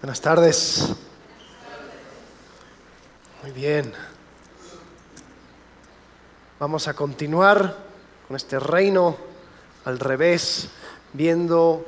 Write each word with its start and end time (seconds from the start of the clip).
Buenas 0.00 0.20
tardes. 0.20 0.94
Muy 3.42 3.50
bien. 3.50 3.92
Vamos 6.60 6.86
a 6.86 6.94
continuar 6.94 7.76
con 8.28 8.36
este 8.36 8.60
reino 8.60 9.16
al 9.84 9.98
revés, 9.98 10.68
viendo 11.12 11.84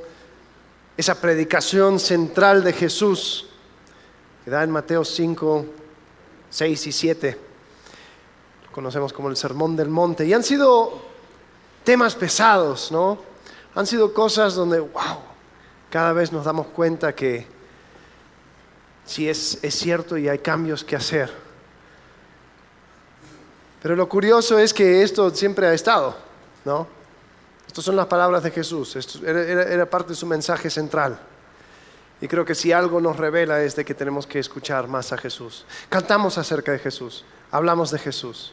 esa 0.96 1.20
predicación 1.20 2.00
central 2.00 2.64
de 2.64 2.72
Jesús 2.72 3.46
que 4.45 4.50
da 4.50 4.64
en 4.64 4.72
Mateo 4.72 5.04
5, 5.04 5.66
6 6.50 6.86
y 6.88 6.92
7. 6.92 7.38
Lo 8.64 8.72
conocemos 8.72 9.12
como 9.12 9.29
el 9.29 9.36
Sermón 9.36 9.77
del 9.77 9.88
Monte. 9.88 10.27
Y 10.27 10.32
han 10.32 10.42
sido 10.42 11.00
temas 11.84 12.16
pesados, 12.16 12.90
¿no? 12.90 13.18
Han 13.77 13.86
sido 13.86 14.12
cosas 14.12 14.56
donde, 14.56 14.80
wow, 14.80 15.20
cada 15.90 16.12
vez 16.12 16.32
nos 16.32 16.45
damos 16.45 16.66
cuenta 16.66 17.14
que 17.14 17.59
sí 19.05 19.29
es, 19.29 19.59
es 19.63 19.75
cierto 19.75 20.17
y 20.17 20.29
hay 20.29 20.39
cambios 20.39 20.85
que 20.85 20.96
hacer. 20.96 21.31
Pero 23.82 23.96
lo 23.96 24.08
curioso 24.08 24.58
es 24.58 24.75
que 24.75 25.03
esto 25.03 25.31
siempre 25.35 25.67
ha 25.67 25.72
estado, 25.72 26.17
¿no? 26.64 26.86
Estas 27.67 27.85
son 27.85 27.96
las 27.96 28.07
palabras 28.07 28.43
de 28.43 28.50
Jesús, 28.50 28.96
esto 28.96 29.21
era, 29.27 29.43
era- 29.43 29.89
parte 29.89 30.11
de 30.11 30.17
su 30.17 30.27
mensaje 30.27 30.68
central. 30.68 31.18
Y 32.20 32.28
creo 32.28 32.44
que 32.44 32.55
si 32.55 32.72
algo 32.72 33.00
nos 33.00 33.17
revela 33.17 33.62
es 33.62 33.75
de 33.77 33.84
que 33.84 33.94
tenemos 33.94 34.27
que 34.27 34.39
escuchar 34.39 34.86
más 34.89 35.12
a 35.12 35.17
Jesús. 35.17 35.64
Cantamos 35.89 36.36
acerca 36.36 36.72
de 36.72 36.78
Jesús, 36.78 37.25
hablamos 37.50 37.91
de 37.91 37.98
Jesús, 37.98 38.53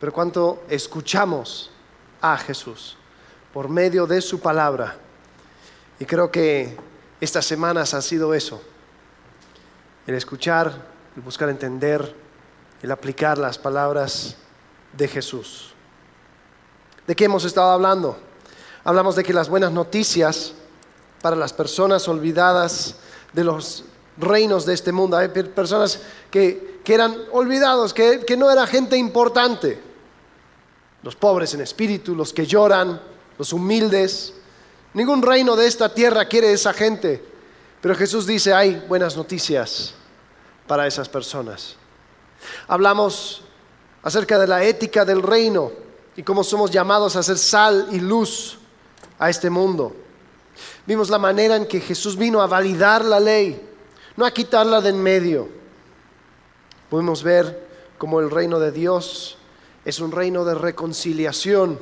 pero 0.00 0.12
cuánto 0.12 0.62
escuchamos 0.70 1.70
a 2.22 2.38
Jesús 2.38 2.96
por 3.52 3.68
medio 3.68 4.06
de 4.06 4.22
su 4.22 4.40
palabra. 4.40 4.96
Y 6.00 6.06
creo 6.06 6.30
que 6.30 6.76
estas 7.20 7.44
semanas 7.44 7.92
han 7.92 8.02
sido 8.02 8.32
eso, 8.32 8.62
el 10.08 10.14
escuchar, 10.14 10.86
el 11.14 11.22
buscar 11.22 11.50
entender, 11.50 12.14
el 12.82 12.90
aplicar 12.90 13.36
las 13.36 13.58
palabras 13.58 14.36
de 14.96 15.06
Jesús. 15.06 15.74
¿De 17.06 17.14
qué 17.14 17.26
hemos 17.26 17.44
estado 17.44 17.70
hablando? 17.70 18.18
Hablamos 18.84 19.16
de 19.16 19.22
que 19.22 19.34
las 19.34 19.50
buenas 19.50 19.70
noticias 19.70 20.54
para 21.20 21.36
las 21.36 21.52
personas 21.52 22.08
olvidadas 22.08 22.96
de 23.34 23.44
los 23.44 23.84
reinos 24.16 24.64
de 24.64 24.72
este 24.72 24.92
mundo, 24.92 25.14
hay 25.14 25.28
per- 25.28 25.52
personas 25.52 26.00
que, 26.30 26.80
que 26.82 26.94
eran 26.94 27.14
olvidados, 27.32 27.92
que, 27.92 28.24
que 28.26 28.36
no 28.36 28.50
era 28.50 28.66
gente 28.66 28.96
importante, 28.96 29.78
los 31.02 31.16
pobres 31.16 31.52
en 31.52 31.60
espíritu, 31.60 32.14
los 32.14 32.32
que 32.32 32.46
lloran, 32.46 32.98
los 33.36 33.52
humildes. 33.52 34.32
Ningún 34.94 35.20
reino 35.20 35.54
de 35.54 35.66
esta 35.66 35.92
tierra 35.92 36.24
quiere 36.24 36.50
esa 36.50 36.72
gente, 36.72 37.22
pero 37.82 37.94
Jesús 37.94 38.26
dice, 38.26 38.54
hay 38.54 38.82
buenas 38.88 39.14
noticias 39.18 39.94
para 40.68 40.86
esas 40.86 41.08
personas. 41.08 41.74
Hablamos 42.68 43.42
acerca 44.02 44.38
de 44.38 44.46
la 44.46 44.62
ética 44.62 45.04
del 45.04 45.22
reino 45.22 45.72
y 46.14 46.22
cómo 46.22 46.44
somos 46.44 46.70
llamados 46.70 47.16
a 47.16 47.22
ser 47.22 47.38
sal 47.38 47.88
y 47.90 47.98
luz 47.98 48.58
a 49.18 49.28
este 49.30 49.50
mundo. 49.50 49.94
Vimos 50.86 51.10
la 51.10 51.18
manera 51.18 51.56
en 51.56 51.66
que 51.66 51.80
Jesús 51.80 52.16
vino 52.16 52.40
a 52.40 52.46
validar 52.46 53.04
la 53.04 53.18
ley, 53.18 53.60
no 54.16 54.24
a 54.24 54.30
quitarla 54.30 54.80
de 54.80 54.90
en 54.90 55.02
medio. 55.02 55.48
Pudimos 56.88 57.22
ver 57.22 57.68
cómo 57.98 58.20
el 58.20 58.30
reino 58.30 58.58
de 58.58 58.72
Dios 58.72 59.36
es 59.84 60.00
un 60.00 60.12
reino 60.12 60.44
de 60.44 60.54
reconciliación. 60.54 61.78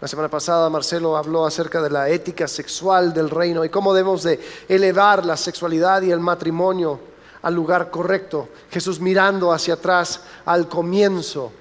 La 0.00 0.08
semana 0.08 0.28
pasada 0.28 0.68
Marcelo 0.68 1.16
habló 1.16 1.46
acerca 1.46 1.80
de 1.80 1.90
la 1.90 2.08
ética 2.08 2.48
sexual 2.48 3.14
del 3.14 3.30
reino 3.30 3.64
y 3.64 3.68
cómo 3.68 3.94
debemos 3.94 4.22
de 4.22 4.40
elevar 4.68 5.24
la 5.24 5.36
sexualidad 5.36 6.02
y 6.02 6.10
el 6.10 6.20
matrimonio 6.20 7.11
al 7.42 7.54
lugar 7.54 7.90
correcto. 7.90 8.48
Jesús 8.70 9.00
mirando 9.00 9.52
hacia 9.52 9.74
atrás 9.74 10.22
al 10.44 10.68
comienzo 10.68 11.52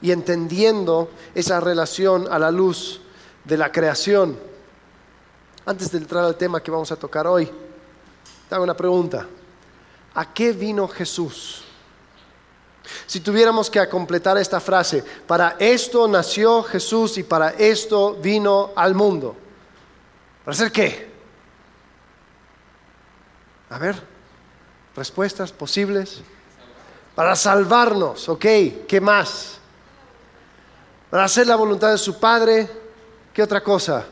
y 0.00 0.12
entendiendo 0.12 1.10
esa 1.34 1.60
relación 1.60 2.26
a 2.30 2.38
la 2.38 2.50
luz 2.50 3.00
de 3.44 3.56
la 3.56 3.70
creación. 3.70 4.38
Antes 5.66 5.90
de 5.90 5.98
entrar 5.98 6.24
al 6.24 6.36
tema 6.36 6.62
que 6.62 6.70
vamos 6.70 6.92
a 6.92 6.96
tocar 6.96 7.26
hoy, 7.26 7.50
te 8.48 8.54
hago 8.54 8.64
una 8.64 8.76
pregunta. 8.76 9.26
¿A 10.14 10.32
qué 10.32 10.52
vino 10.52 10.86
Jesús? 10.86 11.64
Si 13.06 13.20
tuviéramos 13.20 13.70
que 13.70 13.88
completar 13.88 14.36
esta 14.36 14.60
frase, 14.60 15.02
para 15.26 15.56
esto 15.58 16.06
nació 16.06 16.62
Jesús 16.62 17.16
y 17.18 17.22
para 17.22 17.50
esto 17.50 18.14
vino 18.14 18.72
al 18.76 18.94
mundo. 18.94 19.34
¿Para 20.44 20.54
hacer 20.54 20.70
qué? 20.70 21.12
A 23.70 23.78
ver, 23.78 24.13
respuestas 24.96 25.52
posibles. 25.52 26.20
Para 27.14 27.36
salvarnos, 27.36 28.28
ok, 28.28 28.44
¿qué 28.88 29.00
más? 29.00 29.58
Para 31.10 31.24
hacer 31.24 31.46
la 31.46 31.56
voluntad 31.56 31.90
de 31.92 31.98
su 31.98 32.18
Padre, 32.18 32.68
¿qué 33.32 33.42
otra 33.42 33.62
cosa? 33.62 34.04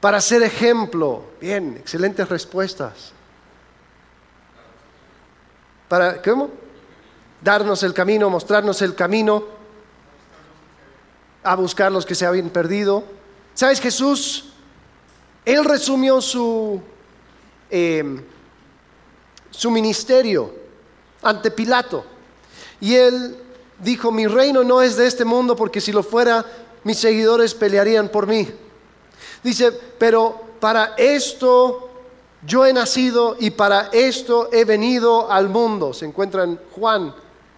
Para 0.00 0.20
ser 0.20 0.42
ejemplo, 0.42 1.24
bien, 1.40 1.76
excelentes 1.76 2.28
respuestas. 2.28 3.12
Para, 5.88 6.20
¿cómo? 6.20 6.62
darnos 7.42 7.82
el 7.82 7.92
camino, 7.92 8.30
mostrarnos 8.30 8.80
el 8.82 8.94
camino, 8.94 9.44
a 11.42 11.56
buscar 11.56 11.90
los 11.90 12.06
que 12.06 12.14
se 12.14 12.24
habían 12.24 12.50
perdido. 12.50 13.04
¿Sabes, 13.54 13.80
Jesús? 13.80 14.52
Él 15.44 15.64
resumió 15.64 16.20
su, 16.20 16.80
eh, 17.68 18.24
su 19.52 19.70
ministerio 19.70 20.52
ante 21.22 21.52
Pilato. 21.52 22.04
Y 22.80 22.96
él 22.96 23.36
dijo, 23.78 24.10
mi 24.10 24.26
reino 24.26 24.64
no 24.64 24.82
es 24.82 24.96
de 24.96 25.06
este 25.06 25.24
mundo 25.24 25.54
porque 25.54 25.80
si 25.80 25.92
lo 25.92 26.02
fuera, 26.02 26.44
mis 26.82 26.98
seguidores 26.98 27.54
pelearían 27.54 28.08
por 28.08 28.26
mí. 28.26 28.48
Dice, 29.44 29.70
pero 29.70 30.40
para 30.58 30.94
esto 30.96 31.90
yo 32.44 32.66
he 32.66 32.72
nacido 32.72 33.36
y 33.38 33.50
para 33.50 33.88
esto 33.92 34.48
he 34.52 34.64
venido 34.64 35.30
al 35.30 35.48
mundo. 35.48 35.92
Se 35.92 36.06
encuentra 36.06 36.42
en 36.42 36.58
Juan 36.72 37.14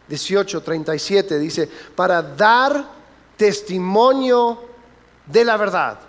18, 0.09 0.63
37. 0.63 1.39
Dice, 1.39 1.71
para 1.95 2.21
dar 2.21 2.85
testimonio 3.37 4.61
de 5.27 5.45
la 5.45 5.57
verdad. 5.57 6.01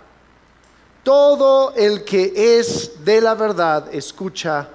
Todo 1.02 1.72
el 1.74 2.04
que 2.04 2.58
es 2.58 3.04
de 3.04 3.20
la 3.20 3.34
verdad 3.34 3.94
escucha 3.94 4.68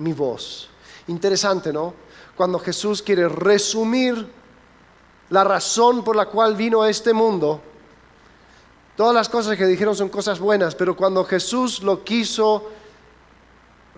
mi 0.00 0.12
voz. 0.12 0.68
Interesante, 1.06 1.72
¿no? 1.72 1.94
Cuando 2.36 2.58
Jesús 2.58 3.02
quiere 3.02 3.28
resumir 3.28 4.26
la 5.28 5.44
razón 5.44 6.02
por 6.02 6.16
la 6.16 6.26
cual 6.26 6.56
vino 6.56 6.82
a 6.82 6.90
este 6.90 7.12
mundo, 7.12 7.60
todas 8.96 9.14
las 9.14 9.28
cosas 9.28 9.56
que 9.56 9.66
dijeron 9.66 9.94
son 9.94 10.08
cosas 10.08 10.40
buenas, 10.40 10.74
pero 10.74 10.96
cuando 10.96 11.24
Jesús 11.24 11.82
lo 11.82 12.02
quiso 12.02 12.70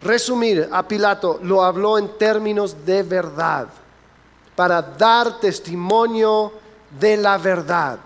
resumir 0.01 0.69
a 0.73 0.87
Pilato, 0.87 1.39
lo 1.43 1.63
habló 1.63 1.99
en 1.99 2.19
términos 2.19 2.85
de 2.85 3.03
verdad, 3.05 3.69
para 4.57 4.83
dar 4.83 5.39
testimonio 5.39 6.53
de 6.99 7.17
la 7.17 7.39
verdad. 7.39 7.99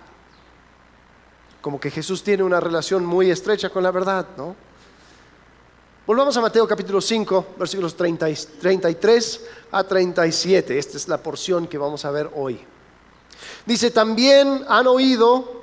Como 1.62 1.80
que 1.80 1.90
Jesús 1.90 2.22
tiene 2.22 2.42
una 2.42 2.60
relación 2.60 3.04
muy 3.04 3.30
estrecha 3.30 3.70
con 3.70 3.82
la 3.82 3.90
verdad, 3.90 4.26
¿no? 4.36 4.66
Volvamos 6.06 6.37
a 6.37 6.41
Mateo 6.41 6.69
capítulo 6.69 7.00
5, 7.00 7.47
versículos 7.59 7.97
30 7.97 8.31
y- 8.31 8.37
33 8.61 9.41
a 9.72 9.83
37. 9.83 10.78
Esta 10.78 10.97
es 10.97 11.09
la 11.09 11.19
porción 11.19 11.67
que 11.67 11.78
vamos 11.78 12.05
a 12.05 12.11
ver 12.12 12.31
hoy. 12.37 12.61
Dice, 13.65 13.91
también 13.91 14.65
han 14.69 14.87
oído 14.87 15.62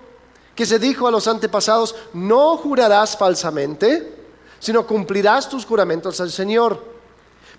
que 0.53 0.65
se 0.65 0.79
dijo 0.79 1.07
a 1.07 1.11
los 1.11 1.27
antepasados, 1.27 1.95
no 2.13 2.57
jurarás 2.57 3.17
falsamente, 3.17 4.13
sino 4.59 4.85
cumplirás 4.85 5.47
tus 5.49 5.65
juramentos 5.65 6.19
al 6.19 6.29
Señor. 6.29 6.83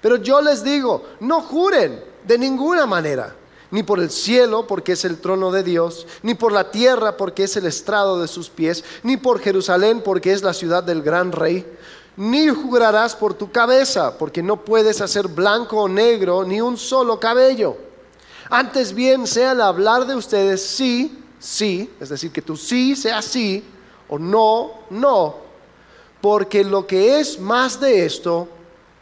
Pero 0.02 0.16
yo 0.16 0.42
les 0.42 0.62
digo, 0.62 1.02
no 1.20 1.40
juren 1.40 2.04
de 2.26 2.36
ninguna 2.38 2.84
manera, 2.84 3.34
ni 3.70 3.82
por 3.82 3.98
el 3.98 4.10
cielo, 4.10 4.66
porque 4.66 4.92
es 4.92 5.04
el 5.06 5.18
trono 5.18 5.50
de 5.50 5.62
Dios, 5.62 6.06
ni 6.22 6.34
por 6.34 6.52
la 6.52 6.70
tierra, 6.70 7.16
porque 7.16 7.44
es 7.44 7.56
el 7.56 7.66
estrado 7.66 8.20
de 8.20 8.28
sus 8.28 8.50
pies, 8.50 8.84
ni 9.02 9.16
por 9.16 9.40
Jerusalén, 9.40 10.02
porque 10.04 10.32
es 10.32 10.42
la 10.42 10.52
ciudad 10.52 10.84
del 10.84 11.02
gran 11.02 11.32
rey. 11.32 11.66
Ni 12.16 12.48
jurarás 12.48 13.16
por 13.16 13.34
tu 13.34 13.50
cabeza, 13.50 14.16
porque 14.16 14.42
no 14.42 14.64
puedes 14.64 15.00
hacer 15.00 15.28
blanco 15.28 15.82
o 15.82 15.88
negro 15.88 16.44
ni 16.44 16.60
un 16.60 16.76
solo 16.76 17.18
cabello. 17.18 17.76
Antes 18.50 18.94
bien 18.94 19.26
sea 19.26 19.52
el 19.52 19.60
hablar 19.60 20.06
de 20.06 20.14
ustedes 20.14 20.64
sí, 20.64 21.18
sí, 21.38 21.90
es 21.98 22.08
decir, 22.08 22.30
que 22.30 22.42
tu 22.42 22.56
sí 22.56 22.94
sea 22.94 23.20
sí, 23.22 23.64
o 24.08 24.18
no, 24.18 24.72
no, 24.90 25.36
porque 26.20 26.62
lo 26.62 26.86
que 26.86 27.18
es 27.18 27.40
más 27.40 27.80
de 27.80 28.04
esto 28.04 28.48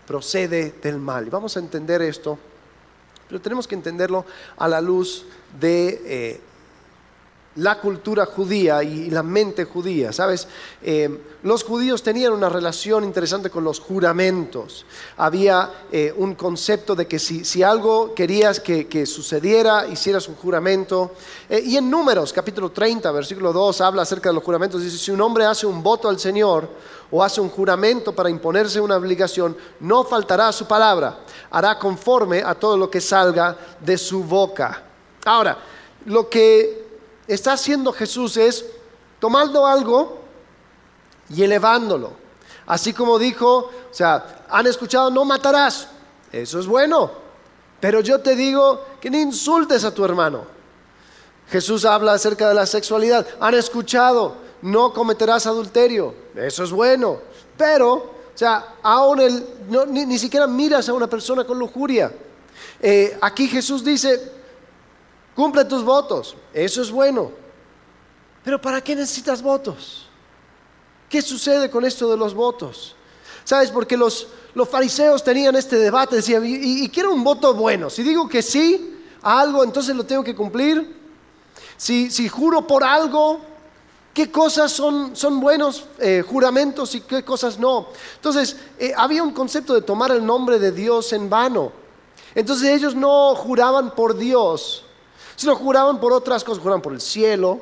procede 0.06 0.74
del 0.82 0.98
mal. 0.98 1.26
Y 1.26 1.30
vamos 1.30 1.56
a 1.56 1.60
entender 1.60 2.00
esto, 2.02 2.38
pero 3.28 3.40
tenemos 3.40 3.66
que 3.66 3.74
entenderlo 3.74 4.24
a 4.56 4.68
la 4.68 4.80
luz 4.80 5.24
de 5.58 6.02
eh, 6.04 6.40
la 7.56 7.78
cultura 7.78 8.24
judía 8.24 8.82
y 8.82 9.10
la 9.10 9.22
mente 9.22 9.64
judía, 9.64 10.12
¿sabes? 10.12 10.48
Eh, 10.82 11.20
los 11.42 11.64
judíos 11.64 12.02
tenían 12.02 12.32
una 12.32 12.48
relación 12.48 13.04
interesante 13.04 13.50
con 13.50 13.62
los 13.62 13.78
juramentos. 13.78 14.86
Había 15.18 15.70
eh, 15.90 16.14
un 16.16 16.34
concepto 16.34 16.94
de 16.94 17.06
que 17.06 17.18
si, 17.18 17.62
algo 17.62 18.14
querías 18.14 18.60
que, 18.60 19.04
sucediera, 19.04 19.86
hicieras 19.86 20.28
un 20.28 20.36
juramento. 20.36 21.12
Eh, 21.50 21.62
y 21.64 21.76
en 21.76 21.90
Números, 21.90 22.32
capítulo 22.32 22.70
30, 22.70 23.12
versículo 23.12 23.52
2, 23.52 23.80
habla 23.82 24.02
acerca 24.02 24.30
de 24.30 24.34
los 24.34 24.44
juramentos. 24.44 24.80
Dice, 24.80 24.96
si 24.96 25.10
un 25.10 25.20
hombre 25.20 25.44
hace 25.44 25.66
un 25.66 25.82
voto 25.82 26.08
al 26.08 26.18
Señor 26.18 26.68
o 27.10 27.22
hace 27.22 27.42
un 27.42 27.50
juramento 27.50 28.14
para 28.14 28.30
imponerse 28.30 28.80
una 28.80 28.96
obligación, 28.96 29.54
no 29.80 30.04
faltará 30.04 30.48
a 30.48 30.52
su 30.52 30.66
palabra. 30.66 31.18
Hará 31.50 31.78
conforme 31.78 32.42
a 32.42 32.54
todo 32.54 32.78
lo 32.78 32.88
que 32.88 33.00
salga 33.00 33.58
de 33.78 33.98
su 33.98 34.24
boca. 34.24 34.84
Ahora, 35.24 35.58
lo 36.06 36.28
que 36.28 36.81
está 37.34 37.52
haciendo 37.52 37.92
Jesús 37.92 38.36
es 38.36 38.64
tomando 39.18 39.66
algo 39.66 40.20
y 41.30 41.42
elevándolo. 41.42 42.12
Así 42.66 42.92
como 42.92 43.18
dijo, 43.18 43.70
o 43.90 43.94
sea, 43.94 44.44
han 44.48 44.66
escuchado, 44.66 45.10
no 45.10 45.24
matarás. 45.24 45.88
Eso 46.30 46.58
es 46.60 46.66
bueno. 46.66 47.10
Pero 47.80 48.00
yo 48.00 48.20
te 48.20 48.36
digo 48.36 48.84
que 49.00 49.10
no 49.10 49.18
insultes 49.18 49.84
a 49.84 49.92
tu 49.92 50.04
hermano. 50.04 50.44
Jesús 51.50 51.84
habla 51.84 52.14
acerca 52.14 52.48
de 52.48 52.54
la 52.54 52.66
sexualidad. 52.66 53.26
Han 53.40 53.54
escuchado, 53.54 54.36
no 54.62 54.92
cometerás 54.92 55.46
adulterio. 55.46 56.14
Eso 56.34 56.64
es 56.64 56.70
bueno. 56.70 57.18
Pero, 57.56 57.94
o 57.94 58.36
sea, 58.36 58.76
aún 58.82 59.20
ni, 59.88 60.18
siquiera 60.18 60.46
miras 60.46 60.88
a 60.88 60.94
una 60.94 61.08
persona 61.08 61.44
con 61.44 61.58
lujuria. 61.58 62.12
Eh, 62.80 63.18
aquí 63.20 63.48
Jesús 63.48 63.84
dice, 63.84 64.32
Cumple 65.34 65.64
tus 65.64 65.82
votos, 65.82 66.36
eso 66.52 66.82
es 66.82 66.90
bueno. 66.90 67.30
Pero 68.44 68.60
¿para 68.60 68.82
qué 68.82 68.94
necesitas 68.94 69.40
votos? 69.40 70.06
¿Qué 71.08 71.22
sucede 71.22 71.70
con 71.70 71.84
esto 71.84 72.10
de 72.10 72.16
los 72.16 72.34
votos? 72.34 72.96
¿Sabes? 73.44 73.70
Porque 73.70 73.96
los, 73.96 74.28
los 74.54 74.68
fariseos 74.68 75.22
tenían 75.22 75.56
este 75.56 75.76
debate, 75.76 76.16
decían, 76.16 76.42
y, 76.44 76.88
quiero 76.88 77.12
un 77.12 77.24
voto 77.24 77.54
bueno. 77.54 77.90
Si 77.90 78.02
digo 78.02 78.28
que 78.28 78.42
sí 78.42 78.98
a 79.22 79.40
algo, 79.40 79.64
entonces 79.64 79.94
lo 79.94 80.04
tengo 80.04 80.22
que 80.22 80.34
cumplir. 80.34 81.00
Si, 81.76 82.10
si 82.10 82.28
juro 82.28 82.66
por 82.66 82.84
algo, 82.84 83.40
¿qué 84.14 84.30
cosas 84.30 84.72
son, 84.72 85.16
son 85.16 85.40
buenos 85.40 85.86
eh, 85.98 86.22
juramentos 86.26 86.94
y 86.94 87.00
qué 87.00 87.24
cosas 87.24 87.58
no? 87.58 87.88
Entonces, 88.16 88.56
eh, 88.78 88.92
había 88.96 89.22
un 89.22 89.32
concepto 89.32 89.74
de 89.74 89.82
tomar 89.82 90.10
el 90.12 90.24
nombre 90.24 90.58
de 90.58 90.72
Dios 90.72 91.12
en 91.12 91.28
vano. 91.28 91.72
Entonces 92.34 92.70
ellos 92.70 92.94
no 92.94 93.34
juraban 93.34 93.94
por 93.94 94.16
Dios, 94.16 94.84
Sino 95.36 95.56
juraban 95.56 96.00
por 96.00 96.12
otras 96.12 96.44
cosas, 96.44 96.62
juraban 96.62 96.82
por 96.82 96.92
el 96.92 97.00
cielo, 97.00 97.60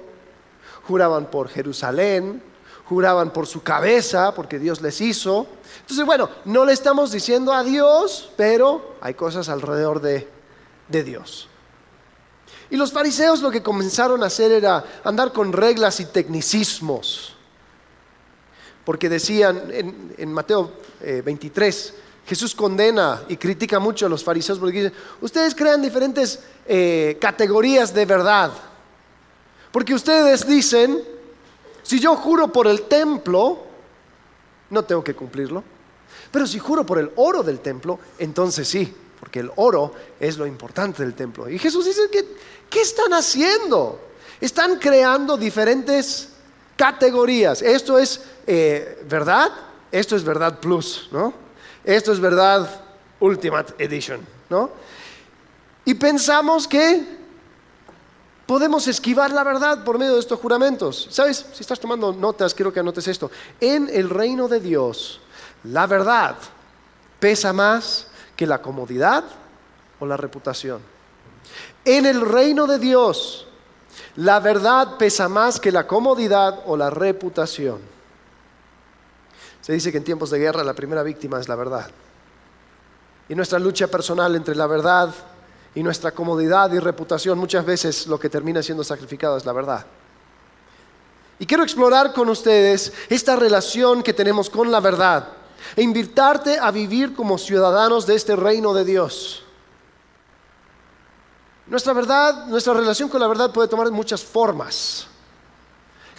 juraban 0.86 1.30
por 1.30 1.48
Jerusalén, 1.48 2.42
juraban 2.90 3.32
por 3.32 3.46
su 3.46 3.62
cabeza, 3.62 4.34
porque 4.34 4.58
Dios 4.58 4.80
les 4.80 5.00
hizo. 5.00 5.46
Entonces, 5.82 6.04
bueno, 6.04 6.28
no 6.44 6.64
le 6.64 6.72
estamos 6.72 7.12
diciendo 7.12 7.52
a 7.52 7.62
Dios, 7.62 8.32
pero 8.36 8.96
hay 9.00 9.14
cosas 9.14 9.48
alrededor 9.48 10.00
de, 10.00 10.28
Dios. 10.88 11.48
Y 12.68 12.76
los 12.76 12.90
fariseos 12.90 13.42
lo 13.42 13.50
que 13.52 13.62
comenzaron 13.62 14.24
a 14.24 14.26
hacer 14.26 14.50
era 14.50 14.84
andar 15.04 15.32
con 15.32 15.52
reglas 15.52 16.00
y 16.00 16.06
tecnicismos. 16.06 17.36
Porque 18.84 19.08
decían 19.08 19.70
en, 19.70 20.32
Mateo 20.32 20.72
23, 21.00 21.86
eh, 21.86 21.99
Jesús 22.26 22.54
condena 22.54 23.22
y 23.28 23.36
critica 23.36 23.78
mucho 23.78 24.06
a 24.06 24.08
los 24.08 24.22
fariseos 24.22 24.58
porque 24.58 24.82
dice, 24.82 24.94
ustedes 25.20 25.54
crean 25.54 25.82
diferentes 25.82 26.40
eh, 26.66 27.18
categorías 27.20 27.92
de 27.92 28.06
verdad. 28.06 28.52
Porque 29.72 29.94
ustedes 29.94 30.46
dicen, 30.46 31.02
si 31.82 31.98
yo 31.98 32.16
juro 32.16 32.52
por 32.52 32.66
el 32.66 32.82
templo, 32.82 33.58
no 34.70 34.84
tengo 34.84 35.02
que 35.02 35.14
cumplirlo. 35.14 35.64
Pero 36.30 36.46
si 36.46 36.58
juro 36.58 36.84
por 36.86 36.98
el 36.98 37.10
oro 37.16 37.42
del 37.42 37.60
templo, 37.60 37.98
entonces 38.18 38.68
sí, 38.68 38.92
porque 39.18 39.40
el 39.40 39.50
oro 39.56 39.92
es 40.18 40.38
lo 40.38 40.46
importante 40.46 41.02
del 41.02 41.14
templo. 41.14 41.48
Y 41.48 41.58
Jesús 41.58 41.84
dice, 41.84 42.02
que, 42.10 42.24
¿qué 42.68 42.80
están 42.80 43.12
haciendo? 43.12 44.00
Están 44.40 44.78
creando 44.78 45.36
diferentes 45.36 46.30
categorías. 46.76 47.60
Esto 47.62 47.98
es 47.98 48.22
eh, 48.46 49.04
verdad, 49.08 49.50
esto 49.92 50.16
es 50.16 50.24
verdad 50.24 50.60
plus, 50.60 51.08
¿no? 51.12 51.49
Esto 51.84 52.12
es 52.12 52.20
verdad 52.20 52.68
Ultimate 53.20 53.74
Edition, 53.78 54.20
¿no? 54.48 54.70
Y 55.84 55.94
pensamos 55.94 56.68
que 56.68 57.20
podemos 58.46 58.86
esquivar 58.88 59.30
la 59.30 59.44
verdad 59.44 59.84
por 59.84 59.98
medio 59.98 60.14
de 60.14 60.20
estos 60.20 60.40
juramentos. 60.40 61.08
¿Sabes? 61.10 61.46
Si 61.52 61.62
estás 61.62 61.80
tomando 61.80 62.12
notas, 62.12 62.54
quiero 62.54 62.72
que 62.72 62.80
anotes 62.80 63.08
esto. 63.08 63.30
En 63.60 63.88
el 63.88 64.10
reino 64.10 64.48
de 64.48 64.60
Dios, 64.60 65.20
la 65.64 65.86
verdad 65.86 66.36
pesa 67.18 67.52
más 67.52 68.06
que 68.36 68.46
la 68.46 68.60
comodidad 68.60 69.24
o 70.00 70.06
la 70.06 70.16
reputación. 70.16 70.80
En 71.84 72.06
el 72.06 72.20
reino 72.20 72.66
de 72.66 72.78
Dios, 72.78 73.46
la 74.16 74.40
verdad 74.40 74.96
pesa 74.98 75.28
más 75.28 75.60
que 75.60 75.72
la 75.72 75.86
comodidad 75.86 76.60
o 76.66 76.76
la 76.76 76.90
reputación. 76.90 77.78
Se 79.70 79.74
dice 79.74 79.92
que 79.92 79.98
en 79.98 80.04
tiempos 80.04 80.30
de 80.30 80.40
guerra 80.40 80.64
la 80.64 80.74
primera 80.74 81.04
víctima 81.04 81.38
es 81.38 81.48
la 81.48 81.54
verdad. 81.54 81.88
Y 83.28 83.36
nuestra 83.36 83.60
lucha 83.60 83.86
personal 83.86 84.34
entre 84.34 84.56
la 84.56 84.66
verdad 84.66 85.14
y 85.76 85.84
nuestra 85.84 86.10
comodidad 86.10 86.72
y 86.72 86.80
reputación, 86.80 87.38
muchas 87.38 87.64
veces 87.64 88.08
lo 88.08 88.18
que 88.18 88.28
termina 88.28 88.64
siendo 88.64 88.82
sacrificado 88.82 89.36
es 89.36 89.46
la 89.46 89.52
verdad. 89.52 89.86
Y 91.38 91.46
quiero 91.46 91.62
explorar 91.62 92.12
con 92.12 92.28
ustedes 92.30 92.92
esta 93.08 93.36
relación 93.36 94.02
que 94.02 94.12
tenemos 94.12 94.50
con 94.50 94.72
la 94.72 94.80
verdad 94.80 95.28
e 95.76 95.82
invitarte 95.82 96.58
a 96.58 96.72
vivir 96.72 97.14
como 97.14 97.38
ciudadanos 97.38 98.06
de 98.08 98.16
este 98.16 98.34
reino 98.34 98.74
de 98.74 98.84
Dios. 98.84 99.44
Nuestra 101.68 101.92
verdad, 101.92 102.46
nuestra 102.46 102.74
relación 102.74 103.08
con 103.08 103.20
la 103.20 103.28
verdad 103.28 103.52
puede 103.52 103.68
tomar 103.68 103.88
muchas 103.92 104.24
formas. 104.24 105.09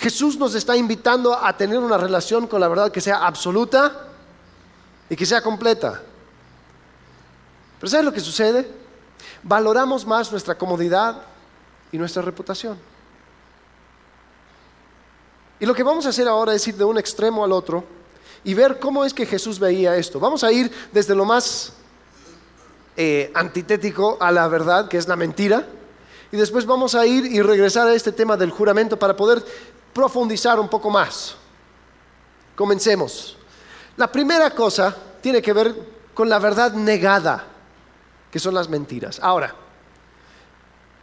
Jesús 0.02 0.36
nos 0.36 0.56
está 0.56 0.76
invitando 0.76 1.38
a 1.38 1.56
tener 1.56 1.78
una 1.78 1.96
relación 1.96 2.48
con 2.48 2.60
la 2.60 2.68
verdad 2.68 2.92
que 2.92 3.00
sea 3.00 3.24
absoluta 3.24 4.08
y 5.08 5.16
que 5.16 5.28
sea 5.28 5.44
completa. 5.44 6.02
Pero 7.80 7.88
¿sabes 7.88 8.06
lo 8.08 8.12
que 8.12 8.20
sucede? 8.20 8.68
Valoramos 9.44 10.04
más 10.08 10.32
nuestra 10.32 10.58
comodidad 10.58 11.22
y 11.92 12.00
nuestra 12.00 12.24
reputación. 12.24 12.80
Y 15.60 15.68
lo 15.68 15.76
que 15.76 15.84
vamos 15.84 16.08
a 16.08 16.10
hacer 16.10 16.28
ahora 16.28 16.56
es 16.56 16.68
ir 16.68 16.78
de 16.78 16.84
un 16.84 16.98
extremo 16.98 17.44
al 17.44 17.52
otro 17.52 17.84
y 18.44 18.56
ver 18.56 18.80
cómo 18.80 19.06
es 19.06 19.14
que 19.14 19.28
Jesús 19.28 19.60
veía 19.60 19.96
esto. 19.96 20.20
Vamos 20.20 20.44
a 20.44 20.52
ir 20.52 20.72
desde 20.92 21.14
lo 21.14 21.26
más 21.26 21.74
eh, 22.98 23.32
antitético 23.36 24.18
a 24.20 24.32
la 24.32 24.48
verdad, 24.48 24.88
que 24.88 24.98
es 24.98 25.08
la 25.08 25.16
mentira, 25.16 25.68
y 26.32 26.38
después 26.38 26.66
vamos 26.66 26.96
a 26.96 27.06
ir 27.06 27.26
y 27.26 27.42
regresar 27.42 27.88
a 27.88 27.94
este 27.94 28.14
tema 28.14 28.38
del 28.38 28.52
juramento 28.52 28.98
para 28.98 29.18
poder 29.18 29.44
profundizar 29.94 30.60
un 30.60 30.68
poco 30.68 30.90
más. 30.90 31.36
Comencemos. 32.56 33.38
La 33.98 34.12
primera 34.12 34.52
cosa 34.52 34.96
tiene 35.22 35.42
que 35.42 35.54
ver 35.54 35.76
con 36.14 36.30
la 36.30 36.40
verdad 36.40 36.74
negada, 36.74 37.46
que 38.32 38.40
son 38.40 38.54
las 38.54 38.70
mentiras. 38.70 39.20
Ahora, 39.22 39.54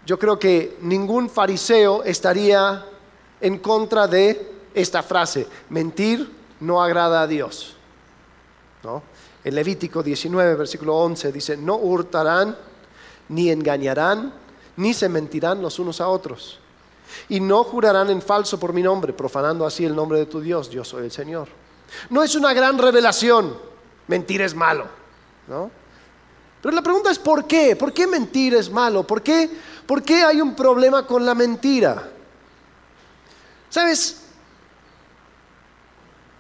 yo 0.07 0.19
creo 0.19 0.39
que 0.39 0.79
ningún 0.81 1.29
fariseo 1.29 2.03
estaría 2.03 2.85
en 3.41 3.59
contra 3.59 4.07
de 4.07 4.53
esta 4.75 5.03
frase, 5.03 5.47
mentir 5.69 6.31
no 6.61 6.83
agrada 6.83 7.23
a 7.23 7.27
Dios. 7.27 7.77
¿No? 8.83 9.03
En 9.45 9.55
Levítico 9.55 10.03
19, 10.03 10.55
versículo 10.55 10.97
11 10.97 11.33
dice, 11.33 11.57
no 11.57 11.77
hurtarán, 11.77 12.57
ni 13.29 13.51
engañarán, 13.51 14.33
ni 14.77 14.95
se 14.95 15.09
mentirán 15.09 15.61
los 15.61 15.79
unos 15.79 16.01
a 16.01 16.09
otros 16.09 16.61
y 17.29 17.41
no 17.41 17.65
jurarán 17.65 18.11
en 18.11 18.23
falso 18.23 18.59
por 18.59 18.73
mi 18.73 18.83
nombre, 18.83 19.13
profanando 19.13 19.67
así 19.67 19.85
el 19.85 19.95
nombre 19.95 20.19
de 20.19 20.27
tu 20.27 20.41
Dios. 20.41 20.71
Yo 20.71 20.85
soy 20.85 21.05
el 21.05 21.11
Señor. 21.11 21.49
No 22.11 22.23
es 22.23 22.35
una 22.35 22.53
gran 22.53 22.79
revelación. 22.79 23.57
Mentir 24.07 24.43
es 24.43 24.55
malo. 24.55 24.87
¿no? 25.49 25.71
Pero 26.63 26.75
la 26.75 26.83
pregunta 26.83 27.11
es 27.11 27.19
¿por 27.19 27.47
qué? 27.47 27.77
¿Por 27.77 27.93
qué 27.93 28.07
mentir 28.07 28.55
es 28.55 28.71
malo? 28.71 29.05
¿Por 29.05 29.23
qué, 29.23 29.51
¿Por 29.87 30.03
qué 30.03 30.23
hay 30.23 30.41
un 30.41 30.55
problema 30.55 31.07
con 31.07 31.25
la 31.25 31.35
mentira? 31.35 32.11
¿Sabes? 33.71 34.28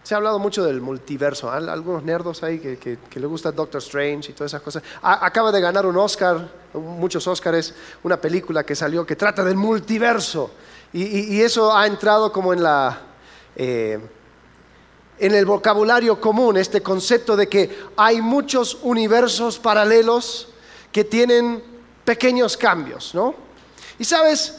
Se 0.08 0.14
ha 0.14 0.16
hablado 0.16 0.38
mucho 0.38 0.64
del 0.64 0.80
multiverso. 0.80 1.50
Algunos 1.50 2.02
nerdos 2.02 2.42
ahí 2.42 2.58
que, 2.58 2.78
que, 2.78 3.20
le 3.20 3.26
gusta 3.26 3.52
Doctor 3.52 3.82
Strange 3.82 4.30
y 4.30 4.32
todas 4.32 4.52
esas 4.52 4.62
cosas. 4.62 4.82
acaba 5.02 5.52
de 5.52 5.60
ganar 5.60 5.84
un 5.84 5.98
Oscar, 5.98 6.48
muchos 6.72 7.26
Oscars, 7.26 7.74
una 8.04 8.18
película 8.18 8.64
que 8.64 8.74
salió 8.74 9.04
que 9.04 9.16
trata 9.16 9.44
del 9.44 9.56
multiverso. 9.56 10.50
Y, 10.94 11.42
eso 11.42 11.76
ha 11.76 11.86
entrado 11.86 12.32
como 12.32 12.54
en 12.54 12.62
la... 12.62 12.98
Eh, 13.54 14.00
en 15.18 15.34
el 15.34 15.44
vocabulario 15.44 16.18
común 16.18 16.56
este 16.56 16.80
concepto 16.80 17.36
de 17.36 17.46
que 17.46 17.78
hay 17.94 18.22
muchos 18.22 18.78
universos 18.80 19.58
paralelos 19.58 20.48
que 20.90 21.04
tienen 21.04 21.62
pequeños 22.06 22.56
cambios, 22.56 23.14
¿no? 23.14 23.34
Y 23.98 24.04
sabes, 24.04 24.56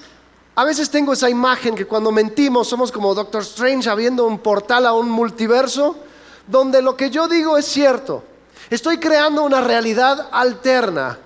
A 0.60 0.66
veces 0.66 0.90
tengo 0.90 1.14
esa 1.14 1.30
imagen 1.30 1.74
que 1.74 1.88
cuando 1.88 2.12
mentimos 2.12 2.68
somos 2.68 2.92
como 2.92 3.16
Doctor 3.16 3.44
Strange 3.44 3.90
abriendo 3.90 4.26
un 4.26 4.40
portal 4.40 4.86
a 4.88 4.92
un 4.92 5.10
multiverso 5.10 5.96
donde 6.46 6.82
lo 6.82 6.98
que 6.98 7.10
yo 7.10 7.30
digo 7.30 7.58
es 7.58 7.64
cierto. 7.66 8.26
Estoy 8.70 8.98
creando 8.98 9.44
una 9.44 9.62
realidad 9.62 10.28
alterna, 10.34 11.18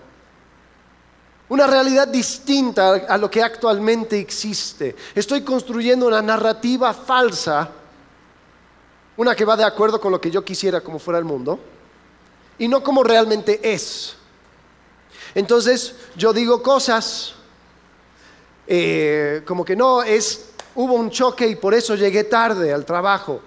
una 1.50 1.66
realidad 1.66 2.08
distinta 2.08 2.94
a 3.10 3.18
lo 3.18 3.32
que 3.32 3.42
actualmente 3.42 4.20
existe. 4.20 4.96
Estoy 5.16 5.42
construyendo 5.42 6.06
una 6.06 6.22
narrativa 6.22 6.94
falsa, 6.94 7.72
una 9.18 9.36
que 9.36 9.46
va 9.46 9.58
de 9.58 9.64
acuerdo 9.64 10.00
con 10.00 10.12
lo 10.12 10.22
que 10.22 10.30
yo 10.30 10.46
quisiera 10.46 10.82
como 10.82 11.00
fuera 11.00 11.18
el 11.18 11.26
mundo, 11.26 11.60
y 12.60 12.68
no 12.68 12.84
como 12.84 13.04
realmente 13.04 13.60
es. 13.74 14.14
Entonces 15.34 15.96
yo 16.16 16.34
digo 16.34 16.62
cosas 16.62 17.34
eh, 18.68 19.42
como 19.46 19.66
que 19.66 19.76
no, 19.76 20.04
es, 20.04 20.52
hubo 20.76 20.94
un 20.94 21.10
choque 21.10 21.48
y 21.48 21.56
por 21.56 21.74
eso 21.74 21.96
llegué 21.96 22.24
tarde 22.26 22.74
al 22.74 22.86
trabajo. 22.86 23.42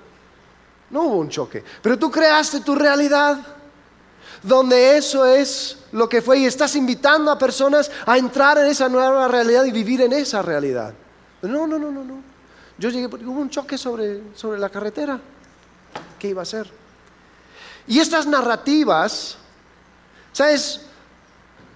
No 0.91 1.03
hubo 1.03 1.17
un 1.17 1.29
choque, 1.29 1.65
pero 1.83 1.99
tú 1.99 2.11
creaste 2.11 2.61
tu 2.61 2.75
realidad 2.75 3.39
donde 4.43 4.97
eso 4.97 5.27
es 5.27 5.79
lo 5.93 6.09
que 6.09 6.23
fue 6.23 6.39
y 6.39 6.47
estás 6.47 6.77
invitando 6.77 7.31
a 7.31 7.39
personas 7.39 7.91
a 8.05 8.17
entrar 8.17 8.59
en 8.59 8.67
esa 8.67 8.89
nueva 8.89 9.27
realidad 9.27 9.65
y 9.65 9.73
vivir 9.73 10.03
en 10.03 10.13
esa 10.13 10.43
realidad. 10.43 10.95
No, 11.43 11.67
no, 11.67 11.79
no, 11.79 11.91
no, 11.91 12.05
no. 12.05 12.21
Yo 12.79 12.91
llegué, 12.91 13.07
hubo 13.07 13.41
un 13.41 13.51
choque 13.51 13.77
sobre, 13.77 14.23
sobre 14.35 14.59
la 14.59 14.69
carretera. 14.69 15.19
¿Qué 16.19 16.29
iba 16.29 16.43
a 16.43 16.45
hacer? 16.45 16.71
Y 17.89 17.99
estas 17.99 18.27
narrativas, 18.27 19.37
¿sabes? 20.33 20.86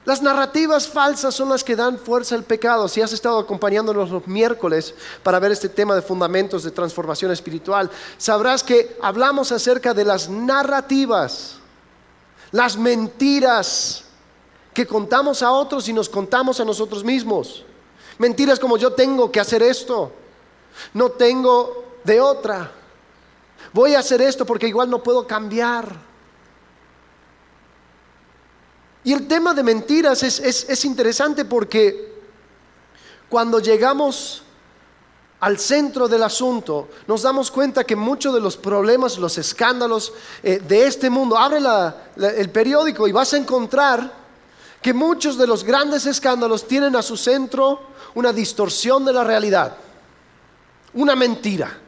Las 0.07 0.23
narrativas 0.23 0.89
falsas 0.89 1.35
son 1.35 1.51
las 1.51 1.63
que 1.63 1.77
dan 1.77 1.99
fuerza 1.99 2.35
al 2.35 2.45
pecado. 2.45 2.89
Si 2.89 3.03
has 3.03 3.13
estado 3.13 3.39
acompañándonos 3.39 4.11
los 4.11 4.27
miércoles 4.27 4.95
para 5.23 5.39
ver 5.39 5.53
este 5.53 5.69
tema 5.69 5.95
de 5.95 6.03
fundamentos 6.03 6.63
de 6.65 6.71
transformación 6.71 7.31
espiritual, 7.31 7.91
sabrás 8.17 8.65
que 8.65 8.97
hablamos 9.03 9.53
acerca 9.53 9.93
de 9.93 10.07
las 10.07 10.29
narrativas, 10.31 11.57
las 12.51 12.79
mentiras 12.79 14.05
que 14.73 14.87
contamos 14.87 15.43
a 15.43 15.53
otros 15.53 15.89
y 15.89 15.93
nos 15.93 16.09
contamos 16.09 16.61
a 16.61 16.65
nosotros 16.65 17.05
mismos. 17.05 17.65
Mentiras 18.19 18.59
como 18.59 18.79
yo 18.79 18.93
tengo 18.95 19.31
que 19.31 19.41
hacer 19.41 19.63
esto, 19.63 20.13
no 20.95 21.11
tengo 21.11 21.85
de 22.05 22.21
otra. 22.21 22.73
Voy 23.73 23.95
a 23.95 23.99
hacer 23.99 24.23
esto 24.23 24.47
porque 24.47 24.69
igual 24.69 24.89
no 24.89 25.03
puedo 25.03 25.27
cambiar. 25.27 26.10
Y 29.03 29.13
el 29.13 29.27
tema 29.27 29.55
de 29.55 29.63
mentiras 29.63 30.23
es, 30.23 30.85
interesante 30.85 31.45
porque 31.45 32.21
cuando 33.29 33.59
llegamos 33.59 34.43
al 35.41 35.59
centro 35.59 36.07
del 36.07 36.23
asunto, 36.23 36.89
nos 37.07 37.23
damos 37.23 37.51
cuenta 37.51 37.85
que 37.85 37.97
muchos 37.97 38.35
de 38.35 38.41
los 38.41 38.59
problemas, 38.59 39.17
los 39.17 39.39
escándalos 39.39 40.13
eh, 40.43 40.61
de 40.67 40.87
este 40.87 41.09
mundo, 41.09 41.39
abre 41.39 41.61
el 42.17 42.51
periódico 42.51 43.09
y 43.09 43.13
vas 43.13 43.33
a 43.33 43.39
encontrar 43.39 44.21
que 44.83 44.93
muchos 44.93 45.39
de 45.39 45.47
los 45.47 45.65
grandes 45.65 46.05
escándalos 46.05 46.67
tienen 46.67 46.95
a 46.95 47.03
su 47.03 47.17
centro 47.17 47.81
una 48.15 48.33
distorsión 48.33 49.05
de 49.05 49.15
la 49.15 49.25
realidad, 49.25 49.77
una 50.95 51.17
mentira, 51.17 51.79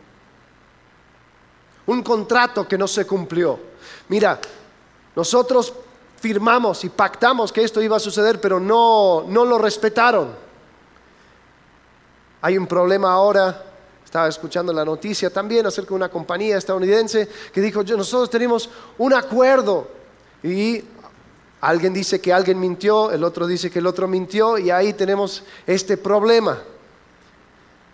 un 1.86 2.02
contrato 2.02 2.66
que 2.66 2.78
no 2.78 2.88
se 2.88 3.06
cumplió. 3.06 3.58
Mira, 4.08 4.40
nosotros 5.14 5.74
firmamos 6.22 6.84
y 6.84 6.88
pactamos 6.88 7.52
que 7.52 7.64
esto 7.64 7.82
iba 7.82 7.96
a 7.96 8.00
suceder, 8.00 8.40
pero 8.40 8.60
no, 8.60 9.24
no 9.26 9.44
lo 9.44 9.58
respetaron. 9.58 10.28
Hay 12.40 12.56
un 12.56 12.68
problema 12.68 13.12
ahora, 13.12 13.64
estaba 14.04 14.28
escuchando 14.28 14.72
la 14.72 14.84
noticia 14.84 15.30
también 15.30 15.66
acerca 15.66 15.88
de 15.88 15.96
una 15.96 16.08
compañía 16.08 16.56
estadounidense 16.56 17.28
que 17.52 17.60
dijo, 17.60 17.82
nosotros 17.82 18.30
tenemos 18.30 18.70
un 18.98 19.14
acuerdo 19.14 19.88
y 20.44 20.84
alguien 21.60 21.92
dice 21.92 22.20
que 22.20 22.32
alguien 22.32 22.60
mintió, 22.60 23.10
el 23.10 23.24
otro 23.24 23.48
dice 23.48 23.68
que 23.68 23.80
el 23.80 23.86
otro 23.88 24.06
mintió 24.06 24.58
y 24.58 24.70
ahí 24.70 24.92
tenemos 24.92 25.42
este 25.66 25.96
problema. 25.96 26.62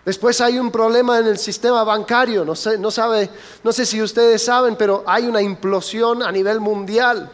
Después 0.04 0.38
hay 0.42 0.58
un 0.58 0.70
problema 0.70 1.18
en 1.18 1.28
el 1.28 1.38
sistema 1.38 1.82
bancario, 1.82 2.44
no 2.44 2.54
sé, 2.54 2.76
no, 2.76 2.90
sabe, 2.90 3.30
no 3.64 3.72
sé 3.72 3.86
si 3.86 4.02
ustedes 4.02 4.44
saben, 4.44 4.76
pero 4.76 5.02
hay 5.06 5.26
una 5.26 5.40
implosión 5.40 6.22
a 6.22 6.30
nivel 6.30 6.60
mundial. 6.60 7.30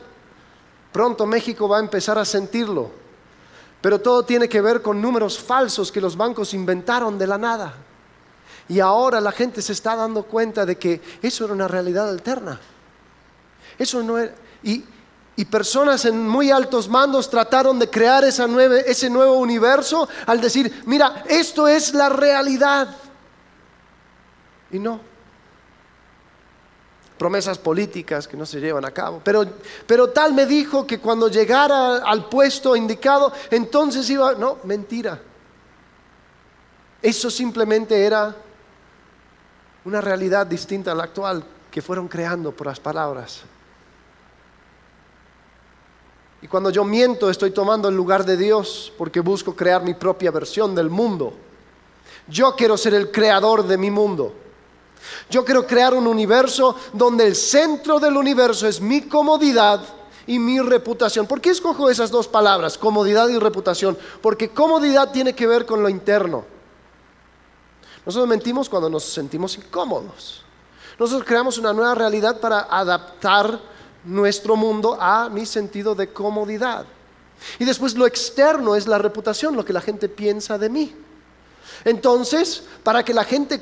Pronto 0.95 1.27
México 1.27 1.69
va 1.69 1.79
a 1.79 1.81
empezar 1.81 2.17
a 2.19 2.25
sentirlo. 2.25 2.89
Pero 3.81 4.01
todo 4.01 4.25
tiene 4.25 4.49
que 4.49 4.61
ver 4.61 4.81
con 4.81 5.03
números 5.03 5.37
falsos 5.41 5.91
que 5.91 6.01
los 6.01 6.17
bancos 6.17 6.55
inventaron 6.55 7.19
de 7.19 7.27
la 7.27 7.37
nada. 7.37 7.75
Y 8.69 8.79
ahora 8.79 9.21
la 9.21 9.33
gente 9.33 9.61
se 9.61 9.73
está 9.73 9.97
dando 9.97 10.23
cuenta 10.23 10.65
de 10.65 10.79
que 10.79 11.01
eso 11.21 11.47
era 11.47 11.53
una 11.53 11.67
realidad 11.67 12.09
alterna. 12.09 12.61
Eso 13.77 14.05
no 14.05 14.19
era. 14.19 14.37
Y, 14.63 14.85
personas 15.51 16.05
en 16.05 16.29
muy 16.29 16.53
altos 16.53 16.89
mandos 16.89 17.29
trataron 17.29 17.77
de 17.81 17.91
crear 17.91 18.23
esa 18.23 18.47
ese 18.87 19.11
nuevo 19.11 19.35
universo 19.35 20.09
al 20.27 20.41
decir, 20.41 20.85
mira, 20.87 21.25
esto 21.27 21.67
es 21.67 21.93
la 21.93 22.09
realidad. 22.09 22.97
Y 24.71 24.79
no 24.79 25.14
promesas 27.19 27.59
políticas 27.59 28.27
que 28.27 28.37
no 28.37 28.45
se 28.45 28.61
llevan 28.61 28.85
a 28.85 28.91
cabo. 28.91 29.21
Pero, 29.25 29.45
pero 29.87 30.11
tal 30.11 30.35
me 30.35 30.47
dijo 30.47 30.87
que 30.87 30.99
cuando 30.99 31.29
llegara 31.29 31.99
al 31.99 32.29
puesto 32.29 32.75
indicado, 32.75 33.33
entonces 33.51 34.09
iba... 34.11 34.35
No, 34.35 34.59
mentira. 34.65 35.21
Eso 37.01 37.31
simplemente 37.31 38.03
era 38.05 38.35
una 39.85 40.01
realidad 40.01 40.47
distinta 40.47 40.93
a 40.93 40.95
la 40.95 41.05
actual 41.05 41.45
que 41.71 41.83
fueron 41.83 42.09
creando 42.09 42.53
por 42.53 42.67
las 42.67 42.81
palabras. 42.81 43.43
Y 46.41 46.49
cuando 46.49 46.71
yo 46.71 46.85
miento 46.85 47.31
estoy 47.31 47.53
tomando 47.53 47.89
el 47.89 47.97
lugar 47.97 48.25
de 48.25 48.37
Dios 48.37 48.93
porque 48.99 49.21
busco 49.21 49.57
crear 49.57 49.83
mi 49.83 49.95
propia 49.95 50.31
versión 50.31 50.75
del 50.75 50.91
mundo. 50.91 51.33
Yo 52.29 52.55
quiero 52.55 52.77
ser 52.77 52.95
el 52.95 53.11
creador 53.11 53.67
de 53.67 53.79
mi 53.79 53.91
mundo. 53.91 54.35
Yo 55.31 55.45
quiero 55.45 55.67
crear 55.67 55.95
un 55.95 56.07
universo 56.07 56.77
donde 56.93 57.27
el 57.27 57.35
centro 57.35 57.99
del 57.99 58.17
universo 58.17 58.67
es 58.67 58.81
mi 58.81 59.03
comodidad 59.03 59.81
y 60.27 60.39
mi 60.39 60.61
reputación. 60.61 61.27
¿Por 61.27 61.41
qué 61.41 61.51
escojo 61.51 61.91
esas 61.91 62.11
dos 62.11 62.29
palabras, 62.29 62.79
comodidad 62.79 63.29
y 63.29 63.39
reputación? 63.39 63.97
Porque 64.23 64.51
comodidad 64.51 65.13
tiene 65.13 65.35
que 65.35 65.47
ver 65.47 65.67
con 65.67 65.83
lo 65.83 65.89
interno. 65.89 66.45
Nosotros 68.07 68.29
mentimos 68.29 68.69
cuando 68.69 68.91
nos 68.91 69.05
sentimos 69.05 69.57
incómodos. 69.57 70.43
Nosotros 70.99 71.27
creamos 71.27 71.59
una 71.59 71.73
nueva 71.73 71.95
realidad 71.95 72.41
para 72.41 72.61
adaptar 72.61 73.61
nuestro 74.05 74.57
mundo 74.57 74.97
a 75.01 75.29
mi 75.29 75.47
sentido 75.47 75.95
de 75.95 76.13
comodidad. 76.13 76.85
Y 77.59 77.65
después 77.65 77.95
lo 77.95 78.07
externo 78.07 78.77
es 78.77 78.87
la 78.87 78.99
reputación, 78.99 79.57
lo 79.57 79.65
que 79.65 79.73
la 79.73 79.81
gente 79.81 80.09
piensa 80.09 80.59
de 80.59 80.69
mí. 80.69 80.95
Entonces, 81.85 82.65
para 82.83 83.05
que 83.05 83.15
la 83.15 83.25
gente 83.25 83.61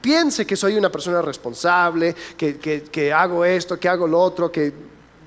piense 0.00 0.46
que 0.46 0.56
soy 0.56 0.76
una 0.76 0.90
persona 0.90 1.22
responsable, 1.22 2.14
que, 2.36 3.12
hago 3.12 3.44
esto, 3.44 3.78
que 3.78 3.88
hago 3.88 4.06
lo 4.06 4.20
otro, 4.20 4.50
que, 4.50 4.72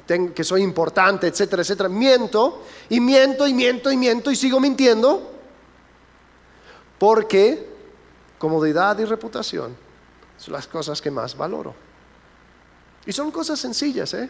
que 0.08 0.44
soy 0.44 0.62
importante, 0.62 1.28
etcétera, 1.28 1.62
etcétera, 1.62 1.90
miento 1.90 2.64
y 2.90 3.00
miento 3.00 3.48
y 3.48 3.54
miento 3.54 3.92
y 3.92 3.98
miento 3.98 4.32
y 4.32 4.36
sigo 4.36 4.60
mintiendo 4.60 5.32
porque 7.00 7.70
comodidad 8.38 8.98
y 9.00 9.06
reputación 9.06 9.76
son 10.38 10.54
las 10.54 10.68
cosas 10.68 11.02
que 11.02 11.12
más 11.12 11.36
valoro. 11.36 11.74
Y 13.06 13.12
son 13.12 13.32
cosas 13.32 13.60
sencillas, 13.60 14.14
¿eh? 14.14 14.30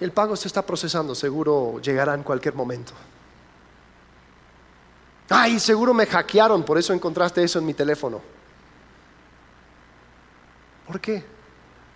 El 0.00 0.12
pago 0.12 0.36
se 0.36 0.48
está 0.48 0.62
procesando, 0.62 1.14
seguro 1.14 1.80
llegará 1.80 2.14
en 2.14 2.22
cualquier 2.22 2.54
momento. 2.54 2.92
Ay, 5.28 5.58
seguro 5.58 5.94
me 5.94 6.06
hackearon, 6.06 6.62
por 6.64 6.78
eso 6.78 6.92
encontraste 6.92 7.42
eso 7.42 7.58
en 7.58 7.66
mi 7.66 7.74
teléfono. 7.74 8.20
¿Por 10.86 11.00
qué? 11.00 11.24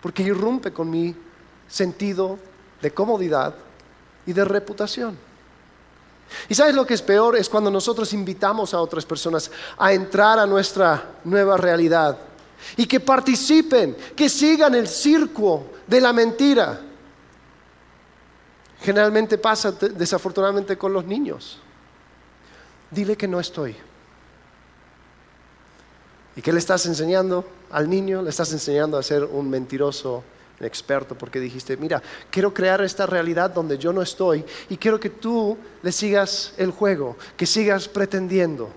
Porque 0.00 0.22
irrumpe 0.22 0.72
con 0.72 0.88
mi 0.88 1.14
sentido 1.68 2.38
de 2.80 2.90
comodidad 2.92 3.54
y 4.26 4.32
de 4.32 4.44
reputación. 4.44 5.18
¿Y 6.48 6.54
sabes 6.54 6.74
lo 6.74 6.86
que 6.86 6.94
es 6.94 7.02
peor? 7.02 7.36
Es 7.36 7.48
cuando 7.48 7.70
nosotros 7.70 8.12
invitamos 8.12 8.72
a 8.72 8.80
otras 8.80 9.04
personas 9.04 9.50
a 9.76 9.92
entrar 9.92 10.38
a 10.38 10.46
nuestra 10.46 11.16
nueva 11.24 11.56
realidad 11.56 12.18
y 12.76 12.86
que 12.86 13.00
participen, 13.00 13.96
que 14.16 14.28
sigan 14.28 14.74
el 14.74 14.88
circo 14.88 15.66
de 15.86 16.00
la 16.00 16.12
mentira. 16.12 16.80
Generalmente 18.80 19.36
pasa 19.38 19.72
desafortunadamente 19.72 20.78
con 20.78 20.92
los 20.92 21.04
niños 21.04 21.60
dile 22.90 23.16
que 23.16 23.28
no 23.28 23.40
estoy. 23.40 23.76
¿Y 26.38 26.40
qué 26.40 26.52
le 26.52 26.60
estás 26.60 26.86
enseñando 26.86 27.44
al 27.70 27.90
niño? 27.90 28.22
Le 28.22 28.30
estás 28.30 28.52
enseñando 28.52 28.96
a 28.96 29.02
ser 29.02 29.24
un 29.24 29.50
mentiroso 29.50 30.22
experto 30.60 31.16
porque 31.16 31.40
dijiste, 31.40 31.76
mira, 31.76 32.00
quiero 32.30 32.54
crear 32.54 32.80
esta 32.80 33.06
realidad 33.06 33.50
donde 33.50 33.76
yo 33.76 33.92
no 33.92 34.02
estoy 34.02 34.44
y 34.68 34.76
quiero 34.76 35.00
que 35.00 35.10
tú 35.10 35.58
le 35.82 35.90
sigas 35.90 36.54
el 36.56 36.70
juego, 36.70 37.16
que 37.36 37.44
sigas 37.44 37.88
pretendiendo. 37.88 38.70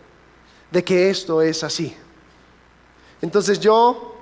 de 0.71 0.83
que 0.83 1.09
esto 1.09 1.41
es 1.41 1.65
así. 1.65 1.93
Entonces 3.21 3.59
yo, 3.59 4.15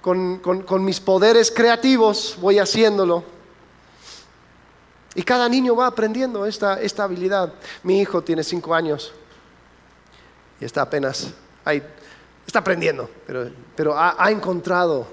con, 0.00 0.84
mis 0.84 1.00
poderes 1.00 1.50
creativos, 1.50 2.38
voy 2.40 2.60
haciéndolo. 2.60 3.24
Y 5.16 5.22
cada 5.24 5.48
niño 5.48 5.74
va 5.74 5.86
aprendiendo 5.86 6.46
esta, 6.46 6.80
esta 6.80 7.02
habilidad. 7.02 7.52
Mi 7.82 8.00
hijo 8.00 8.22
tiene 8.22 8.44
cinco 8.44 8.72
años 8.72 9.12
y 10.60 10.64
está 10.64 10.82
apenas 10.82 11.32
ahí, 11.64 11.82
está 12.46 12.58
aprendiendo, 12.58 13.10
pero, 13.76 13.98
ha, 13.98 14.30
encontrado 14.30 15.06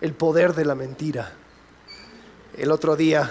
el 0.00 0.14
poder 0.14 0.54
de 0.54 0.64
la 0.64 0.74
mentira. 0.74 1.32
El 2.56 2.70
otro 2.70 2.94
día 2.94 3.30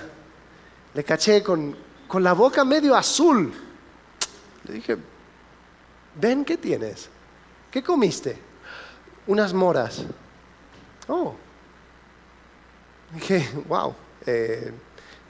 le 0.93 1.03
caché 1.03 1.41
con, 1.43 1.75
la 2.13 2.33
boca 2.33 2.65
medio 2.65 2.95
azul. 2.95 3.53
Le 4.65 4.73
dije, 4.73 4.97
ven, 6.15 6.43
¿qué 6.43 6.57
tienes? 6.57 7.09
¿Qué 7.71 7.83
comiste? 7.83 8.37
Unas 9.27 9.53
moras. 9.53 10.03
Oh. 11.07 11.35
Dije, 13.13 13.49
wow. 13.67 13.93
Eh, 14.25 14.71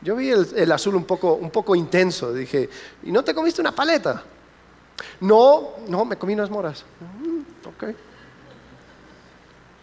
yo 0.01 0.15
vi 0.15 0.29
el, 0.29 0.71
azul 0.71 0.95
un 0.95 1.05
poco, 1.05 1.33
un 1.33 1.51
poco 1.51 1.75
intenso. 1.75 2.33
Dije, 2.33 2.69
¿y 3.03 3.11
no 3.11 3.23
te 3.23 3.33
comiste 3.33 3.61
una 3.61 3.73
paleta? 3.73 4.23
No, 5.19 5.75
no, 5.87 6.05
me 6.05 6.17
comí 6.17 6.33
unas 6.33 6.49
moras. 6.49 6.85
Mm, 6.99 7.67
ok. 7.67 7.95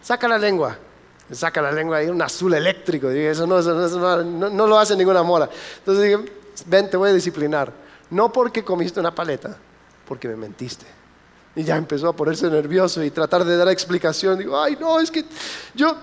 Saca 0.01 0.27
la 0.27 0.37
lengua. 0.37 0.77
Saca 1.31 1.61
la 1.61 1.71
lengua 1.71 1.97
ahí, 1.97 2.07
un 2.07 2.21
azul 2.21 2.53
eléctrico. 2.53 3.09
Dije, 3.09 3.31
eso, 3.31 3.47
no, 3.47 3.59
no, 3.61 4.67
lo 4.67 4.77
hace 4.77 4.95
ninguna 4.95 5.23
mora. 5.23 5.49
Entonces 5.79 6.03
dije, 6.03 6.31
ven, 6.67 6.89
te 6.89 6.97
voy 6.97 7.09
a 7.09 7.13
disciplinar. 7.13 7.73
No 8.11 8.31
porque 8.31 8.63
comiste 8.63 8.99
una 8.99 9.13
paleta, 9.13 9.57
porque 10.07 10.27
me 10.27 10.35
mentiste. 10.35 10.85
Y 11.55 11.63
ya 11.63 11.77
empezó 11.77 12.09
a 12.09 12.15
ponerse 12.15 12.49
nervioso 12.49 13.03
y 13.03 13.09
tratar 13.09 13.43
de 13.43 13.57
dar 13.57 13.69
explicación. 13.69 14.37
Digo, 14.37 14.61
ay, 14.61 14.77
no, 14.79 14.99
es 14.99 15.09
que 15.09 15.25
yo, 15.73 15.95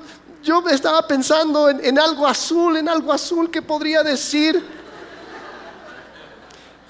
yo 0.43 0.67
estaba 0.69 1.07
pensando 1.07 1.69
en, 1.69 1.99
algo 1.99 2.27
azul, 2.27 2.77
en 2.77 2.89
algo 2.89 3.13
azul 3.13 3.51
que 3.51 3.63
podría 3.63 4.03
decir. 4.03 4.82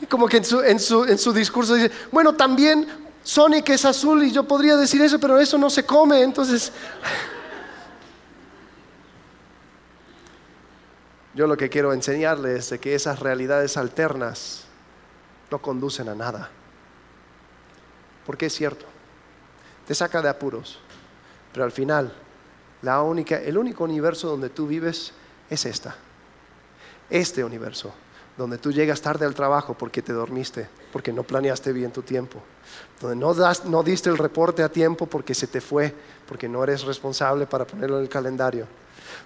Y 0.03 0.07
como 0.07 0.29
que 0.29 0.37
en 0.39 0.45
su, 0.45 0.61
en 0.61 0.81
su, 0.81 1.05
en 1.05 1.17
su 1.17 1.33
discurso 1.33 1.75
dice, 1.75 1.93
bueno, 2.11 2.35
también 2.35 2.89
Sonic 3.23 3.69
es 3.71 3.85
azul 3.85 4.25
y 4.25 4.33
yo 4.33 4.43
podría 4.43 4.77
decir 4.77 5.01
eso, 5.01 5.21
pero 5.21 5.39
eso 5.39 5.57
no 5.57 5.71
se 5.71 5.87
come. 5.87 6.23
Entonces, 6.23 6.71
yo 11.35 11.47
lo 11.47 11.57
que 11.57 11.71
quiero 11.71 11.93
enseñarles 11.93 12.73
es 12.73 12.81
que 12.81 12.97
esas 12.97 13.21
realidades 13.21 13.77
alternas 13.77 14.65
no 15.51 15.63
conducen 15.63 16.09
a 16.09 16.17
nada. 16.17 16.51
Porque 18.27 18.47
es 18.47 18.55
cierto, 18.55 18.87
te 19.87 19.95
saca 19.95 20.21
de 20.21 20.29
apuros, 20.29 20.81
pero 21.53 21.65
al 21.65 21.73
final 21.73 22.13
la 22.83 23.03
única, 23.03 23.37
el 23.37 23.57
único 23.57 23.85
universo 23.85 24.29
donde 24.29 24.49
tú 24.49 24.67
vives 24.67 25.13
es 25.49 25.65
esta, 25.65 25.95
este 27.09 27.45
universo, 27.45 27.95
donde 28.37 28.59
tú 28.59 28.73
llegas 28.73 29.01
tarde 29.01 29.27
al 29.27 29.35
trabajo 29.35 29.75
porque 29.75 30.03
te 30.03 30.13
dormiste, 30.13 30.69
porque 30.93 31.13
no 31.13 31.23
planeaste 31.23 31.73
bien 31.73 31.93
tu 31.93 32.03
tiempo, 32.03 32.41
donde 33.01 33.17
no, 33.17 33.35
no 33.65 33.83
diste 33.83 34.09
el 34.09 34.19
reporte 34.19 34.63
a 34.63 34.71
tiempo 34.71 35.07
porque 35.07 35.35
se 35.35 35.47
te 35.47 35.61
fue, 35.61 35.95
porque 36.27 36.49
no 36.49 36.63
eres 36.65 36.83
responsable 36.85 37.47
para 37.47 37.67
ponerlo 37.67 37.99
en 37.99 38.05
el 38.05 38.09
calendario, 38.09 38.67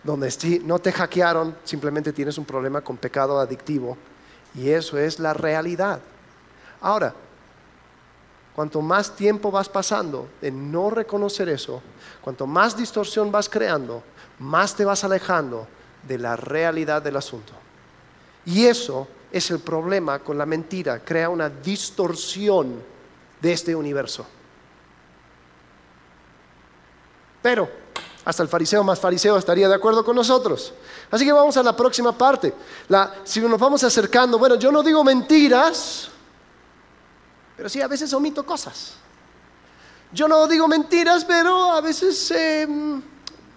donde 0.03 0.31
si 0.31 0.59
no 0.59 0.79
te 0.79 0.93
hackearon, 0.93 1.57
simplemente 1.65 2.13
tienes 2.13 2.37
un 2.39 2.45
problema 2.45 2.81
con 2.81 2.97
pecado 2.97 3.39
adictivo, 3.39 3.97
y 4.55 4.71
eso 4.71 4.99
es 4.99 5.19
la 5.19 5.35
realidad. 5.35 6.01
Ahora, 6.81 7.15
cuanto 8.55 8.81
más 8.81 9.15
tiempo 9.15 9.51
vas 9.51 9.69
pasando 9.69 10.29
en 10.41 10.73
no 10.73 10.91
reconocer 10.91 11.49
eso, 11.49 11.83
cuanto 12.23 12.47
más 12.47 12.77
distorsión 12.77 13.31
vas 13.31 13.49
creando, 13.49 14.03
más 14.39 14.75
te 14.75 14.85
vas 14.85 15.05
alejando 15.05 15.67
de 16.07 16.19
la 16.19 16.37
realidad 16.37 17.03
del 17.03 17.17
asunto. 17.17 17.53
Y 18.47 18.65
eso 18.67 19.09
es 19.31 19.51
el 19.51 19.59
problema 19.59 20.21
con 20.21 20.39
la 20.39 20.47
mentira, 20.47 21.05
crea 21.05 21.29
una 21.29 21.51
distorsión 21.51 22.83
de 23.41 23.53
este 23.53 23.75
universo. 23.75 24.27
Pero 27.43 27.69
hasta 28.25 28.43
el 28.43 28.49
fariseo 28.49 28.83
más 28.83 28.99
fariseo 28.99 29.37
estaría 29.37 29.69
de 29.69 29.75
acuerdo 29.75 30.05
con 30.05 30.17
nosotros. 30.17 30.73
Así 31.11 31.25
que 31.25 31.33
vamos 31.33 31.57
a 31.57 31.63
la 31.63 31.77
próxima 31.77 32.17
parte. 32.17 32.55
si 33.25 33.41
nos 33.41 33.61
vamos 33.61 33.85
acercando, 33.85 34.39
bueno, 34.39 34.57
yo 34.57 34.73
no 34.73 34.83
digo 34.83 35.05
mentiras, 35.05 36.09
pero 37.57 37.69
sí, 37.69 37.81
a 37.81 37.89
veces 37.89 38.13
omito 38.13 38.45
cosas. 38.45 38.95
Yo 40.13 40.29
no 40.29 40.47
digo 40.47 40.69
mentiras, 40.69 41.25
pero 41.25 41.73
a 41.73 41.81
veces 41.81 42.31
em, 42.31 43.03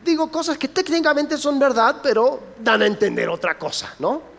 digo 0.03 0.31
cosas 0.31 0.57
que 0.57 0.67
técnicamente 0.67 1.37
son 1.37 1.59
verdad, 1.59 1.97
pero 2.01 2.39
dan 2.59 2.81
a 2.81 2.85
entender 2.85 3.29
otra 3.29 3.57
cosa, 3.57 3.95
¿no? 3.99 4.38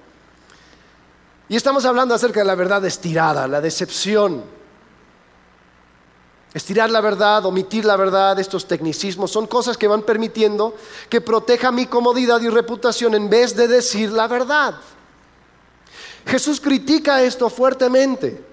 Y 1.50 1.56
estamos 1.56 1.84
hablando 1.84 2.14
acerca 2.14 2.38
de 2.38 2.46
la 2.46 2.54
verdad 2.54 2.84
estirada, 2.84 3.48
la 3.48 3.60
decepción. 3.60 4.44
Estirar 6.54 6.88
la 6.90 7.00
verdad, 7.00 7.44
omitir 7.44 7.84
la 7.84 7.96
verdad, 7.96 8.38
estos 8.38 8.68
tecnicismos 8.68 9.32
son 9.32 9.48
cosas 9.48 9.76
que 9.76 9.88
van 9.88 10.02
permitiendo 10.02 10.76
que 11.08 11.20
proteja 11.20 11.72
mi 11.72 11.86
comodidad 11.86 12.40
y 12.40 12.48
reputación 12.48 13.16
en 13.16 13.28
vez 13.28 13.56
de 13.56 13.66
decir 13.66 14.12
la 14.12 14.28
verdad. 14.28 14.76
Jesús 16.24 16.60
critica 16.60 17.20
esto 17.20 17.50
fuertemente. 17.50 18.44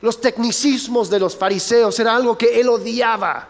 Los 0.00 0.20
tecnicismos 0.20 1.10
de 1.10 1.18
los 1.18 1.34
fariseos 1.34 1.98
era 1.98 2.14
algo 2.14 2.38
que 2.38 2.60
él 2.60 2.68
odiaba. 2.68 3.48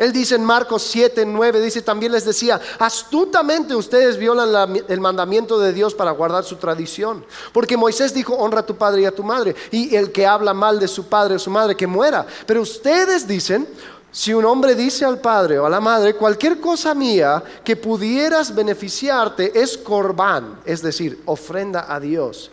Él 0.00 0.14
dice 0.14 0.34
en 0.34 0.44
Marcos 0.46 0.82
7, 0.84 1.26
9, 1.26 1.60
dice, 1.60 1.82
también 1.82 2.12
les 2.12 2.24
decía, 2.24 2.58
astutamente 2.78 3.74
ustedes 3.74 4.16
violan 4.16 4.82
el 4.88 4.98
mandamiento 4.98 5.60
de 5.60 5.74
Dios 5.74 5.94
para 5.94 6.12
guardar 6.12 6.42
su 6.42 6.56
tradición. 6.56 7.22
Porque 7.52 7.76
Moisés 7.76 8.14
dijo, 8.14 8.32
honra 8.32 8.60
a 8.60 8.66
tu 8.66 8.76
padre 8.76 9.02
y 9.02 9.04
a 9.04 9.14
tu 9.14 9.22
madre. 9.22 9.54
Y 9.70 9.94
el 9.94 10.10
que 10.10 10.26
habla 10.26 10.54
mal 10.54 10.80
de 10.80 10.88
su 10.88 11.06
padre 11.06 11.34
o 11.34 11.38
su 11.38 11.50
madre, 11.50 11.76
que 11.76 11.86
muera. 11.86 12.26
Pero 12.46 12.62
ustedes 12.62 13.28
dicen, 13.28 13.68
si 14.10 14.32
un 14.32 14.46
hombre 14.46 14.74
dice 14.74 15.04
al 15.04 15.20
padre 15.20 15.58
o 15.58 15.66
a 15.66 15.70
la 15.70 15.82
madre, 15.82 16.14
cualquier 16.14 16.60
cosa 16.60 16.94
mía 16.94 17.44
que 17.62 17.76
pudieras 17.76 18.54
beneficiarte 18.54 19.60
es 19.60 19.76
corbán, 19.76 20.60
es 20.64 20.80
decir, 20.80 21.20
ofrenda 21.26 21.92
a 21.92 22.00
Dios 22.00 22.50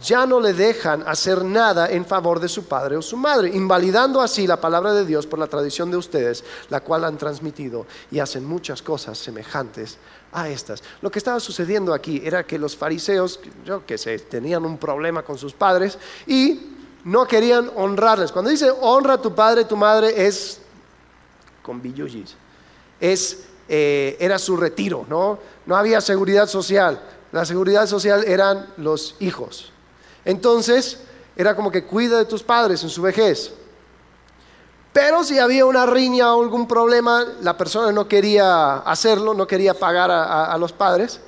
ya 0.00 0.26
no 0.26 0.40
le 0.40 0.52
dejan 0.52 1.02
hacer 1.06 1.44
nada 1.44 1.90
en 1.90 2.06
favor 2.06 2.40
de 2.40 2.48
su 2.48 2.64
padre 2.64 2.96
o 2.96 3.02
su 3.02 3.16
madre, 3.16 3.50
invalidando 3.50 4.20
así 4.20 4.46
la 4.46 4.60
palabra 4.60 4.94
de 4.94 5.04
Dios 5.04 5.26
por 5.26 5.38
la 5.38 5.46
tradición 5.46 5.90
de 5.90 5.96
ustedes, 5.96 6.44
la 6.70 6.80
cual 6.80 7.04
han 7.04 7.18
transmitido 7.18 7.86
y 8.10 8.18
hacen 8.18 8.44
muchas 8.44 8.82
cosas 8.82 9.18
semejantes 9.18 9.98
a 10.32 10.48
estas. 10.48 10.82
Lo 11.02 11.10
que 11.10 11.18
estaba 11.18 11.40
sucediendo 11.40 11.92
aquí 11.92 12.22
era 12.24 12.44
que 12.44 12.58
los 12.58 12.76
fariseos, 12.76 13.40
yo 13.64 13.84
que 13.84 13.98
sé, 13.98 14.18
tenían 14.18 14.64
un 14.64 14.78
problema 14.78 15.22
con 15.22 15.36
sus 15.36 15.52
padres 15.52 15.98
y 16.26 16.74
no 17.04 17.26
querían 17.26 17.70
honrarles. 17.76 18.32
Cuando 18.32 18.50
dice 18.50 18.70
honra 18.80 19.14
a 19.14 19.22
tu 19.22 19.34
padre, 19.34 19.64
tu 19.64 19.76
madre 19.76 20.26
es 20.26 20.60
con 21.62 21.82
billullis, 21.82 22.34
es 22.98 23.44
eh, 23.68 24.16
era 24.20 24.38
su 24.38 24.56
retiro, 24.56 25.06
¿no? 25.08 25.38
No 25.66 25.76
había 25.76 26.00
seguridad 26.00 26.46
social. 26.46 27.00
La 27.30 27.44
seguridad 27.44 27.86
social 27.86 28.24
eran 28.24 28.66
los 28.76 29.16
hijos. 29.20 29.71
Entonces, 30.24 30.98
era 31.36 31.56
como 31.56 31.70
que 31.70 31.84
cuida 31.84 32.18
de 32.18 32.24
tus 32.24 32.42
padres 32.42 32.82
en 32.82 32.88
su 32.88 33.02
vejez. 33.02 33.52
Pero 34.92 35.24
si 35.24 35.38
había 35.38 35.64
una 35.64 35.86
riña 35.86 36.34
o 36.34 36.42
algún 36.42 36.68
problema, 36.68 37.24
la 37.40 37.56
persona 37.56 37.90
no 37.92 38.06
quería 38.06 38.78
hacerlo, 38.78 39.32
no 39.32 39.46
quería 39.46 39.72
pagar 39.72 40.10
a, 40.10 40.56
los 40.58 40.72
padres. 40.72 41.18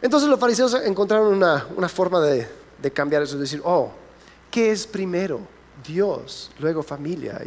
Entonces 0.00 0.28
los 0.28 0.38
fariseos 0.38 0.74
encontraron 0.74 1.34
una, 1.34 1.88
forma 1.88 2.20
de, 2.20 2.48
cambiar 2.92 3.22
eso, 3.22 3.34
de 3.34 3.42
decir, 3.42 3.60
oh, 3.64 3.90
¿qué 4.50 4.70
es 4.70 4.86
primero? 4.86 5.40
Dios, 5.84 6.52
luego 6.60 6.84
familia. 6.84 7.40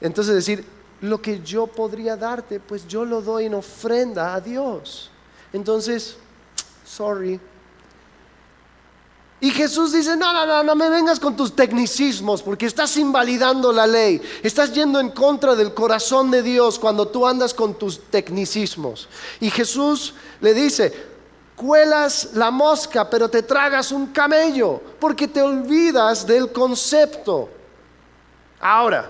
Entonces 0.00 0.34
decir, 0.34 0.64
lo 1.00 1.22
que 1.22 1.40
yo 1.40 1.68
podría 1.68 2.16
darte, 2.16 2.58
pues 2.58 2.88
yo 2.88 3.04
lo 3.04 3.22
doy 3.22 3.46
en 3.46 3.54
ofrenda 3.54 4.34
a 4.34 4.40
Dios. 4.40 5.12
Entonces, 5.52 6.16
sorry, 6.84 7.40
y 9.40 9.50
Jesús 9.50 9.92
dice, 9.92 10.16
no, 10.16 10.32
no, 10.32 10.44
no, 10.46 10.64
no 10.64 10.74
me 10.74 10.90
vengas 10.90 11.20
con 11.20 11.36
tus 11.36 11.54
tecnicismos 11.54 12.42
porque 12.42 12.66
estás 12.66 12.96
invalidando 12.96 13.72
la 13.72 13.86
ley. 13.86 14.20
Estás 14.42 14.72
yendo 14.72 14.98
en 14.98 15.10
contra 15.10 15.54
del 15.54 15.72
corazón 15.74 16.30
de 16.32 16.42
Dios 16.42 16.76
cuando 16.78 17.06
tú 17.06 17.24
andas 17.24 17.54
con 17.54 17.74
tus 17.74 18.00
tecnicismos. 18.10 19.08
Y 19.38 19.50
Jesús 19.50 20.14
le 20.40 20.54
dice, 20.54 20.92
cuelas 21.54 22.30
la 22.34 22.50
mosca 22.50 23.08
pero 23.08 23.28
te 23.28 23.42
tragas 23.42 23.92
un 23.92 24.08
camello 24.08 24.80
porque 24.98 25.28
te 25.28 25.40
olvidas 25.40 26.26
del 26.26 26.50
concepto. 26.50 27.48
Ahora, 28.58 29.08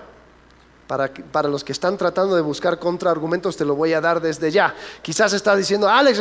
para, 0.85 1.11
para, 1.11 1.49
los 1.49 1.63
que 1.63 1.71
están 1.71 1.97
tratando 1.97 2.35
de 2.35 2.41
buscar 2.43 2.77
contraargumentos, 2.77 3.57
te 3.57 3.65
lo 3.65 3.73
voy 3.73 3.93
a 3.93 4.01
dar 4.01 4.21
desde 4.21 4.51
ya. 4.51 4.75
Quizás 5.01 5.33
estás 5.33 5.57
diciendo, 5.57 5.89
Alex, 5.89 6.19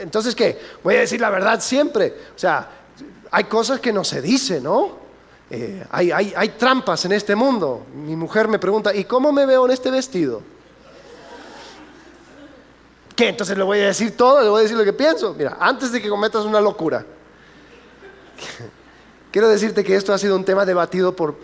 entonces 0.00 0.34
qué, 0.34 0.58
voy 0.82 0.96
a 0.96 1.00
decir 1.00 1.20
la 1.20 1.28
verdad 1.28 1.60
siempre. 1.60 2.14
O 2.34 2.38
sea, 2.38 2.81
hay 3.32 3.44
cosas 3.44 3.80
que 3.80 3.92
no 3.92 4.04
se 4.04 4.20
dicen, 4.20 4.62
¿no? 4.62 5.02
eh, 5.50 5.84
hay, 5.90 6.48
trampas 6.58 7.04
en 7.06 7.12
este 7.12 7.34
mundo. 7.34 7.86
Mi 7.94 8.14
mujer 8.14 8.46
me 8.46 8.58
pregunta, 8.58 8.94
¿y 8.94 9.04
cómo 9.04 9.32
me 9.32 9.44
veo 9.44 9.64
en 9.66 9.72
este 9.72 9.90
vestido? 9.90 10.42
¿Qué? 13.16 13.28
Entonces 13.28 13.56
le 13.56 13.64
voy 13.64 13.80
a 13.80 13.86
decir 13.86 14.16
todo, 14.16 14.42
le 14.42 14.48
voy 14.48 14.60
a 14.60 14.62
decir 14.62 14.76
lo 14.76 14.84
que 14.84 14.92
pienso. 14.92 15.34
Mira, 15.34 15.56
antes 15.60 15.92
de 15.92 16.00
que 16.00 16.08
cometas 16.08 16.44
una 16.44 16.60
locura, 16.60 17.04
quiero 19.30 19.48
decirte 19.48 19.84
que 19.84 19.96
esto 19.96 20.12
ha 20.12 20.18
sido 20.18 20.36
un 20.36 20.44
tema 20.44 20.64
debatido 20.64 21.14
por 21.14 21.34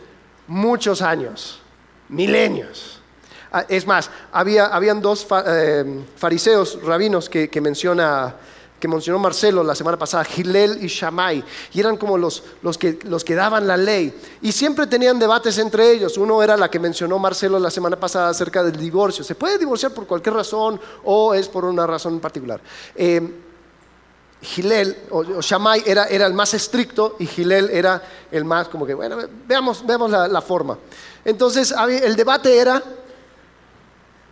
muchos 0.47 1.03
años, 1.03 1.61
milenios. 2.09 3.01
Ah, 3.53 3.65
es 3.69 3.87
más, 3.87 4.11
había, 4.33 4.67
habían 4.67 5.01
dos 5.01 5.27
eh, 5.47 6.05
fariseos, 6.17 6.83
rabinos, 6.83 7.29
que, 7.29 7.49
que 7.49 7.61
menciona 7.61 8.35
que 8.79 8.89
mencionó 8.89 9.19
Marcelo 9.19 9.63
la 9.63 9.75
semana 9.75 9.99
pasada, 9.99 10.25
Gilel 10.25 10.83
y 10.83 10.87
Shammai, 10.87 11.45
y 11.73 11.81
eran 11.81 11.97
como 11.97 12.17
los, 12.17 12.43
los, 12.63 12.79
que, 12.79 12.99
los 13.05 13.25
que 13.25 13.35
daban 13.35 13.67
la 13.67 13.77
ley. 13.77 14.15
Y 14.41 14.53
siempre 14.53 14.87
tenían 14.87 15.19
debates 15.19 15.59
entre 15.59 15.91
ellos. 15.93 16.17
Uno 16.17 16.43
era 16.43 16.57
la 16.57 16.71
que 16.71 16.79
mencionó 16.79 17.19
Marcelo 17.19 17.59
la 17.59 17.71
semana 17.71 17.99
pasada 17.99 18.29
acerca 18.29 18.63
del 18.63 18.77
divorcio. 18.77 19.25
¿Se 19.25 19.35
puede 19.35 19.59
divorciar 19.59 19.93
por 19.93 20.07
cualquier 20.07 20.35
razón 20.35 20.81
o 21.05 21.35
es 21.35 21.49
por 21.49 21.65
una 21.65 21.87
razón 21.87 22.15
en 22.15 22.21
particular? 22.21 22.61
Eh, 22.95 23.45
Gilel 24.41 24.97
o, 25.11 25.41
Shammai 25.41 25.83
era, 25.85 26.07
era, 26.07 26.27
el 26.27 26.35
más 26.35 26.55
estricto 26.55 27.17
y 27.19 27.27
Gilel 27.27 27.71
era 27.71 28.01
el 28.31 28.45
más 28.45 28.69
como 28.69 28.87
que, 28.87 28.95
bueno, 28.95 29.19
veamos, 29.47 29.85
veamos 29.85 30.11
la 30.11 30.41
forma. 30.41 30.79
Entonces 31.25 31.75
el 32.03 32.15
debate 32.15 32.57
era, 32.57 32.83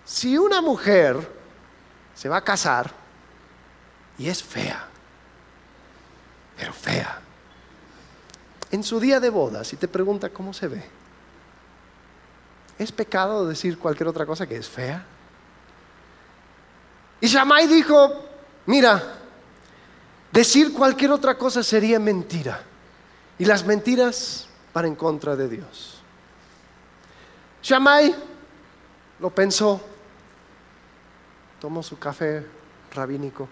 si 0.05 0.39
una 0.39 0.61
mujer 0.61 1.17
se 2.15 2.29
va 2.29 2.37
a 2.37 2.45
casar, 2.45 3.06
y 4.19 4.29
es 4.29 4.43
fea, 4.43 4.87
pero 6.57 6.73
fea. 6.73 7.21
En 8.71 8.83
su 8.83 8.99
día 8.99 9.21
de 9.21 9.31
boda, 9.31 9.65
si 9.65 9.77
te 9.77 9.89
pregunta 9.89 10.31
cómo 10.31 10.53
se 10.53 10.69
ve, 10.69 10.83
¿es 12.79 12.93
pecado 12.93 13.47
decir 13.47 13.79
cualquier 13.79 14.09
otra 14.09 14.27
cosa 14.27 14.47
que 14.47 14.57
es 14.57 14.69
fea? 14.69 15.05
Y 17.21 17.27
Shammai 17.27 17.67
dijo, 17.67 18.25
mira, 18.67 19.03
decir 20.33 20.73
cualquier 20.73 21.13
otra 21.13 21.37
cosa 21.39 21.63
sería 21.63 21.99
mentira. 21.99 22.63
Y 23.39 23.45
las 23.45 23.65
mentiras 23.65 24.49
van 24.73 24.87
en 24.87 24.95
contra 24.95 25.37
de 25.37 25.49
Dios. 25.49 26.01
Shammai 27.63 28.15
lo 29.19 29.31
pensó, 29.31 29.81
tomó 31.61 31.83
su 31.83 31.99
café 31.99 32.47
rabínico 32.95 33.49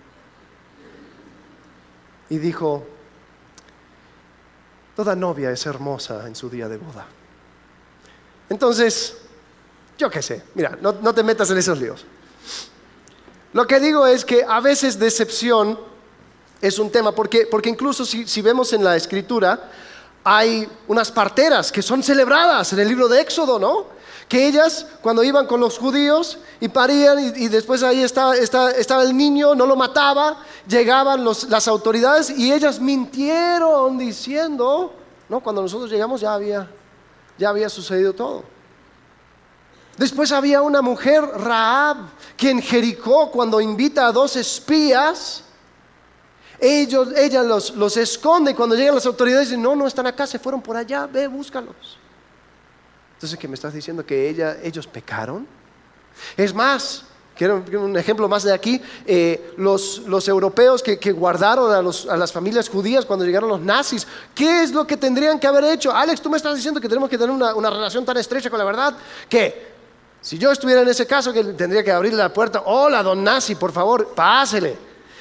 y 2.35 2.39
dijo, 2.39 2.85
toda 4.97 5.15
novia 5.15 5.53
es 5.53 5.65
hermosa 5.67 6.27
en 6.27 6.35
su 6.35 6.51
día 6.51 6.69
de 6.69 6.79
boda. 6.79 7.07
Entonces, 8.49 9.17
yo 9.97 10.11
qué 10.11 10.21
sé, 10.21 10.43
mira, 10.55 10.77
no, 10.81 11.15
te 11.15 11.23
metas 11.23 11.49
en 11.51 11.59
esos 11.59 11.79
líos. 11.79 12.05
Lo 13.53 13.69
que 13.69 13.79
digo 13.79 14.05
es 14.05 14.25
que 14.25 14.45
a 14.47 14.61
veces 14.61 14.99
decepción 14.99 15.79
es 16.61 16.81
un 16.81 16.91
tema, 16.91 17.13
porque, 17.13 17.47
porque 17.49 17.69
incluso 17.69 18.05
si, 18.05 18.27
si 18.27 18.43
vemos 18.43 18.73
en 18.73 18.83
la 18.83 18.97
escritura, 18.97 19.71
hay 20.25 20.69
unas 20.89 21.13
parteras 21.13 21.71
que 21.71 21.83
son 21.83 22.03
celebradas 22.03 22.73
en 22.73 22.81
el 22.81 22.89
libro 22.89 23.07
de 23.07 23.21
Éxodo, 23.21 23.61
¿no? 23.61 23.94
Que 24.29 24.47
ellas 24.49 24.87
cuando 25.03 25.23
iban 25.23 25.47
con 25.47 25.61
los 25.61 25.79
judíos 25.79 26.39
y 26.61 26.69
parían 26.69 27.19
y, 27.37 27.49
después 27.49 27.83
ahí 27.83 28.03
estaba, 28.03 28.35
el 29.03 29.17
niño, 29.17 29.55
no 29.55 29.67
lo 29.67 29.77
mataba, 29.77 30.39
llegaban 30.67 31.25
las 31.25 31.69
autoridades 31.69 32.31
y 32.31 32.53
ellas 32.53 32.81
mintieron 32.81 33.99
diciendo, 33.99 34.95
no, 35.29 35.41
cuando 35.41 35.63
nosotros 35.63 35.91
llegamos 35.91 36.21
ya 36.21 36.35
había, 36.35 36.71
ya 37.39 37.51
había 37.51 37.69
sucedido 37.69 38.13
todo. 38.13 38.45
Después 39.97 40.33
había 40.33 40.61
una 40.61 40.83
mujer, 40.83 41.23
Raab, 41.23 41.99
que 42.37 42.51
en 42.51 42.61
Jericó, 42.61 43.31
cuando 43.31 43.61
invita 43.61 44.07
a 44.07 44.13
dos 44.13 44.35
espías, 44.35 45.45
ellos, 46.59 47.09
ella 47.17 47.43
los, 47.43 47.71
los 47.77 47.97
esconde. 47.97 48.57
Cuando 48.57 48.75
llegan 48.75 48.97
las 48.97 49.07
autoridades, 49.07 49.51
dicen, 49.51 49.63
no, 49.63 49.77
no 49.77 49.87
están 49.87 50.07
acá, 50.07 50.27
se 50.27 50.41
fueron 50.41 50.61
por 50.61 50.77
allá, 50.77 51.07
ve, 51.07 51.29
búscalos. 51.29 51.99
Entonces, 53.25 53.41
¿qué 53.41 53.49
me 53.49 53.55
estás 53.55 53.73
diciendo? 53.73 54.05
¿Que 54.05 54.29
ella, 54.29 54.59
ellos 54.63 54.87
pecaron? 54.87 55.47
Es 56.37 56.53
más, 56.53 57.05
quiero 57.35 57.65
un 57.81 57.97
ejemplo 57.97 58.29
más 58.29 58.43
de 58.43 58.53
aquí, 58.53 58.79
eh, 59.07 59.55
los, 59.57 60.01
los, 60.01 60.29
europeos 60.29 60.83
que, 60.83 60.99
que 60.99 61.11
guardaron 61.11 61.73
a, 61.73 61.81
los, 61.81 62.07
a, 62.07 62.19
las 62.19 62.31
familias 62.31 62.69
judías 62.69 63.07
cuando 63.07 63.25
llegaron 63.25 63.49
los 63.49 63.63
nazis, 63.63 64.07
¿qué 64.35 64.63
es 64.63 64.73
lo 64.73 64.87
que 64.87 64.99
tendrían 64.99 65.41
que 65.41 65.47
haber 65.47 65.65
hecho? 65.65 65.91
Alex, 65.91 66.21
tú 66.21 66.29
me 66.29 66.37
estás 66.37 66.55
diciendo 66.55 66.83
que 66.83 66.87
tenemos 66.87 67.09
que 67.09 67.17
tener 67.17 67.35
una, 67.35 67.55
una 67.55 67.71
relación 67.71 68.05
tan 68.05 68.19
estrecha 68.19 68.51
con 68.51 68.59
la 68.59 68.67
verdad, 68.67 68.95
que 69.27 69.73
si 70.21 70.37
yo 70.37 70.53
estuviera 70.53 70.83
en 70.83 70.89
ese 70.89 71.07
caso, 71.07 71.33
que 71.33 71.43
tendría 71.45 71.83
que 71.83 71.93
abrirle 71.93 72.19
la 72.19 72.31
puerta, 72.31 72.65
hola, 72.67 73.03
don 73.03 73.25
nazi, 73.25 73.55
por 73.55 73.73
favor, 73.73 74.09
pásele. 74.15 74.77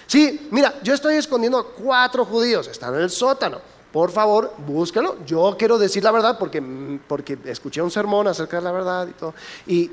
Sí, 0.07 0.49
mira, 0.51 0.73
yo 0.83 0.93
estoy 0.93 1.15
escondiendo 1.15 1.57
a 1.57 1.65
cuatro 1.71 2.25
judíos, 2.25 2.67
están 2.67 2.95
en 2.95 3.03
el 3.03 3.09
sótano 3.09 3.61
por 3.93 4.09
favor, 4.09 4.51
búscalo. 4.65 5.23
Yo 5.23 5.55
quiero 5.57 5.77
decir 5.77 6.03
la 6.03 6.09
verdad 6.09 6.39
porque, 6.39 6.59
porque 7.07 7.37
escuché 7.45 7.79
un 7.79 7.91
sermón 7.91 8.27
acerca 8.27 8.57
de 8.57 8.63
la 8.63 8.71
verdad 8.71 9.07
y 9.07 9.11
todo. 9.11 9.35
Y, 9.67 9.91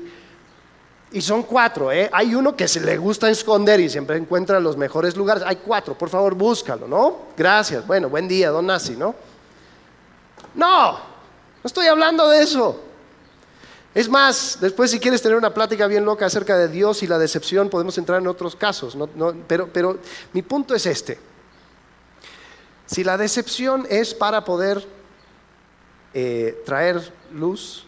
y 1.11 1.21
son 1.21 1.43
cuatro, 1.43 1.91
¿eh? 1.91 2.09
Hay 2.11 2.33
uno 2.33 2.55
que 2.55 2.67
se 2.67 2.81
le 2.81 2.97
gusta 2.97 3.29
esconder 3.29 3.79
y 3.79 3.91
siempre 3.91 4.17
encuentra 4.17 4.59
los 4.59 4.75
mejores 4.75 5.15
lugares. 5.15 5.43
Hay 5.45 5.57
cuatro, 5.57 5.95
por 5.95 6.09
favor, 6.09 6.33
búscalo, 6.33 6.87
¿no? 6.87 7.17
Gracias. 7.37 7.85
Bueno, 7.85 8.09
buen 8.09 8.27
día, 8.27 8.49
don 8.49 8.65
Nazi, 8.65 8.95
¿no? 8.95 9.13
No, 10.55 10.93
no 10.93 10.99
estoy 11.63 11.85
hablando 11.85 12.27
de 12.27 12.41
eso. 12.41 12.81
Es 13.93 14.09
más, 14.09 14.57
después 14.59 14.89
si 14.89 14.99
quieres 14.99 15.21
tener 15.21 15.37
una 15.37 15.53
plática 15.53 15.85
bien 15.85 16.05
loca 16.05 16.25
acerca 16.25 16.57
de 16.57 16.69
Dios 16.69 17.03
y 17.03 17.07
la 17.07 17.19
decepción, 17.19 17.69
podemos 17.69 17.95
entrar 17.99 18.19
en 18.19 18.25
otros 18.25 18.55
casos. 18.55 18.97
pero, 19.47 19.69
pero 19.71 19.99
mi 20.33 20.41
punto 20.41 20.73
es 20.73 20.87
este. 20.87 21.30
Si 22.91 23.05
la 23.05 23.17
decepción 23.17 23.87
es 23.89 24.13
para 24.13 24.43
poder 24.43 24.85
eh, 26.13 26.61
traer 26.65 27.13
luz, 27.31 27.85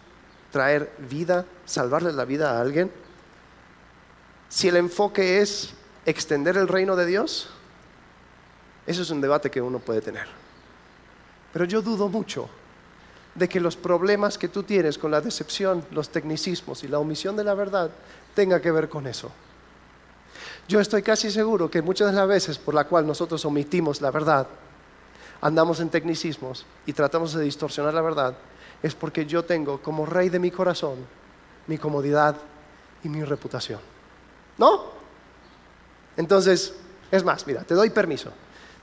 traer 0.50 0.94
vida, 0.98 1.46
salvarle 1.66 2.14
la 2.14 2.24
vida 2.24 2.52
a 2.52 2.62
alguien, 2.62 2.90
si 4.48 4.70
el 4.70 4.78
enfoque 4.78 5.42
es 5.42 5.74
extender 6.06 6.56
el 6.56 6.70
reino 6.70 6.96
de 6.96 7.06
Dios, 7.06 7.50
eso 8.88 9.02
es 9.02 9.10
un 9.10 9.20
debate 9.20 9.52
que 9.52 9.62
uno 9.62 9.80
puede 9.80 10.00
tener. 10.00 10.26
Pero 11.52 11.66
yo 11.66 11.82
dudo 11.82 12.08
mucho 12.08 12.50
de 13.36 13.50
que 13.50 13.60
los 13.60 13.76
problemas 13.76 14.38
que 14.38 14.48
tú 14.48 14.64
tienes 14.64 14.98
con 14.98 15.12
la 15.12 15.20
decepción, 15.20 15.86
los 15.92 16.10
tecnicismos 16.10 16.82
y 16.86 16.88
la 16.88 17.00
omisión 17.00 17.36
de 17.36 17.44
la 17.44 17.56
verdad 17.56 17.92
tenga 18.34 18.62
que 18.62 18.72
ver 18.72 18.88
con 18.88 19.06
eso. 19.08 19.30
Yo 20.70 20.80
estoy 20.80 21.04
casi 21.04 21.30
seguro 21.30 21.70
que 21.70 21.82
muchas 21.82 22.10
de 22.10 22.16
las 22.16 22.28
veces 22.28 22.58
por 22.58 22.74
la 22.74 22.86
cual 22.86 23.06
nosotros 23.06 23.44
omitimos 23.44 24.00
la 24.00 24.10
verdad 24.10 24.48
andamos 25.44 25.82
en 25.82 25.90
tecnicismos 25.90 26.66
y 26.86 26.94
tratamos 26.94 27.34
de 27.34 27.44
distorsionar 27.44 27.94
la 27.94 28.02
verdad, 28.02 28.36
es 28.82 28.96
porque 28.96 29.26
yo 29.26 29.44
tengo 29.44 29.82
como 29.82 30.06
rey 30.06 30.30
de 30.30 30.40
mi 30.40 30.50
corazón 30.50 31.06
mi 31.68 31.78
comodidad 31.78 32.36
y 33.04 33.10
mi 33.10 33.24
reputación. 33.24 33.80
¿No? 34.58 34.92
Entonces, 36.18 36.74
es 37.12 37.24
más, 37.24 37.46
mira, 37.48 37.64
te 37.64 37.74
doy 37.74 37.90
permiso. 37.90 38.32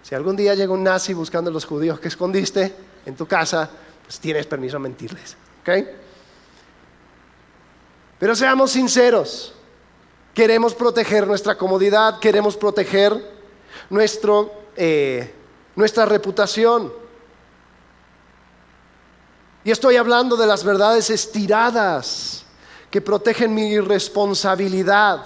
Si 0.03 0.15
algún 0.15 0.37
día 0.37 0.55
llega 0.55 0.73
un 0.73 0.83
nazi 0.83 1.13
buscando 1.13 1.51
a 1.51 1.53
los 1.53 1.65
judíos 1.65 2.01
que 2.01 2.09
escondiste 2.09 2.75
en 3.05 3.17
tu 3.17 3.27
casa, 3.27 3.69
pues 4.03 4.19
tienes 4.19 4.47
permiso 4.47 4.77
a 4.77 4.81
mentirles. 4.81 5.37
¿Ok? 5.61 5.87
Pero 8.19 8.35
seamos 8.35 8.73
sinceros. 8.73 9.55
Queremos 10.35 10.75
proteger 10.75 11.27
nuestra 11.27 11.57
comodidad, 11.57 12.19
queremos 12.19 12.57
proteger 12.57 13.13
nuestro 13.91 14.53
eh, 14.77 15.35
nuestra 15.81 16.05
reputación. 16.05 16.93
Y 19.65 19.71
estoy 19.71 19.97
hablando 19.97 20.37
de 20.37 20.47
las 20.47 20.63
verdades 20.63 21.11
estiradas 21.11 22.45
que 22.91 23.01
protegen 23.01 23.53
mi 23.53 23.79
responsabilidad. 23.81 25.25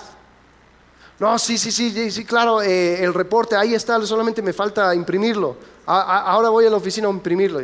No, 1.18 1.38
sí, 1.38 1.58
sí, 1.58 1.70
sí, 1.70 2.10
sí, 2.10 2.24
claro, 2.24 2.62
eh, 2.62 3.02
el 3.02 3.14
reporte, 3.14 3.54
ahí 3.56 3.74
está, 3.74 4.04
solamente 4.06 4.42
me 4.42 4.52
falta 4.52 4.94
imprimirlo. 4.94 5.56
ahora 5.86 6.48
voy 6.48 6.66
a 6.66 6.70
la 6.70 6.76
oficina 6.76 7.08
a 7.08 7.10
imprimirlo. 7.10 7.60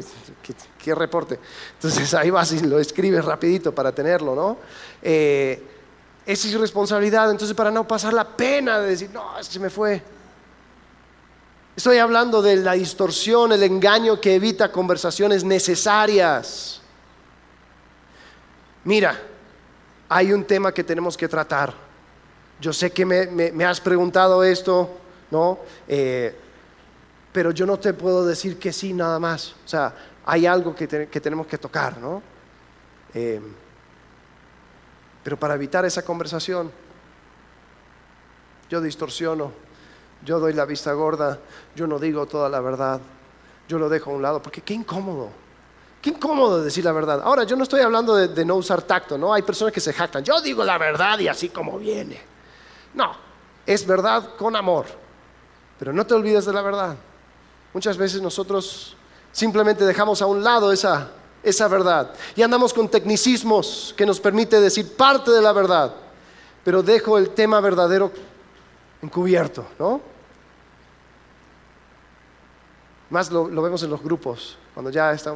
¿Qué, 0.79 0.95
reporte? 0.95 1.39
Entonces 1.75 2.13
ahí 2.15 2.31
vas 2.31 2.53
y 2.53 2.61
lo 2.61 2.79
escribes 2.79 3.25
rapidito 3.25 3.75
para 3.75 3.93
tenerlo, 3.93 4.35
¿no? 4.35 4.57
Eh, 5.03 5.63
es 6.25 6.45
irresponsabilidad, 6.45 7.31
entonces 7.31 7.55
para 7.57 7.71
no 7.71 7.87
pasar 7.87 8.13
la 8.13 8.25
pena 8.25 8.81
de 8.81 8.91
decir, 8.91 9.11
no, 9.13 9.31
se 9.43 9.59
me 9.61 9.71
fue. 9.71 10.03
Estoy 11.81 11.97
hablando 11.97 12.43
de 12.43 12.57
la 12.57 12.75
distorsión, 12.75 13.53
el 13.53 13.63
engaño 13.63 14.21
que 14.21 14.35
evita 14.35 14.71
conversaciones 14.71 15.45
necesarias. 15.45 16.83
Mira, 18.85 19.19
hay 20.11 20.31
un 20.35 20.45
tema 20.45 20.75
que 20.75 20.85
tenemos 20.85 21.17
que 21.17 21.27
tratar. 21.27 21.73
Yo 22.61 22.75
sé 22.75 22.91
que 22.91 23.07
me, 23.07 23.65
has 23.65 23.81
preguntado 23.81 24.45
esto, 24.45 24.91
¿no? 25.31 25.61
Eh, 25.89 26.37
pero 27.33 27.51
yo 27.51 27.65
no 27.65 27.79
te 27.79 27.95
puedo 27.95 28.27
decir 28.27 28.59
que 28.59 28.75
sí 28.75 28.93
nada 28.93 29.19
más. 29.19 29.55
O 29.65 29.69
sea, 29.69 29.95
hay 30.27 30.45
algo 30.45 30.75
que, 30.75 30.87
tenemos 30.87 31.47
que 31.47 31.57
tocar, 31.57 31.97
¿no? 31.97 32.23
Eh, 33.15 33.41
pero 35.25 35.39
para 35.39 35.55
evitar 35.55 35.87
esa 35.87 36.03
conversación, 36.03 36.71
yo 38.69 38.83
distorsiono, 38.83 39.70
yo 40.25 40.39
doy 40.39 40.53
la 40.53 40.65
vista 40.65 40.93
gorda, 40.93 41.39
yo 41.75 41.87
no 41.87 41.99
digo 41.99 42.27
toda 42.27 42.49
la 42.49 42.61
verdad, 42.61 43.01
yo 43.69 43.79
lo 43.79 43.89
dejo 43.89 44.11
a 44.11 44.15
un 44.15 44.23
lado, 44.23 44.43
porque 44.43 44.61
qué 44.61 44.75
incómodo, 44.75 45.31
qué 46.03 46.11
incómodo 46.11 46.63
decir 46.63 46.85
la 46.85 46.93
verdad. 46.93 47.21
Ahora, 47.23 47.45
yo 47.45 47.57
no 47.57 47.63
estoy 47.63 47.81
hablando 47.81 48.15
de, 48.15 48.45
no 48.45 48.57
usar 48.57 48.83
tacto, 48.83 49.17
¿no? 49.17 49.33
Hay 49.33 49.43
personas 49.43 49.73
que 49.73 49.81
se 49.81 49.93
jactan, 49.93 50.25
yo 50.25 50.41
digo 50.41 50.65
la 50.65 50.79
verdad 50.79 51.19
y 51.19 51.29
así 51.29 51.49
como 51.49 51.79
viene. 51.79 52.21
No, 52.95 53.13
es 53.65 53.87
verdad 53.87 54.31
con 54.37 54.57
amor, 54.57 54.87
pero 55.79 55.93
no 55.93 56.07
te 56.07 56.15
olvides 56.15 56.45
de 56.45 56.53
la 56.53 56.63
verdad. 56.63 56.97
Muchas 57.73 57.97
veces 57.97 58.21
nosotros 58.21 58.97
simplemente 59.33 59.85
dejamos 59.85 60.21
a 60.21 60.27
un 60.27 60.43
lado 60.43 60.73
esa, 60.73 61.09
esa 61.43 61.69
verdad 61.69 62.13
y 62.35 62.43
andamos 62.43 62.75
con 62.75 62.89
tecnicismos 62.89 63.95
que 63.97 64.05
nos 64.05 64.21
permite 64.21 64.61
decir 64.61 64.97
parte 64.97 65.31
de 65.31 65.41
la 65.41 65.53
verdad, 65.53 65.95
pero 66.65 66.83
dejo 66.83 67.17
el 67.17 67.31
tema 67.31 67.61
verdadero 67.61 68.11
encubierto, 69.03 69.67
¿no? 69.79 70.01
Más 73.11 73.31
lo, 73.33 73.49
vemos 73.61 73.83
en 73.83 73.91
los 73.91 74.03
grupos, 74.03 74.57
cuando 74.73 74.91
ya 74.91 75.13
está, 75.13 75.35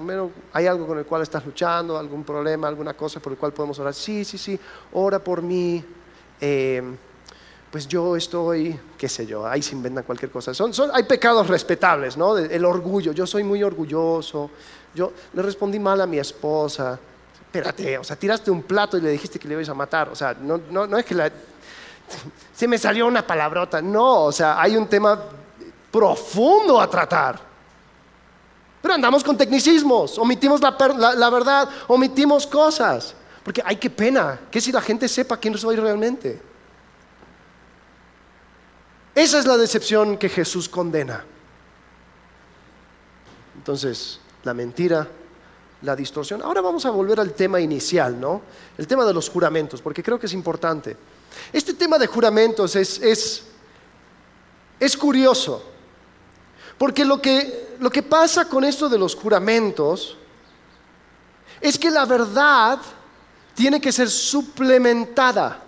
hay 0.52 0.66
algo 0.66 0.86
con 0.86 0.98
el 0.98 1.04
cual 1.04 1.22
estás 1.22 1.44
luchando, 1.44 1.98
algún 1.98 2.22
problema, 2.22 2.68
alguna 2.68 2.94
cosa 2.94 3.18
por 3.18 3.32
el 3.32 3.38
cual 3.38 3.52
podemos 3.52 3.78
orar. 3.80 3.92
Sí, 3.92 4.24
sí, 4.24 4.38
sí, 4.38 4.58
ora 4.92 5.18
por 5.18 5.42
mí. 5.42 5.84
Eh, 6.40 6.82
pues 7.74 7.88
yo 7.88 8.14
estoy, 8.14 8.78
qué 8.96 9.08
sé 9.08 9.26
yo, 9.26 9.44
ahí 9.44 9.60
se 9.60 9.74
inventan 9.74 10.04
cualquier 10.04 10.30
cosa. 10.30 10.54
Son, 10.54 10.70
hay 10.92 11.02
pecados 11.02 11.48
respetables, 11.48 12.16
¿no? 12.16 12.38
El 12.38 12.64
orgullo, 12.64 13.10
yo 13.10 13.26
soy 13.26 13.42
muy 13.42 13.64
orgulloso, 13.64 14.48
yo 14.94 15.12
le 15.32 15.42
respondí 15.42 15.80
mal 15.80 16.00
a 16.00 16.06
mi 16.06 16.20
esposa, 16.20 16.96
espérate, 17.40 17.98
o 17.98 18.04
sea, 18.04 18.14
tiraste 18.14 18.52
un 18.52 18.62
plato 18.62 18.96
y 18.96 19.00
le 19.00 19.10
dijiste 19.10 19.40
que 19.40 19.48
le 19.48 19.54
ibas 19.54 19.68
a 19.70 19.74
matar, 19.74 20.08
o 20.08 20.14
sea, 20.14 20.36
no, 20.40 20.60
no, 20.70 20.86
no 20.86 20.96
es 20.96 21.04
que 21.04 21.16
la... 21.16 21.32
Se 22.54 22.68
me 22.68 22.78
salió 22.78 23.06
una 23.06 23.26
palabrota, 23.26 23.82
no, 23.82 24.24
o 24.24 24.32
sea, 24.32 24.60
hay 24.60 24.76
un 24.76 24.86
tema 24.86 25.20
profundo 25.90 26.80
a 26.80 26.88
tratar. 26.88 27.40
Pero 28.82 28.94
andamos 28.94 29.24
con 29.24 29.36
tecnicismos, 29.36 30.18
omitimos 30.18 30.60
la, 30.60 31.30
verdad, 31.30 31.68
omitimos 31.88 32.46
cosas, 32.46 33.14
porque 33.42 33.62
hay 33.64 33.76
que 33.76 33.88
pena, 33.88 34.40
que 34.50 34.60
si 34.60 34.70
la 34.72 34.80
gente 34.80 35.08
sepa 35.08 35.36
quién 35.38 35.56
soy 35.56 35.76
realmente. 35.76 36.40
Esa 39.14 39.38
es 39.38 39.46
la 39.46 39.56
decepción 39.56 40.18
que 40.18 40.28
Jesús 40.28 40.68
condena. 40.68 41.24
Entonces, 43.56 44.20
la 44.42 44.52
mentira, 44.52 45.06
la 45.82 45.94
distorsión. 45.94 46.42
Ahora 46.42 46.60
vamos 46.60 46.84
a 46.84 46.90
volver 46.90 47.20
al 47.20 47.32
tema 47.32 47.60
inicial, 47.60 48.20
¿no? 48.20 48.42
El 48.76 48.86
tema 48.86 49.04
de 49.04 49.14
los 49.14 49.30
juramentos, 49.30 49.80
porque 49.80 50.02
creo 50.02 50.18
que 50.18 50.26
es 50.26 50.32
importante. 50.32 50.96
Este 51.52 51.74
tema 51.74 51.98
de 51.98 52.06
juramentos 52.06 52.76
es, 52.76 53.00
es, 53.00 53.42
es 54.80 54.96
curioso, 54.96 55.64
porque 56.78 57.04
lo 57.04 57.20
que, 57.20 57.76
lo 57.80 57.90
que 57.90 58.02
pasa 58.02 58.48
con 58.48 58.64
esto 58.64 58.88
de 58.88 58.98
los 58.98 59.14
juramentos 59.14 60.16
es 61.60 61.78
que 61.78 61.90
la 61.90 62.04
verdad 62.04 62.78
tiene 63.54 63.80
que 63.80 63.92
ser 63.92 64.10
suplementada. 64.10 65.60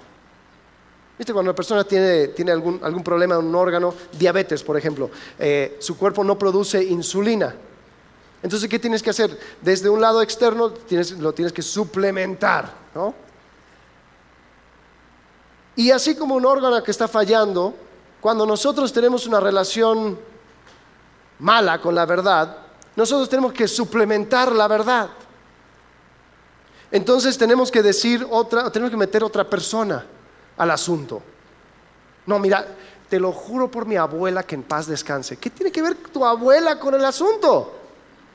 ¿Viste? 1.18 1.32
Cuando 1.32 1.50
una 1.50 1.56
persona 1.56 1.84
tiene, 1.84 2.28
tiene 2.28 2.52
algún, 2.52 2.78
algún, 2.82 3.02
problema 3.02 3.36
en 3.36 3.46
un 3.46 3.54
órgano, 3.54 3.94
diabetes, 4.18 4.62
por 4.62 4.76
ejemplo, 4.76 5.10
eh, 5.38 5.78
su 5.80 5.96
cuerpo 5.96 6.22
no 6.22 6.38
produce 6.38 6.82
insulina. 6.84 7.54
Entonces, 8.42 8.68
¿qué 8.68 8.78
tienes 8.78 9.02
que 9.02 9.10
hacer? 9.10 9.38
Desde 9.62 9.88
un 9.88 10.00
lado 10.00 10.20
externo 10.20 10.70
tienes, 10.70 11.12
lo 11.12 11.32
tienes 11.32 11.52
que 11.52 11.62
suplementar, 11.62 12.70
¿no? 12.94 13.14
Y 15.76 15.90
así 15.90 16.16
como 16.16 16.34
un 16.34 16.46
órgano 16.46 16.82
que 16.82 16.90
está 16.90 17.06
fallando, 17.06 17.74
cuando 18.20 18.46
nosotros 18.46 18.92
tenemos 18.92 19.26
una 19.26 19.38
relación 19.38 20.18
mala 21.38 21.80
con 21.80 21.94
la 21.94 22.06
verdad, 22.06 22.56
nosotros 22.96 23.28
tenemos 23.28 23.52
que 23.52 23.68
suplementar 23.68 24.52
la 24.52 24.66
verdad. 24.66 25.10
Entonces 26.90 27.36
tenemos 27.36 27.70
que 27.70 27.82
decir 27.82 28.26
otra, 28.30 28.70
tenemos 28.72 28.90
que 28.90 28.96
meter 28.96 29.22
otra 29.22 29.44
persona 29.44 30.04
al 30.56 30.70
asunto. 30.70 31.22
No, 32.24 32.38
mira, 32.38 32.66
te 33.08 33.20
lo 33.20 33.32
juro 33.32 33.70
por 33.70 33.86
mi 33.86 33.96
abuela 33.96 34.42
que 34.42 34.54
en 34.54 34.62
paz 34.62 34.86
descanse. 34.86 35.36
¿Qué 35.36 35.50
tiene 35.50 35.70
que 35.70 35.82
ver 35.82 35.96
tu 35.96 36.24
abuela 36.24 36.78
con 36.78 36.94
el 36.94 37.04
asunto? 37.04 37.74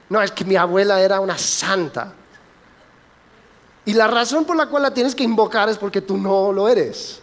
No, 0.09 0.21
es 0.21 0.31
que 0.31 0.45
mi 0.45 0.55
abuela 0.55 1.01
era 1.01 1.19
una 1.19 1.37
santa. 1.37 2.13
Y 3.85 3.93
la 3.93 4.07
razón 4.07 4.45
por 4.45 4.55
la 4.55 4.67
cual 4.67 4.83
la 4.83 4.93
tienes 4.93 5.15
que 5.15 5.23
invocar 5.23 5.69
es 5.69 5.77
porque 5.77 6.01
tú 6.01 6.17
no 6.17 6.51
lo 6.51 6.69
eres. 6.69 7.20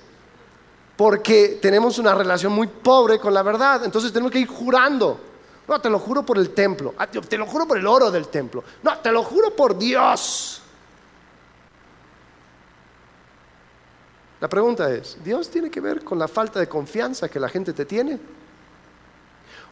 Porque 0.98 1.60
tenemos 1.62 1.96
una 1.98 2.12
relación 2.12 2.52
muy 2.52 2.66
pobre 2.66 3.20
con 3.20 3.32
la 3.32 3.44
verdad. 3.44 3.84
Entonces 3.84 4.12
tenemos 4.12 4.32
que 4.32 4.40
ir 4.40 4.48
jurando. 4.48 5.20
No, 5.68 5.80
te 5.80 5.88
lo 5.88 6.00
juro 6.00 6.26
por 6.26 6.38
el 6.38 6.50
templo. 6.50 6.92
Ah, 6.98 7.06
te 7.06 7.38
lo 7.38 7.46
juro 7.46 7.68
por 7.68 7.78
el 7.78 7.86
oro 7.86 8.10
del 8.10 8.26
templo. 8.26 8.64
No, 8.82 8.98
te 8.98 9.12
lo 9.12 9.22
juro 9.22 9.54
por 9.54 9.78
Dios. 9.78 10.60
La 14.40 14.48
pregunta 14.48 14.92
es, 14.92 15.16
¿Dios 15.22 15.48
tiene 15.48 15.70
que 15.70 15.80
ver 15.80 16.02
con 16.02 16.18
la 16.18 16.26
falta 16.26 16.58
de 16.58 16.68
confianza 16.68 17.28
que 17.28 17.38
la 17.38 17.48
gente 17.48 17.72
te 17.72 17.84
tiene? 17.84 18.18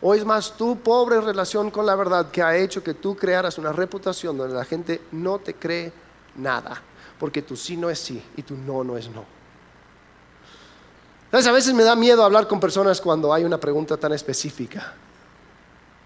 ¿O 0.03 0.15
es 0.15 0.25
más 0.25 0.57
tu 0.57 0.79
pobre 0.79 1.21
relación 1.21 1.73
con 1.73 1.87
la 1.87 1.97
verdad 1.97 2.31
que 2.31 2.41
ha 2.41 2.57
hecho 2.57 2.85
que 2.85 2.95
tú 2.95 3.17
crearas 3.17 3.59
una 3.59 3.73
reputación 3.73 4.39
donde 4.39 4.55
la 4.55 4.65
gente 4.65 5.01
no 5.11 5.41
te 5.41 5.55
cree 5.55 5.93
nada? 6.37 6.81
Porque 7.19 7.43
tu 7.43 7.57
sí 7.57 7.77
no 7.77 7.91
es 7.91 7.99
sí 7.99 8.23
y 8.37 8.43
tu 8.43 8.55
no 8.55 8.85
no 8.85 8.97
es 8.97 9.09
no. 9.09 9.36
Entonces 11.27 11.47
a 11.49 11.53
veces 11.53 11.75
me 11.75 11.83
da 11.83 11.95
miedo 11.95 12.25
hablar 12.25 12.49
con 12.49 12.59
personas 12.61 13.01
cuando 13.01 13.33
hay 13.33 13.45
una 13.45 13.59
pregunta 13.59 13.97
tan 13.97 14.13
específica. 14.13 14.95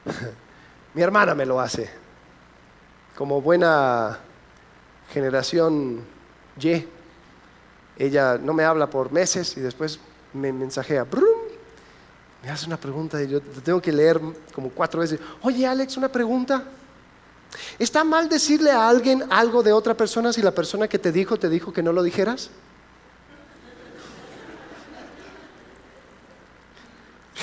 Mi 0.95 1.03
hermana 1.03 1.35
me 1.35 1.47
lo 1.47 1.61
hace. 1.61 1.91
Como 3.17 3.41
buena 3.41 4.19
generación 5.13 6.05
Y, 6.61 6.87
ella 7.97 8.39
no 8.39 8.55
me 8.55 8.65
habla 8.65 8.89
por 8.89 9.13
meses 9.13 9.57
y 9.57 9.61
después 9.61 10.01
me 10.33 10.53
mensajea, 10.53 11.05
me 12.43 12.51
hace 12.51 12.67
una 12.67 12.79
pregunta 12.79 13.23
y 13.23 13.29
yo 13.29 13.41
tengo 13.41 13.81
que 13.83 13.93
leer 13.93 14.21
como 14.55 14.71
cuatro 14.71 15.01
veces. 15.01 15.21
Oye, 15.43 15.67
Alex, 15.67 15.97
una 15.99 16.09
pregunta. 16.09 16.65
¿Está 17.79 18.05
mal 18.05 18.29
decirle 18.29 18.71
a 18.71 18.89
alguien 18.89 19.25
algo 19.29 19.63
de 19.63 19.73
otra 19.73 19.95
persona 19.95 20.33
si 20.33 20.41
la 20.41 20.53
persona 20.53 20.89
que 20.89 20.99
te 20.99 21.13
dijo 21.13 21.37
te 21.37 21.49
dijo 21.49 21.73
que 21.73 21.83
no 21.83 21.93
lo 21.93 22.03
dijeras? 22.03 22.51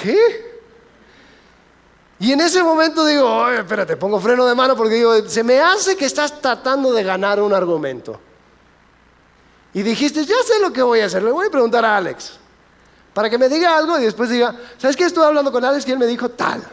¿Qué? 0.01 0.57
Y 2.19 2.31
en 2.31 2.41
ese 2.41 2.63
momento 2.63 3.05
digo, 3.05 3.31
oye, 3.31 3.59
espérate, 3.59 3.95
pongo 3.95 4.19
freno 4.19 4.45
de 4.45 4.55
mano 4.55 4.75
porque 4.75 4.95
digo, 4.95 5.27
se 5.27 5.43
me 5.43 5.59
hace 5.59 5.95
que 5.95 6.05
estás 6.05 6.41
tratando 6.41 6.91
de 6.91 7.03
ganar 7.03 7.39
un 7.39 7.53
argumento. 7.53 8.19
Y 9.73 9.83
dijiste, 9.83 10.25
ya 10.25 10.35
sé 10.43 10.59
lo 10.59 10.73
que 10.73 10.81
voy 10.81 11.01
a 11.01 11.05
hacer, 11.05 11.21
le 11.21 11.31
voy 11.31 11.47
a 11.47 11.51
preguntar 11.51 11.85
a 11.85 11.97
Alex. 11.97 12.39
Para 13.13 13.29
que 13.29 13.37
me 13.37 13.49
diga 13.49 13.77
algo 13.77 13.99
y 13.99 14.03
después 14.03 14.29
diga, 14.29 14.55
¿sabes 14.77 14.95
qué? 14.95 15.05
Estuve 15.05 15.25
hablando 15.25 15.51
con 15.51 15.63
Alex 15.63 15.87
y 15.87 15.91
él 15.91 15.99
me 15.99 16.07
dijo 16.07 16.29
tal. 16.29 16.63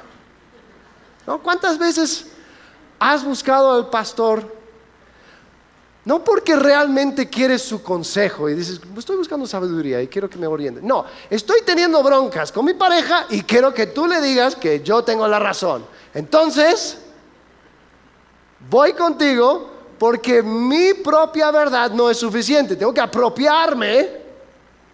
¿No? 1.27 1.43
¿Cuántas 1.43 1.79
veces 1.79 2.27
has 2.99 3.25
buscado 3.25 3.73
al 3.73 3.91
pastor? 3.91 4.54
No 6.05 6.23
porque 6.23 6.55
realmente 6.55 7.31
quieres 7.31 7.63
su 7.63 7.83
consejo 7.83 8.51
y 8.51 8.55
dices, 8.55 8.79
estoy 8.99 9.17
buscando 9.17 9.47
sabiduría 9.47 10.03
y 10.03 10.09
quiero 10.09 10.29
que 10.29 10.37
me 10.37 10.47
oriente. 10.47 10.81
No, 10.83 11.07
estoy 11.31 11.63
teniendo 11.65 12.03
broncas 12.03 12.53
con 12.53 12.67
mi 12.67 12.75
pareja 12.75 13.27
y 13.31 13.43
quiero 13.43 13.73
que 13.73 13.87
tú 13.87 14.07
le 14.07 14.21
digas 14.21 14.55
que 14.55 14.83
yo 14.83 15.03
tengo 15.03 15.27
la 15.27 15.39
razón. 15.39 15.87
Entonces, 16.13 16.99
voy 18.69 18.93
contigo 18.93 19.71
porque 19.99 20.43
mi 20.43 20.93
propia 20.93 21.51
verdad 21.51 21.91
no 21.93 22.11
es 22.11 22.19
suficiente. 22.19 22.77
Tengo 22.77 22.93
que 22.93 23.01
apropiarme, 23.01 24.11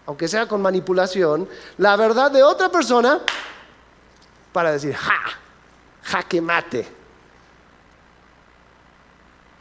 aunque 0.07 0.29
sea 0.29 0.47
con 0.47 0.63
manipulación, 0.63 1.49
la 1.79 1.97
verdad 1.97 2.31
de 2.31 2.45
otra 2.45 2.69
persona 2.69 3.21
para 4.53 4.71
decir, 4.71 4.95
ja, 4.95 5.21
jaque 6.05 6.41
mate. 6.41 6.87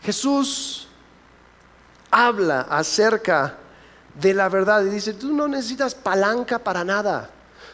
Jesús 0.04 0.89
habla 2.12 2.62
acerca 2.70 3.58
de 4.20 4.34
la 4.34 4.50
verdad 4.50 4.84
y 4.84 4.90
dice, 4.90 5.14
tú 5.14 5.34
no 5.34 5.48
necesitas 5.48 5.96
palanca 5.96 6.60
para 6.60 6.84
nada. 6.84 7.30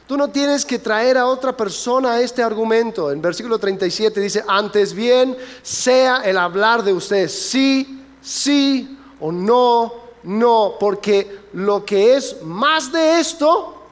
Tú 0.07 0.17
no 0.17 0.29
tienes 0.29 0.65
que 0.65 0.77
traer 0.77 1.17
a 1.17 1.25
otra 1.25 1.57
persona 1.57 2.13
a 2.13 2.21
este 2.21 2.43
argumento. 2.43 3.11
En 3.11 3.21
versículo 3.21 3.57
37 3.57 4.19
dice, 4.19 4.43
antes 4.47 4.93
bien 4.93 5.35
sea 5.63 6.17
el 6.17 6.37
hablar 6.37 6.83
de 6.83 6.93
ustedes 6.93 7.33
sí, 7.33 8.05
sí 8.21 8.99
o 9.19 9.31
no, 9.31 9.93
no, 10.23 10.75
porque 10.79 11.39
lo 11.53 11.83
que 11.83 12.15
es 12.15 12.41
más 12.43 12.91
de 12.91 13.19
esto 13.19 13.83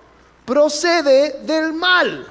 procede 0.46 1.40
del 1.44 1.74
mal. 1.74 2.28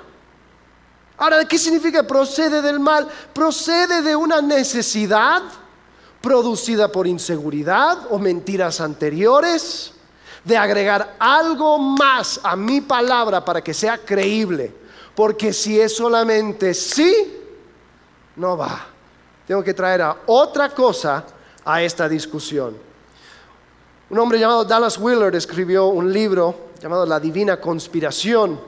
Ahora, 1.19 1.45
¿qué 1.47 1.59
significa 1.59 2.05
procede 2.05 2.63
del 2.63 2.79
mal? 2.79 3.09
Procede 3.33 4.03
de 4.03 4.15
una 4.15 4.41
necesidad 4.41 5.43
producida 6.23 6.91
por 6.91 7.07
inseguridad 7.07 8.07
o 8.11 8.19
mentiras 8.19 8.81
anteriores, 8.81 9.93
de 10.45 10.57
agregar 10.57 11.17
algo 11.19 11.79
más 11.79 12.41
a 12.43 12.57
mi 12.57 12.81
palabra 12.81 13.45
para 13.45 13.63
que 13.63 13.75
sea 13.75 13.99
creíble. 13.99 14.75
Porque 15.15 15.53
si 15.53 15.79
es 15.79 15.95
solamente 15.95 16.75
sí, 16.75 17.41
no 18.37 18.57
va. 18.57 18.87
Tengo 19.47 19.63
que 19.63 19.75
traer 19.75 20.03
a 20.03 20.17
otra 20.27 20.71
cosa 20.71 21.25
a 21.65 21.83
esta 21.83 22.09
discusión. 22.09 22.77
Un 24.11 24.19
hombre 24.19 24.39
llamado 24.39 24.65
Dallas 24.65 24.99
Willard 24.99 25.35
escribió 25.35 25.87
un 25.87 26.13
libro 26.13 26.71
llamado 26.81 27.07
La 27.07 27.21
Divina 27.21 27.61
Conspiración. 27.61 28.61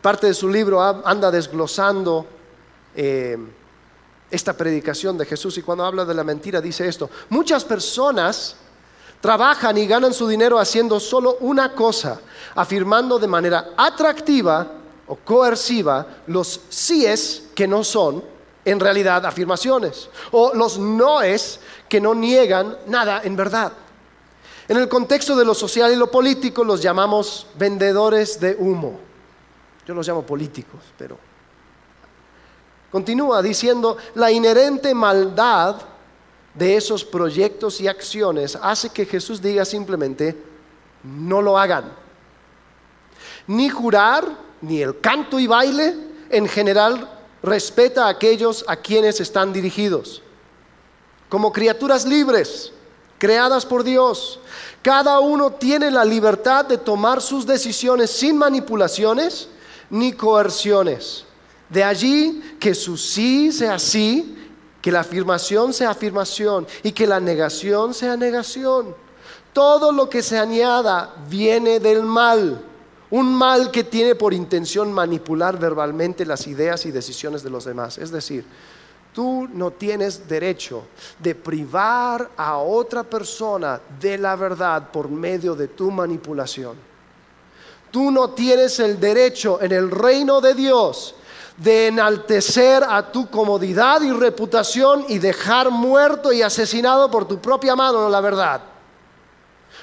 Parte 0.00 0.28
de 0.28 0.34
su 0.34 0.48
libro 0.48 0.80
anda 0.80 1.30
desglosando 1.30 2.26
eh, 2.94 3.36
esta 4.30 4.52
predicación 4.52 5.16
de 5.16 5.24
Jesús 5.24 5.56
y 5.58 5.62
cuando 5.62 5.84
habla 5.84 6.04
de 6.04 6.14
la 6.14 6.24
mentira 6.24 6.60
dice 6.60 6.86
esto. 6.86 7.08
Muchas 7.30 7.64
personas 7.64 8.56
trabajan 9.20 9.76
y 9.78 9.86
ganan 9.86 10.12
su 10.12 10.28
dinero 10.28 10.58
haciendo 10.58 11.00
solo 11.00 11.38
una 11.40 11.72
cosa, 11.74 12.20
afirmando 12.54 13.18
de 13.18 13.26
manera 13.26 13.70
atractiva 13.76 14.72
o 15.06 15.16
coerciva 15.16 16.06
los 16.26 16.60
síes 16.68 17.44
que 17.54 17.66
no 17.66 17.82
son 17.82 18.22
en 18.64 18.78
realidad 18.78 19.24
afirmaciones 19.24 20.10
o 20.32 20.52
los 20.54 20.78
noes 20.78 21.60
que 21.88 22.00
no 22.00 22.14
niegan 22.14 22.76
nada 22.86 23.22
en 23.24 23.34
verdad. 23.34 23.72
En 24.68 24.76
el 24.76 24.88
contexto 24.88 25.34
de 25.34 25.46
lo 25.46 25.54
social 25.54 25.90
y 25.92 25.96
lo 25.96 26.10
político 26.10 26.62
los 26.62 26.82
llamamos 26.82 27.46
vendedores 27.54 28.38
de 28.38 28.54
humo. 28.58 29.00
Yo 29.86 29.94
los 29.94 30.06
llamo 30.06 30.22
políticos, 30.26 30.80
pero 30.98 31.18
continúa 32.90 33.42
diciendo, 33.42 33.96
la 34.14 34.30
inherente 34.30 34.94
maldad 34.94 35.76
de 36.54 36.76
esos 36.76 37.04
proyectos 37.04 37.80
y 37.80 37.86
acciones 37.86 38.58
hace 38.60 38.90
que 38.90 39.06
Jesús 39.06 39.40
diga 39.40 39.64
simplemente, 39.64 40.36
no 41.02 41.40
lo 41.40 41.58
hagan. 41.58 41.92
Ni 43.46 43.68
jurar, 43.68 44.26
ni 44.60 44.82
el 44.82 45.00
canto 45.00 45.38
y 45.38 45.46
baile 45.46 45.94
en 46.30 46.48
general 46.48 47.08
respeta 47.42 48.06
a 48.06 48.10
aquellos 48.10 48.64
a 48.66 48.76
quienes 48.76 49.20
están 49.20 49.52
dirigidos. 49.52 50.22
Como 51.28 51.52
criaturas 51.52 52.06
libres, 52.06 52.72
creadas 53.18 53.64
por 53.64 53.84
Dios, 53.84 54.40
cada 54.82 55.20
uno 55.20 55.52
tiene 55.52 55.90
la 55.90 56.04
libertad 56.04 56.64
de 56.64 56.78
tomar 56.78 57.20
sus 57.20 57.46
decisiones 57.46 58.10
sin 58.10 58.36
manipulaciones 58.36 59.48
ni 59.90 60.12
coerciones. 60.12 61.24
De 61.68 61.84
allí 61.84 62.56
que 62.58 62.74
su 62.74 62.96
sí 62.96 63.52
sea 63.52 63.78
sí, 63.78 64.36
que 64.80 64.92
la 64.92 65.00
afirmación 65.00 65.72
sea 65.72 65.90
afirmación 65.90 66.66
y 66.82 66.92
que 66.92 67.06
la 67.06 67.20
negación 67.20 67.92
sea 67.92 68.16
negación. 68.16 68.94
Todo 69.52 69.92
lo 69.92 70.08
que 70.08 70.22
se 70.22 70.38
añada 70.38 71.14
viene 71.28 71.80
del 71.80 72.02
mal. 72.02 72.64
Un 73.10 73.34
mal 73.34 73.70
que 73.70 73.84
tiene 73.84 74.14
por 74.14 74.34
intención 74.34 74.92
manipular 74.92 75.58
verbalmente 75.58 76.26
las 76.26 76.46
ideas 76.46 76.86
y 76.86 76.90
decisiones 76.90 77.42
de 77.42 77.50
los 77.50 77.64
demás. 77.64 77.98
Es 77.98 78.10
decir, 78.10 78.44
tú 79.14 79.48
no 79.52 79.70
tienes 79.72 80.28
derecho 80.28 80.84
de 81.18 81.34
privar 81.34 82.30
a 82.36 82.58
otra 82.58 83.02
persona 83.02 83.80
de 84.00 84.18
la 84.18 84.36
verdad 84.36 84.90
por 84.92 85.08
medio 85.08 85.54
de 85.54 85.68
tu 85.68 85.90
manipulación. 85.90 86.76
Tú 87.90 88.10
no 88.10 88.30
tienes 88.30 88.78
el 88.80 89.00
derecho 89.00 89.60
en 89.62 89.72
el 89.72 89.90
reino 89.90 90.40
de 90.42 90.54
Dios 90.54 91.14
de 91.58 91.88
enaltecer 91.88 92.84
a 92.88 93.10
tu 93.10 93.28
comodidad 93.28 94.00
y 94.00 94.12
reputación 94.12 95.04
y 95.08 95.18
dejar 95.18 95.70
muerto 95.70 96.32
y 96.32 96.40
asesinado 96.40 97.10
por 97.10 97.26
tu 97.26 97.40
propia 97.40 97.74
mano 97.74 98.08
la 98.08 98.20
verdad. 98.20 98.60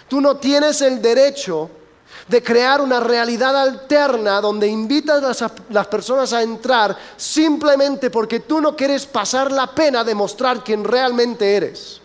Tú 0.08 0.22
no 0.22 0.38
tienes 0.38 0.82
el 0.82 1.02
derecho 1.02 1.70
de 2.28 2.42
crear 2.42 2.82
una 2.82 3.00
realidad 3.00 3.56
alterna 3.60 4.40
donde 4.40 4.68
invitas 4.68 5.42
a 5.42 5.52
las 5.70 5.88
personas 5.88 6.32
a 6.32 6.42
entrar 6.42 6.96
simplemente 7.18 8.10
porque 8.10 8.40
tú 8.40 8.62
no 8.62 8.76
quieres 8.76 9.06
pasar 9.06 9.52
la 9.52 9.68
pena 9.68 10.04
de 10.04 10.16
mostrar 10.16 10.64
quién 10.64 10.84
realmente 10.84 11.56
eres. 11.56 12.02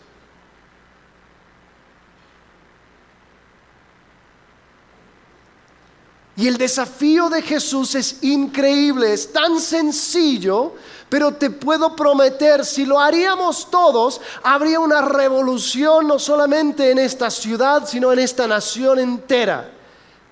Y 6.40 6.48
el 6.48 6.56
desafío 6.56 7.28
de 7.28 7.42
Jesús 7.42 7.94
es 7.94 8.22
increíble, 8.22 9.12
es 9.12 9.30
tan 9.30 9.60
sencillo, 9.60 10.72
pero 11.10 11.34
te 11.34 11.50
puedo 11.50 11.94
prometer, 11.94 12.64
si 12.64 12.86
lo 12.86 12.98
haríamos 12.98 13.70
todos, 13.70 14.22
habría 14.42 14.80
una 14.80 15.02
revolución 15.02 16.08
no 16.08 16.18
solamente 16.18 16.92
en 16.92 16.98
esta 16.98 17.30
ciudad, 17.30 17.86
sino 17.86 18.10
en 18.10 18.20
esta 18.20 18.46
nación 18.46 19.00
entera 19.00 19.70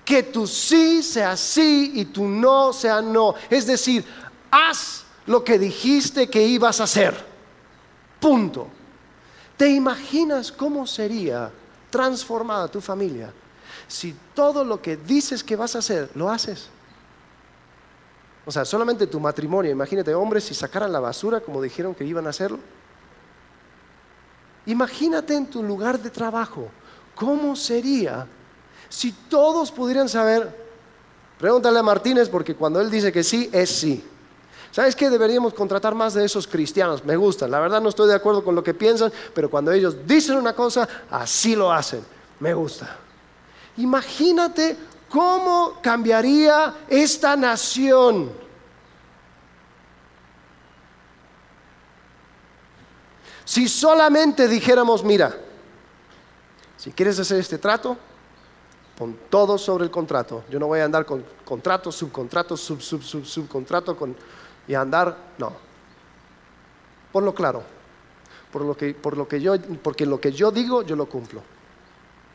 que 0.03 0.23
tu 0.23 0.47
sí 0.47 1.03
sea 1.03 1.37
sí 1.37 1.91
y 1.93 2.05
tu 2.05 2.27
no 2.27 2.73
sea 2.73 3.03
no. 3.03 3.35
Es 3.47 3.67
decir, 3.67 4.03
haz 4.49 5.03
lo 5.27 5.43
que 5.43 5.59
dijiste 5.59 6.27
que 6.27 6.41
ibas 6.41 6.81
a 6.81 6.85
hacer. 6.85 7.23
Punto. 8.19 8.67
¿Te 9.55 9.69
imaginas 9.69 10.51
cómo 10.51 10.87
sería 10.87 11.51
transformada 11.91 12.67
tu 12.67 12.81
familia 12.81 13.31
si 13.89 14.15
todo 14.33 14.63
lo 14.63 14.81
que 14.81 14.95
dices 14.95 15.43
que 15.43 15.57
vas 15.57 15.75
a 15.75 15.79
hacer, 15.79 16.09
lo 16.15 16.29
haces? 16.29 16.69
O 18.45 18.51
sea, 18.51 18.63
solamente 18.63 19.07
tu 19.07 19.19
matrimonio, 19.19 19.71
imagínate 19.71 20.15
hombres 20.15 20.45
si 20.45 20.53
sacaran 20.53 20.91
la 20.93 21.01
basura 21.01 21.41
como 21.41 21.61
dijeron 21.61 21.93
que 21.93 22.05
iban 22.05 22.25
a 22.25 22.29
hacerlo. 22.29 22.59
Imagínate 24.65 25.35
en 25.35 25.47
tu 25.47 25.61
lugar 25.61 25.99
de 25.99 26.09
trabajo, 26.09 26.69
¿cómo 27.15 27.55
sería 27.55 28.25
si 28.87 29.11
todos 29.11 29.71
pudieran 29.71 30.07
saber, 30.07 30.49
pregúntale 31.37 31.79
a 31.79 31.83
Martínez 31.83 32.29
porque 32.29 32.55
cuando 32.55 32.81
él 32.81 32.89
dice 32.89 33.11
que 33.11 33.23
sí, 33.23 33.49
es 33.51 33.69
sí. 33.69 34.03
¿Sabes 34.71 34.95
qué? 34.95 35.09
Deberíamos 35.09 35.53
contratar 35.53 35.95
más 35.95 36.13
de 36.13 36.25
esos 36.25 36.47
cristianos. 36.47 37.03
Me 37.03 37.15
gustan. 37.15 37.49
La 37.49 37.59
verdad 37.59 37.81
no 37.81 37.89
estoy 37.89 38.07
de 38.07 38.15
acuerdo 38.15 38.43
con 38.43 38.53
lo 38.53 38.63
que 38.63 38.73
piensan, 38.73 39.11
pero 39.33 39.49
cuando 39.49 39.71
ellos 39.71 39.95
dicen 40.05 40.37
una 40.37 40.53
cosa, 40.53 40.87
así 41.09 41.55
lo 41.55 41.71
hacen. 41.71 42.03
Me 42.39 42.53
gusta. 42.53 42.97
Imagínate 43.77 44.77
cómo 45.09 45.79
cambiaría 45.81 46.75
esta 46.87 47.35
nación. 47.35 48.31
Si 53.45 53.67
solamente 53.67 54.47
dijéramos, 54.47 55.03
mira, 55.03 55.35
si 56.77 56.91
quieres 56.91 57.19
hacer 57.19 57.39
este 57.39 57.57
trato, 57.57 57.97
Pon 58.99 59.17
todo 59.29 59.57
sobre 59.57 59.85
el 59.85 59.91
contrato. 59.91 60.43
Yo 60.49 60.59
no 60.59 60.67
voy 60.67 60.81
a 60.81 60.83
andar 60.83 61.05
con 61.05 61.23
contrato, 61.45 61.89
subcontrato, 61.89 62.57
sub, 62.57 62.81
sub, 62.81 63.01
sub, 63.01 63.25
subcontrato 63.25 63.95
con, 63.95 64.13
y 64.67 64.73
andar, 64.73 65.15
no. 65.37 65.53
Ponlo 67.13 67.33
claro. 67.33 67.63
Por 68.51 68.63
lo 68.63 68.75
que, 68.75 68.93
por 68.93 69.15
lo 69.15 69.25
que 69.25 69.39
yo, 69.39 69.53
porque 69.81 70.05
lo 70.05 70.19
que 70.19 70.33
yo 70.33 70.51
digo, 70.51 70.81
yo 70.81 70.97
lo 70.97 71.05
cumplo. 71.05 71.41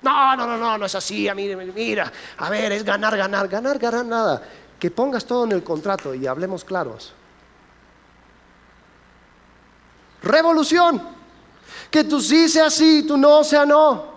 No, 0.05 0.37
no, 0.37 0.47
no, 0.47 0.59
no, 0.59 0.77
no 0.77 0.85
es 0.85 0.95
así. 0.95 1.29
Mira, 1.35 1.57
mira, 1.57 2.13
a 2.37 2.51
ver, 2.51 2.73
es 2.73 2.85
ganar, 2.85 3.17
ganar, 3.17 3.49
ganar, 3.49 3.79
ganar 3.79 4.05
nada. 4.05 4.43
Que 4.79 4.91
pongas 4.91 5.25
todo 5.25 5.45
en 5.45 5.53
el 5.53 5.65
contrato 5.65 6.15
y 6.15 6.27
hablemos 6.27 6.63
claros. 6.63 7.15
Revolución. 10.23 11.03
Que 11.91 12.05
tú 12.05 12.21
sí 12.21 12.51
sea 12.51 12.69
sí, 12.69 13.05
tú 13.09 13.17
no 13.17 13.43
sea 13.43 13.65
no. 13.65 14.13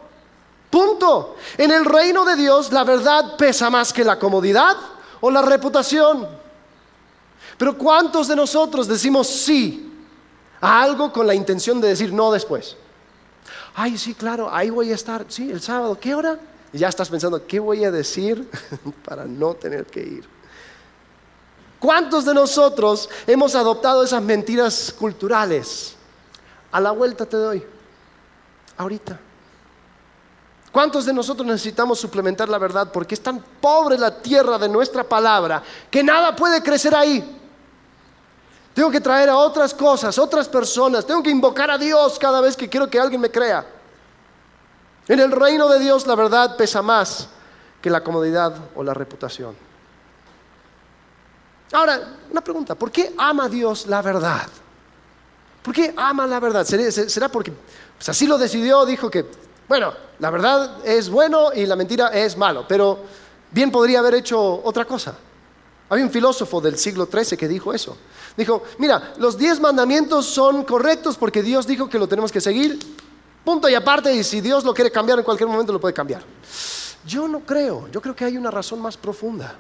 Punto. 0.69 1.38
En 1.58 1.71
el 1.71 1.86
reino 1.86 2.26
de 2.26 2.36
Dios 2.36 2.73
la 2.73 2.84
verdad 2.84 3.38
pesa 3.38 3.69
más 3.69 3.93
que 3.93 4.04
la 4.04 4.19
comodidad 4.19 4.76
o 5.21 5.32
la 5.32 5.41
reputación. 5.41 6.28
Pero 7.58 7.78
¿cuántos 7.78 8.28
de 8.28 8.36
nosotros 8.36 8.89
decimos 8.89 9.28
sí 9.28 9.89
a 10.60 10.82
algo 10.82 11.13
con 11.13 11.26
la 11.26 11.34
intención 11.34 11.80
de 11.80 11.88
decir 11.88 12.12
no 12.12 12.30
después? 12.30 12.76
Ay, 13.75 13.97
sí, 13.97 14.13
claro, 14.13 14.53
ahí 14.53 14.69
voy 14.69 14.91
a 14.91 14.95
estar, 14.95 15.25
sí, 15.27 15.49
el 15.51 15.62
sábado, 15.62 16.00
¿qué 16.00 16.15
hora? 16.15 16.39
Ya 16.73 16.89
estás 16.89 17.10
pensando, 17.10 17.45
¿qué 17.45 17.60
voy 17.60 17.83
a 17.83 17.91
decir 17.91 18.50
para 19.06 19.25
no 19.25 19.54
tener 19.54 19.85
que 19.85 20.02
ir? 20.02 20.37
¿Cuántos 21.79 22.25
de 22.25 22.33
nosotros 22.33 23.10
hemos 23.25 23.56
adoptado 23.56 24.04
esas 24.04 24.21
mentiras 24.21 24.93
culturales? 24.98 25.95
A 26.71 26.79
la 26.79 26.91
vuelta 26.91 27.25
te 27.25 27.37
doy, 27.37 27.63
ahorita. 28.77 29.19
¿Cuántos 30.71 31.06
de 31.06 31.13
nosotros 31.13 31.48
necesitamos 31.48 32.00
suplementar 32.00 32.50
la 32.50 32.58
verdad? 32.58 32.91
Porque 32.91 33.15
es 33.15 33.21
tan 33.21 33.43
pobre 33.62 33.98
la 33.98 34.21
tierra 34.21 34.58
de 34.58 34.69
nuestra 34.69 35.04
palabra 35.04 35.63
que 35.89 36.04
nada 36.04 36.35
puede 36.35 36.62
crecer 36.62 36.93
ahí. 36.93 37.37
Tengo 38.78 38.92
que 38.92 39.02
traer 39.02 39.28
a 39.28 39.36
otras 39.38 39.73
cosas, 39.73 40.19
otras 40.19 40.48
personas. 40.48 41.04
Tengo 41.04 41.23
que 41.23 41.32
invocar 41.32 41.71
a 41.71 41.80
Dios 41.80 42.19
cada 42.19 42.40
vez 42.42 42.56
que 42.56 42.69
quiero 42.69 42.88
que 42.88 43.00
alguien 43.00 43.19
me 43.19 43.32
crea. 43.32 43.65
En 45.08 45.19
el 45.19 45.32
reino 45.32 45.67
de 45.67 45.80
Dios 45.80 46.06
la 46.06 46.13
verdad 46.13 46.56
pesa 46.56 46.84
más 46.84 47.28
que 47.82 47.90
la 47.90 48.04
comodidad 48.04 48.56
o 48.75 48.84
la 48.84 48.94
reputación. 48.94 49.56
Ahora, 51.71 52.17
una 52.30 52.42
pregunta, 52.42 52.75
¿por 52.75 52.92
qué 52.92 53.15
ama 53.17 53.50
Dios 53.50 53.88
la 53.88 54.04
verdad? 54.04 54.48
¿Por 55.63 55.73
qué 55.73 55.96
ama 55.98 56.28
la 56.28 56.40
verdad? 56.40 56.63
¿Será 56.63 57.30
porque 57.30 57.52
así 58.06 58.28
lo 58.28 58.38
decidió? 58.38 58.86
Dijo 58.86 59.10
que, 59.10 59.25
bueno, 59.67 59.92
la 60.19 60.30
verdad 60.30 60.86
es 60.86 61.10
bueno 61.10 61.52
y 61.52 61.65
la 61.65 61.75
mentira 61.75 62.10
es 62.10 62.38
malo, 62.38 62.67
pero 62.67 63.00
bien 63.50 63.71
podría 63.71 63.98
haber 63.98 64.13
hecho 64.13 64.62
otra 64.63 64.86
cosa. 64.86 65.15
Había 65.90 66.04
un 66.04 66.12
filósofo 66.12 66.60
del 66.60 66.77
siglo 66.77 67.08
XIII 67.12 67.38
que 67.38 67.48
dijo 67.48 67.73
eso. 67.73 67.96
Dijo, 68.35 68.63
mira, 68.77 69.13
los 69.17 69.38
diez 69.38 69.60
mandamientos 69.60 70.25
son 70.25 70.63
correctos 70.63 71.17
porque 71.17 71.42
Dios 71.42 71.65
dijo 71.65 71.90
que 71.90 71.98
lo 71.98 72.08
tenemos 72.08 72.31
que 72.31 72.42
seguir, 72.42 72.77
punto 73.46 73.69
y 73.69 73.75
aparte, 73.75 74.13
y 74.13 74.23
si 74.23 74.42
Dios 74.42 74.63
lo 74.65 74.73
quiere 74.73 74.92
cambiar 74.92 75.19
en 75.19 75.25
cualquier 75.25 75.50
momento 75.50 75.71
lo 75.71 75.79
puede 75.79 75.94
cambiar. 75.94 76.23
Yo 77.06 77.27
no 77.27 77.40
creo, 77.40 77.88
yo 77.90 78.02
creo 78.02 78.15
que 78.15 78.25
hay 78.25 78.38
una 78.38 78.52
razón 78.52 78.81
más 78.81 78.98
profunda. 78.98 79.56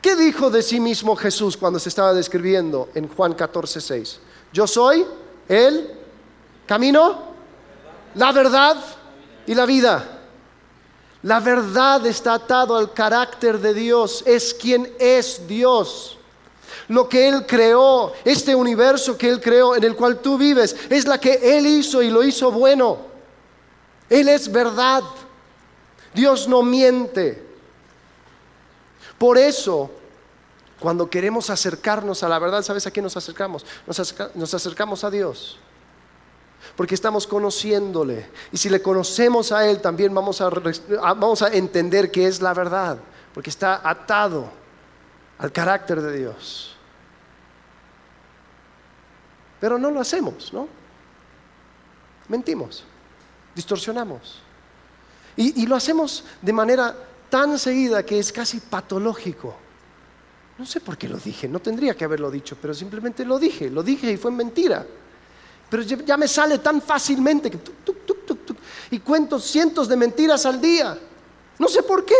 ¿Qué 0.00 0.16
dijo 0.16 0.50
de 0.50 0.62
sí 0.62 0.80
mismo 0.80 1.14
Jesús 1.14 1.56
cuando 1.56 1.78
se 1.78 1.88
estaba 1.88 2.12
describiendo 2.12 2.88
en 2.94 3.08
Juan 3.08 3.34
14, 3.34 3.80
6? 3.80 4.20
Yo 4.52 4.66
soy 4.66 5.06
el 5.48 5.90
camino, 6.66 7.22
la 8.14 8.32
verdad 8.32 8.76
y 9.46 9.54
la 9.54 9.64
vida. 9.64 10.21
La 11.22 11.38
verdad 11.38 12.04
está 12.06 12.34
atado 12.34 12.76
al 12.76 12.92
carácter 12.92 13.58
de 13.60 13.74
Dios, 13.74 14.24
es 14.26 14.52
quien 14.54 14.92
es 14.98 15.46
Dios. 15.46 16.18
Lo 16.88 17.08
que 17.08 17.28
Él 17.28 17.46
creó, 17.46 18.12
este 18.24 18.54
universo 18.54 19.16
que 19.16 19.28
Él 19.28 19.40
creó, 19.40 19.76
en 19.76 19.84
el 19.84 19.94
cual 19.94 20.18
tú 20.18 20.36
vives, 20.36 20.74
es 20.90 21.06
la 21.06 21.18
que 21.18 21.56
Él 21.56 21.66
hizo 21.66 22.02
y 22.02 22.10
lo 22.10 22.24
hizo 22.24 22.50
bueno. 22.50 22.98
Él 24.10 24.28
es 24.28 24.50
verdad. 24.50 25.02
Dios 26.12 26.48
no 26.48 26.62
miente. 26.62 27.42
Por 29.16 29.38
eso, 29.38 29.90
cuando 30.80 31.08
queremos 31.08 31.48
acercarnos 31.48 32.22
a 32.22 32.28
la 32.28 32.38
verdad, 32.38 32.62
¿sabes 32.62 32.86
a 32.86 32.90
qué 32.90 33.00
nos 33.00 33.16
acercamos? 33.16 33.64
Nos, 33.86 34.54
acercamos 34.54 35.04
a 35.04 35.10
Dios. 35.10 35.58
Porque 36.76 36.94
estamos 36.94 37.26
conociéndole. 37.26 38.28
Y 38.50 38.56
si 38.56 38.68
le 38.68 38.80
conocemos 38.80 39.52
a 39.52 39.68
Él, 39.68 39.80
también 39.80 40.14
vamos 40.14 40.40
a, 40.40 40.48
vamos 40.50 41.42
a 41.42 41.48
entender 41.48 42.10
que 42.10 42.26
es 42.26 42.40
la 42.40 42.54
verdad. 42.54 42.98
Porque 43.34 43.50
está 43.50 43.88
atado 43.88 44.50
al 45.38 45.52
carácter 45.52 46.00
de 46.00 46.18
Dios. 46.18 46.76
Pero 49.60 49.78
no 49.78 49.90
lo 49.90 50.00
hacemos, 50.00 50.52
¿no? 50.52 50.68
Mentimos, 52.28 52.84
distorsionamos. 53.54 54.40
y 55.36 55.66
lo 55.66 55.76
hacemos 55.76 56.24
de 56.40 56.52
manera 56.52 56.94
tan 57.28 57.58
seguida 57.58 58.04
que 58.04 58.18
es 58.18 58.32
casi 58.32 58.60
patológico. 58.60 59.56
No 60.58 60.66
sé 60.66 60.80
por 60.80 60.98
qué 60.98 61.08
lo 61.08 61.16
dije, 61.16 61.48
no 61.48 61.60
tendría 61.60 61.96
que 61.96 62.04
haberlo 62.04 62.30
dicho, 62.30 62.56
pero 62.60 62.74
simplemente 62.74 63.24
lo 63.24 63.38
dije, 63.38 63.70
lo 63.70 63.82
dije 63.82 64.12
y 64.12 64.16
fue 64.16 64.30
mentira. 64.30 64.86
Pero 65.72 65.84
ya 65.84 66.18
me 66.18 66.28
sale 66.28 66.58
tan 66.58 66.82
fácilmente 66.82 67.50
que 67.50 67.58
y 68.90 68.98
cuento 68.98 69.38
cientos 69.38 69.88
de 69.88 69.96
mentiras 69.96 70.44
al 70.44 70.60
día. 70.60 70.98
No 71.58 71.66
sé 71.66 71.82
por 71.82 72.04
qué. 72.04 72.14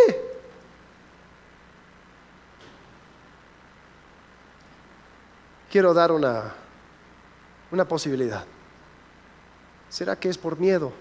Quiero 5.69 5.93
dar 5.93 6.11
una, 6.11 6.51
una 7.69 7.87
posibilidad. 7.87 8.43
¿Será 9.87 10.15
que 10.15 10.29
es 10.29 10.37
por 10.39 10.57
miedo? 10.57 10.91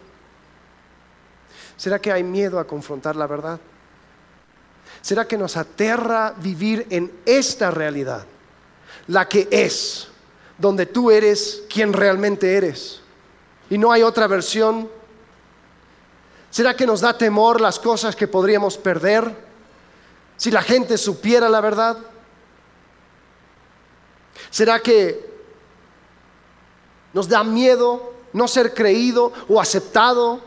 ¿Será 1.78 1.98
que 2.02 2.12
hay 2.12 2.22
miedo 2.22 2.58
a 2.58 2.66
confrontar 2.66 3.16
la 3.16 3.26
verdad? 3.26 3.58
¿Será 5.00 5.26
que 5.26 5.38
nos 5.38 5.56
aterra 5.56 6.34
vivir 6.36 6.86
en 6.90 7.10
esta 7.24 7.70
realidad? 7.70 8.26
La 9.06 9.26
que 9.26 9.48
es, 9.50 10.11
donde 10.58 10.86
tú 10.86 11.10
eres 11.10 11.62
quien 11.68 11.92
realmente 11.92 12.56
eres. 12.56 13.00
Y 13.70 13.78
no 13.78 13.90
hay 13.92 14.02
otra 14.02 14.26
versión. 14.26 14.90
¿Será 16.50 16.76
que 16.76 16.86
nos 16.86 17.00
da 17.00 17.16
temor 17.16 17.60
las 17.60 17.78
cosas 17.78 18.14
que 18.14 18.28
podríamos 18.28 18.76
perder 18.76 19.34
si 20.36 20.50
la 20.50 20.62
gente 20.62 20.98
supiera 20.98 21.48
la 21.48 21.60
verdad? 21.60 21.96
¿Será 24.50 24.80
que 24.80 25.32
nos 27.12 27.28
da 27.28 27.42
miedo 27.44 28.12
no 28.32 28.48
ser 28.48 28.74
creído 28.74 29.32
o 29.48 29.60
aceptado 29.60 30.40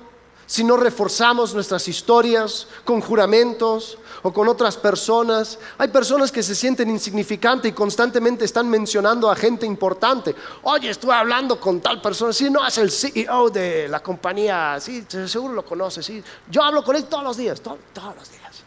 si 0.46 0.64
no 0.64 0.78
reforzamos 0.78 1.54
nuestras 1.54 1.88
historias 1.88 2.68
con 2.84 3.02
juramentos 3.02 3.98
o 4.24 4.34
con 4.34 4.48
otras 4.48 4.78
personas. 4.78 5.60
Hay 5.78 5.90
personas 5.90 6.32
que 6.32 6.42
se 6.42 6.56
sienten 6.56 6.90
insignificantes 6.90 7.72
y 7.72 7.74
constantemente 7.74 8.46
están 8.46 8.70
mencionando 8.70 9.30
a 9.30 9.36
gente 9.36 9.66
importante. 9.66 10.36
Oye, 10.64 10.90
estuve 10.90 11.14
hablando 11.14 11.60
con 11.60 11.80
tal 11.80 12.02
persona, 12.02 12.34
sí, 12.34 12.50
no 12.50 12.66
es 12.66 12.78
el 12.78 12.92
CEO 12.92 13.50
de 13.50 13.88
la 13.88 14.02
compañía, 14.02 14.78
sí, 14.80 15.06
seguro 15.28 15.54
lo 15.54 15.66
conoces, 15.66 16.06
sí. 16.06 16.24
Yo 16.50 16.64
hablo 16.64 16.84
con 16.84 16.96
él 16.96 17.06
todos 17.06 17.24
los 17.24 17.38
días, 17.38 17.62
todos 17.62 17.78
los 18.16 18.32
días. 18.32 18.64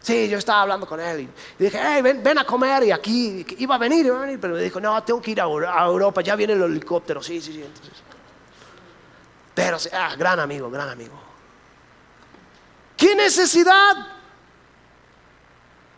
Sí, 0.00 0.28
yo 0.28 0.38
estaba 0.38 0.62
hablando 0.62 0.86
con 0.86 1.00
él 1.00 1.22
y 1.58 1.64
dije, 1.64 1.80
hey, 1.82 2.00
ven, 2.00 2.38
a 2.38 2.44
comer 2.44 2.84
y 2.84 2.92
aquí 2.92 3.44
iba 3.58 3.74
a 3.74 3.78
venir, 3.78 4.06
iba 4.06 4.16
a 4.16 4.20
venir, 4.20 4.38
pero 4.40 4.54
me 4.54 4.62
dijo, 4.62 4.80
no, 4.80 5.02
tengo 5.02 5.20
que 5.20 5.32
ir 5.32 5.40
a, 5.40 5.44
Europa, 5.44 6.20
ya 6.20 6.36
viene 6.36 6.52
el 6.52 6.62
helicóptero, 6.62 7.20
sí, 7.20 7.40
sí, 7.40 7.52
sí. 7.54 7.62
Entonces, 7.62 8.05
pero, 9.56 9.78
ah, 9.94 10.14
gran 10.18 10.38
amigo, 10.38 10.70
gran 10.70 10.90
amigo. 10.90 11.14
¿Qué 12.94 13.14
necesidad 13.14 13.96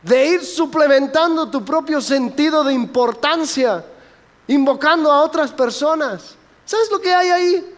de 0.00 0.26
ir 0.28 0.44
suplementando 0.44 1.50
tu 1.50 1.64
propio 1.64 2.00
sentido 2.00 2.62
de 2.62 2.72
importancia, 2.72 3.84
invocando 4.46 5.10
a 5.10 5.22
otras 5.22 5.50
personas? 5.50 6.36
¿Sabes 6.64 6.88
lo 6.88 7.00
que 7.00 7.12
hay 7.12 7.30
ahí? 7.30 7.76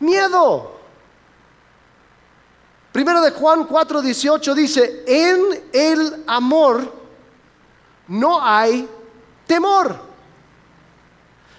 Miedo. 0.00 0.80
Primero 2.90 3.20
de 3.20 3.30
Juan 3.30 3.68
4:18 3.68 4.52
dice, 4.52 5.04
en 5.06 5.70
el 5.72 6.24
amor 6.26 6.92
no 8.08 8.44
hay 8.44 8.88
temor 9.46 10.09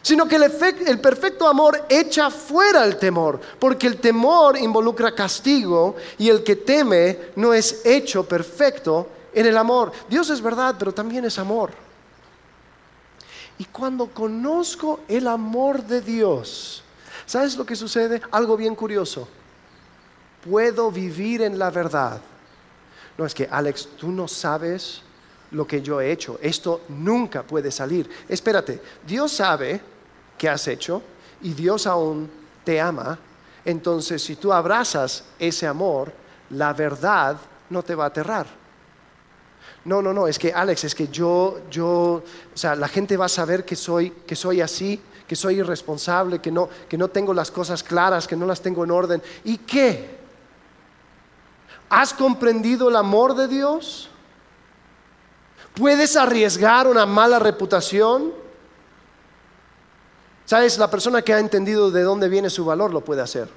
sino 0.01 0.27
que 0.27 0.35
el, 0.35 0.99
perfecto 0.99 1.47
amor 1.47 1.85
echa 1.87 2.31
fuera 2.31 2.83
el 2.85 2.97
temor, 2.97 3.39
porque 3.59 3.87
el 3.87 3.97
temor 3.97 4.57
involucra 4.57 5.13
castigo 5.13 5.95
y 6.17 6.29
el 6.29 6.43
que 6.43 6.55
teme 6.55 7.31
no 7.35 7.53
es 7.53 7.85
hecho 7.85 8.27
perfecto 8.27 9.07
en 9.33 9.45
el 9.45 9.57
amor. 9.57 9.91
Dios 10.09 10.29
es 10.29 10.41
verdad, 10.41 10.75
pero 10.77 10.91
también 10.91 11.25
es 11.25 11.37
amor. 11.37 11.71
Y 13.59 13.65
cuando 13.65 14.07
conozco 14.07 15.01
el 15.07 15.27
amor 15.27 15.83
de 15.83 16.01
Dios, 16.01 16.83
¿sabes 17.27 17.55
lo 17.55 17.65
que 17.65 17.75
sucede? 17.75 18.21
Algo 18.31 18.57
bien 18.57 18.73
curioso. 18.73 19.27
Puedo 20.43 20.91
vivir 20.91 21.43
en 21.43 21.59
la 21.59 21.69
verdad. 21.69 22.19
No 23.19 23.25
es 23.25 23.35
que, 23.35 23.47
Alex, 23.51 23.89
tú 23.99 24.11
no 24.11 24.27
sabes 24.27 25.03
lo 25.51 25.67
que 25.67 25.81
yo 25.81 26.01
he 26.01 26.11
hecho. 26.11 26.39
Esto 26.41 26.81
nunca 26.89 27.43
puede 27.43 27.69
salir. 27.69 28.09
Espérate, 28.27 28.81
Dios 29.05 29.31
sabe 29.31 29.90
que 30.41 30.49
has 30.49 30.67
hecho 30.67 31.03
y 31.43 31.53
Dios 31.53 31.85
aún 31.85 32.27
te 32.63 32.81
ama, 32.81 33.19
entonces 33.63 34.23
si 34.23 34.37
tú 34.37 34.51
abrazas 34.51 35.23
ese 35.37 35.67
amor, 35.67 36.11
la 36.49 36.73
verdad 36.73 37.37
no 37.69 37.83
te 37.83 37.93
va 37.93 38.05
a 38.05 38.07
aterrar. 38.07 38.47
No, 39.85 40.01
no, 40.01 40.11
no, 40.11 40.27
es 40.27 40.39
que 40.39 40.51
Alex, 40.51 40.85
es 40.85 40.95
que 40.95 41.09
yo, 41.09 41.61
yo, 41.69 42.23
o 42.55 42.57
sea, 42.57 42.75
la 42.75 42.87
gente 42.87 43.17
va 43.17 43.25
a 43.25 43.29
saber 43.29 43.63
que 43.63 43.75
soy, 43.75 44.09
que 44.25 44.35
soy 44.35 44.61
así, 44.61 44.99
que 45.27 45.35
soy 45.35 45.59
irresponsable, 45.59 46.39
que 46.39 46.49
no, 46.49 46.67
que 46.89 46.97
no 46.97 47.09
tengo 47.09 47.35
las 47.35 47.51
cosas 47.51 47.83
claras, 47.83 48.27
que 48.27 48.35
no 48.35 48.47
las 48.47 48.61
tengo 48.61 48.83
en 48.83 48.89
orden. 48.89 49.21
¿Y 49.43 49.59
qué? 49.59 50.17
¿Has 51.87 52.15
comprendido 52.15 52.89
el 52.89 52.95
amor 52.95 53.35
de 53.35 53.47
Dios? 53.47 54.09
¿Puedes 55.75 56.15
arriesgar 56.15 56.87
una 56.87 57.05
mala 57.05 57.37
reputación? 57.37 58.40
¿Sabes? 60.51 60.77
La 60.77 60.89
persona 60.89 61.21
que 61.21 61.33
ha 61.33 61.39
entendido 61.39 61.91
de 61.91 62.03
dónde 62.03 62.27
viene 62.27 62.49
su 62.49 62.65
valor 62.65 62.91
lo 62.91 62.99
puede 62.99 63.21
hacer. 63.21 63.47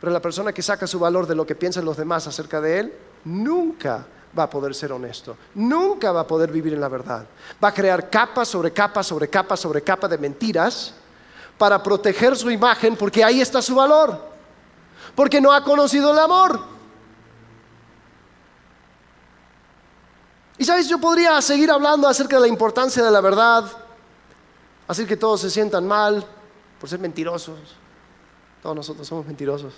Pero 0.00 0.10
la 0.10 0.22
persona 0.22 0.50
que 0.50 0.62
saca 0.62 0.86
su 0.86 0.98
valor 0.98 1.26
de 1.26 1.34
lo 1.34 1.46
que 1.46 1.54
piensan 1.54 1.84
los 1.84 1.98
demás 1.98 2.26
acerca 2.26 2.58
de 2.58 2.78
él, 2.78 2.94
nunca 3.24 4.06
va 4.38 4.44
a 4.44 4.48
poder 4.48 4.74
ser 4.74 4.92
honesto. 4.92 5.36
Nunca 5.56 6.12
va 6.12 6.20
a 6.20 6.26
poder 6.26 6.50
vivir 6.50 6.72
en 6.72 6.80
la 6.80 6.88
verdad. 6.88 7.26
Va 7.62 7.68
a 7.68 7.74
crear 7.74 8.08
capa 8.08 8.46
sobre 8.46 8.72
capa 8.72 9.02
sobre 9.02 9.28
capa 9.28 9.58
sobre 9.58 9.82
capa 9.82 10.08
de 10.08 10.16
mentiras 10.16 10.94
para 11.58 11.82
proteger 11.82 12.34
su 12.34 12.50
imagen 12.50 12.96
porque 12.96 13.22
ahí 13.22 13.42
está 13.42 13.60
su 13.60 13.74
valor. 13.74 14.18
Porque 15.14 15.38
no 15.38 15.52
ha 15.52 15.62
conocido 15.62 16.12
el 16.12 16.18
amor. 16.18 16.58
Y 20.56 20.64
sabes, 20.64 20.88
yo 20.88 20.98
podría 20.98 21.42
seguir 21.42 21.70
hablando 21.70 22.08
acerca 22.08 22.36
de 22.36 22.40
la 22.40 22.48
importancia 22.48 23.04
de 23.04 23.10
la 23.10 23.20
verdad, 23.20 23.70
Así 24.88 25.04
que 25.06 25.16
todos 25.16 25.40
se 25.40 25.50
sientan 25.50 25.86
mal 25.86 26.24
por 26.80 26.88
ser 26.88 26.98
mentirosos. 26.98 27.58
Todos 28.62 28.76
nosotros 28.76 29.06
somos 29.06 29.26
mentirosos. 29.26 29.74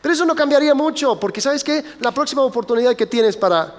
Pero 0.00 0.14
eso 0.14 0.24
no 0.24 0.34
cambiaría 0.34 0.74
mucho, 0.74 1.18
porque 1.18 1.40
sabes 1.40 1.64
qué? 1.64 1.84
La 2.00 2.12
próxima 2.12 2.42
oportunidad 2.42 2.94
que 2.94 3.06
tienes 3.06 3.36
para 3.36 3.74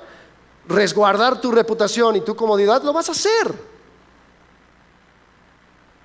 resguardar 0.67 1.39
tu 1.39 1.51
reputación 1.51 2.15
y 2.15 2.21
tu 2.21 2.35
comodidad, 2.35 2.81
lo 2.83 2.93
vas 2.93 3.09
a 3.09 3.11
hacer. 3.11 3.71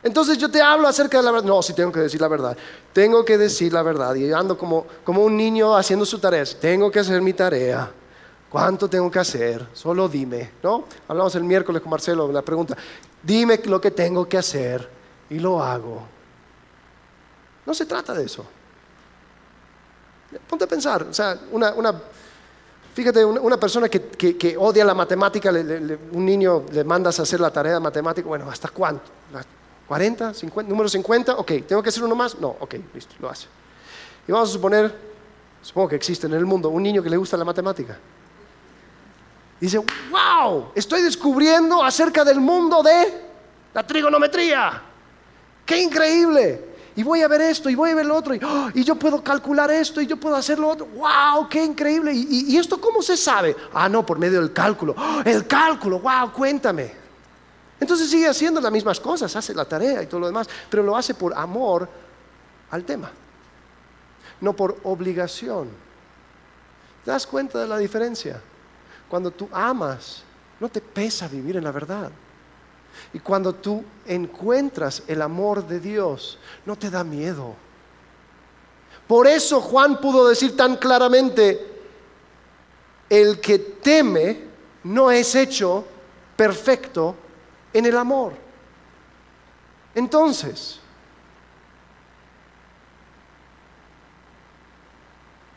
Entonces 0.03 0.39
yo 0.39 0.49
te 0.49 0.63
hablo 0.63 0.87
acerca 0.87 1.19
de 1.19 1.25
la 1.25 1.33
verdad. 1.33 1.49
No, 1.49 1.63
sí 1.63 1.73
tengo 1.73 1.91
que 1.91 2.01
decir 2.01 2.21
la 2.21 2.29
verdad. 2.29 2.57
Tengo 2.93 3.25
que 3.25 3.37
decir 3.37 3.73
la 3.73 3.83
verdad. 3.83 4.15
Y 4.15 4.33
ando 4.33 4.57
como, 4.57 4.87
como 5.03 5.25
un 5.25 5.37
niño 5.37 5.75
haciendo 5.75 6.07
su 6.07 6.19
tarea. 6.21 6.45
Tengo 6.61 6.91
que 6.91 7.01
hacer 7.01 7.21
mi 7.21 7.33
tarea. 7.33 7.91
¿Cuánto 8.49 8.89
tengo 8.89 9.11
que 9.11 9.19
hacer? 9.19 9.67
Solo 9.73 10.09
dime, 10.09 10.53
¿no? 10.63 10.85
Hablamos 11.09 11.35
el 11.35 11.43
miércoles 11.43 11.83
con 11.83 11.91
Marcelo, 11.91 12.31
la 12.31 12.43
pregunta, 12.43 12.77
dime 13.27 13.61
lo 13.65 13.81
que 13.81 13.91
tengo 13.91 14.29
que 14.29 14.39
hacer 14.39 14.89
y 15.31 15.39
lo 15.39 15.63
hago. 15.63 16.07
No 17.67 17.75
se 17.75 17.85
trata 17.85 18.15
de 18.15 18.25
eso. 18.25 18.47
Ponte 20.49 20.65
a 20.65 20.69
pensar, 20.69 21.03
o 21.03 21.15
sea, 21.15 21.39
una, 21.51 21.73
fíjate, 22.95 23.25
una, 23.25 23.57
persona 23.57 23.89
que, 23.89 24.57
odia 24.59 24.85
la 24.85 24.95
matemática, 24.95 25.51
un 25.51 26.25
niño 26.25 26.65
le 26.71 26.85
mandas 26.85 27.19
a 27.19 27.23
hacer 27.23 27.41
la 27.41 27.51
tarea 27.51 27.75
de 27.75 27.81
matemática, 27.81 28.27
bueno, 28.29 28.49
¿hasta 28.51 28.69
cuánto? 28.69 29.05
¿40? 29.89 30.35
¿50? 30.35 30.67
¿Número 30.67 30.89
50? 30.89 31.37
Ok, 31.37 31.53
¿tengo 31.67 31.83
que 31.83 31.89
hacer 31.89 32.03
uno 32.03 32.15
más? 32.15 32.39
No, 32.39 32.57
ok, 32.61 32.75
listo, 32.93 33.15
lo 33.21 33.31
hace. 33.31 33.47
Y 34.27 34.33
vamos 34.33 34.51
a 34.51 34.53
suponer, 34.53 34.93
supongo 35.63 35.89
que 35.89 35.97
existe 35.97 36.27
en 36.27 36.35
el 36.35 36.45
mundo, 36.45 36.69
un 36.69 36.83
niño 36.83 37.03
que 37.03 37.11
le 37.11 37.17
gusta 37.17 37.37
la 37.37 37.45
matemática. 37.45 37.97
Dice, 39.61 39.79
wow, 40.11 40.73
estoy 40.75 41.03
descubriendo 41.03 41.83
acerca 41.83 42.25
del 42.25 42.41
mundo 42.41 42.83
de 42.83 43.23
la 43.73 43.87
trigonometría. 43.87 44.83
¡Qué 45.65 45.81
increíble! 45.81 46.77
Y 46.95 47.03
voy 47.03 47.21
a 47.23 47.29
ver 47.29 47.43
esto 47.43 47.69
y 47.69 47.75
voy 47.75 47.91
a 47.91 47.95
ver 47.95 48.07
lo 48.07 48.17
otro 48.17 48.35
y, 48.35 48.41
¡oh! 48.43 48.71
yo 48.71 48.97
puedo 48.97 49.23
calcular 49.23 49.71
esto 49.71 50.01
y 50.01 50.07
yo 50.07 50.17
puedo 50.17 50.35
hacer 50.35 50.59
lo 50.59 50.69
otro. 50.69 50.87
¡Wow! 50.87 51.49
¡Qué 51.49 51.63
increíble! 51.63 52.13
¿Y, 52.15 52.57
esto 52.57 52.81
cómo 52.81 53.03
se 53.03 53.17
sabe? 53.17 53.55
Ah, 53.75 53.89
no, 53.89 54.05
por 54.05 54.19
medio 54.19 54.41
del 54.41 54.53
cálculo. 54.53 54.95
¡Oh! 54.97 55.21
el 55.25 55.47
cálculo, 55.47 56.01
wow, 56.01 56.33
cuéntame. 56.33 56.93
Entonces 57.79 58.09
sigue 58.09 58.27
haciendo 58.27 58.61
las 58.61 58.73
mismas 58.73 58.99
cosas, 58.99 59.35
hace 59.37 59.55
la 59.55 59.67
tarea 59.67 60.03
y 60.03 60.07
todo 60.07 60.21
lo 60.21 60.27
demás, 60.27 60.49
pero 60.71 60.83
lo 60.83 60.97
hace 60.97 61.13
por 61.13 61.37
amor 61.37 61.87
al 62.71 62.85
tema, 62.85 63.11
no 64.41 64.55
por 64.55 64.79
obligación. 64.85 65.69
¿Te 67.05 67.11
das 67.11 67.27
cuenta 67.27 67.59
de 67.59 67.69
la 67.69 67.77
diferencia? 67.77 68.41
Cuando 69.09 69.31
tú 69.31 69.49
amas, 69.53 70.23
no 70.59 70.69
te 70.69 70.81
pesa 70.81 71.29
vivir 71.29 71.57
en 71.57 71.65
la 71.65 71.73
verdad. 71.73 72.11
Y 73.13 73.19
cuando 73.21 73.55
tú 73.55 73.85
encuentras 74.07 75.03
el 75.07 75.23
amor 75.23 75.67
de 75.67 75.81
Dios, 75.81 76.39
no 76.65 76.77
te 76.77 76.91
da 76.91 77.05
miedo. 77.05 77.55
Por 79.07 79.27
eso 79.27 79.61
Juan 79.61 80.01
pudo 80.01 80.29
decir 80.29 80.57
tan 80.57 80.77
claramente, 80.77 81.75
el 83.09 83.41
que 83.41 83.59
teme 83.59 84.45
no 84.83 85.11
es 85.11 85.35
hecho 85.35 85.85
perfecto 86.37 87.15
en 87.73 87.87
el 87.87 87.97
amor. 87.97 88.33
Entonces, 89.95 90.81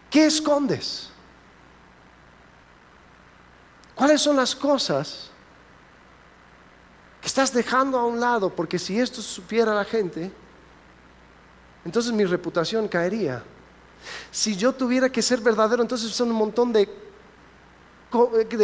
¿qué 0.09 0.27
escondes? 0.27 1.08
¿Cuáles 3.99 4.21
son 4.21 4.37
las 4.37 4.55
cosas 4.55 5.29
que 7.19 7.27
estás 7.27 7.51
dejando 7.51 7.99
a 7.99 8.05
un 8.05 8.17
lado? 8.17 8.49
Porque 8.49 8.79
si 8.79 8.97
esto 8.97 9.21
supiera 9.21 9.73
la 9.75 9.83
gente, 9.83 10.31
entonces 11.83 12.13
mi 12.13 12.23
reputación 12.23 12.87
caería. 12.87 13.43
Si 14.31 14.55
yo 14.55 14.71
tuviera 14.71 15.09
que 15.09 15.21
ser 15.21 15.41
verdadero, 15.41 15.81
entonces 15.81 16.11
son 16.11 16.29
un 16.29 16.37
montón 16.37 16.71
de, 16.71 16.87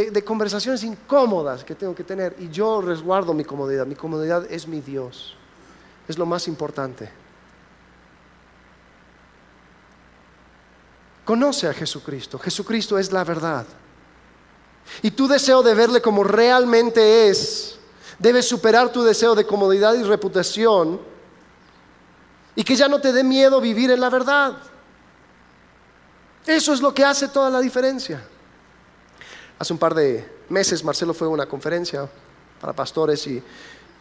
de, 0.10 0.24
conversaciones 0.24 0.86
incómodas 0.86 1.66
que 1.66 1.76
tengo 1.76 1.94
que 1.94 2.06
tener. 2.06 2.34
Y 2.40 2.48
yo 2.50 2.80
resguardo 2.80 3.34
mi 3.34 3.44
comodidad. 3.44 3.86
Mi 3.86 3.96
comodidad 3.96 4.50
es 4.50 4.66
mi 4.66 4.80
Dios. 4.80 5.36
Es 6.08 6.18
lo 6.18 6.26
más 6.26 6.48
importante. 6.48 7.12
Conoce 11.26 11.68
a 11.68 11.74
Jesucristo. 11.74 12.40
Jesucristo 12.40 12.98
es 12.98 13.12
la 13.12 13.26
verdad. 13.26 13.66
Y 15.02 15.12
tu 15.12 15.28
deseo 15.28 15.64
de 15.64 15.74
verle 15.74 16.02
como 16.02 16.24
realmente 16.24 17.28
es 17.30 17.76
debe 18.20 18.42
superar 18.42 18.92
tu 18.92 19.04
deseo 19.04 19.36
de 19.36 19.46
comodidad 19.46 19.94
y 19.96 20.04
reputación 20.04 21.00
y 22.56 22.64
que 22.64 22.76
ya 22.76 22.88
no 22.88 23.00
te 23.00 23.12
dé 23.12 23.24
miedo 23.24 23.60
vivir 23.60 23.92
en 23.92 24.00
la 24.00 24.10
verdad. 24.10 24.58
Eso 26.46 26.74
es 26.74 26.82
lo 26.82 26.94
que 26.94 27.04
hace 27.04 27.28
toda 27.28 27.50
la 27.50 27.60
diferencia. 27.60 28.24
Hace 29.60 29.74
un 29.74 29.80
par 29.80 29.94
de 29.94 30.30
meses 30.50 30.84
Marcelo 30.84 31.14
fue 31.14 31.28
a 31.28 31.32
una 31.32 31.46
conferencia 31.46 32.08
para 32.62 32.74
pastores 32.74 33.26
y, 33.28 33.42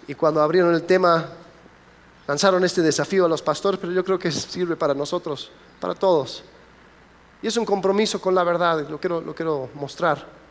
y 0.07 0.15
cuando 0.15 0.41
abrieron 0.41 0.75
el 0.75 0.85
tema 0.85 1.29
lanzaron 2.27 2.65
este 2.65 2.83
desafío 2.83 3.27
a 3.27 3.29
los 3.29 3.43
pastores, 3.43 3.81
pero 3.81 3.93
yo 3.93 4.05
creo 4.05 4.19
que 4.19 4.31
sirve 4.31 4.77
para 4.77 4.95
nosotros, 4.95 5.51
para 5.81 5.95
todos. 5.95 6.43
Y 7.43 7.47
es 7.47 7.57
un 7.57 7.65
compromiso 7.65 8.21
con 8.21 8.35
la 8.35 8.45
verdad, 8.45 8.89
lo 8.89 8.99
quiero, 8.99 9.21
lo 9.21 9.35
quiero 9.35 9.69
mostrar. 9.75 10.44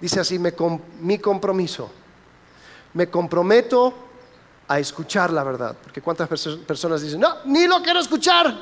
Dice 0.00 0.20
así, 0.20 0.38
mi 0.38 1.18
compromiso. 1.18 1.90
Me 2.94 3.08
comprometo 3.08 3.94
a 4.68 4.78
escuchar 4.78 5.32
la 5.32 5.42
verdad. 5.42 5.76
Porque 5.82 6.02
cuántas 6.02 6.28
personas 6.28 7.00
dicen, 7.02 7.20
no, 7.20 7.44
ni 7.44 7.66
lo 7.66 7.82
quiero 7.82 8.00
escuchar. 8.00 8.54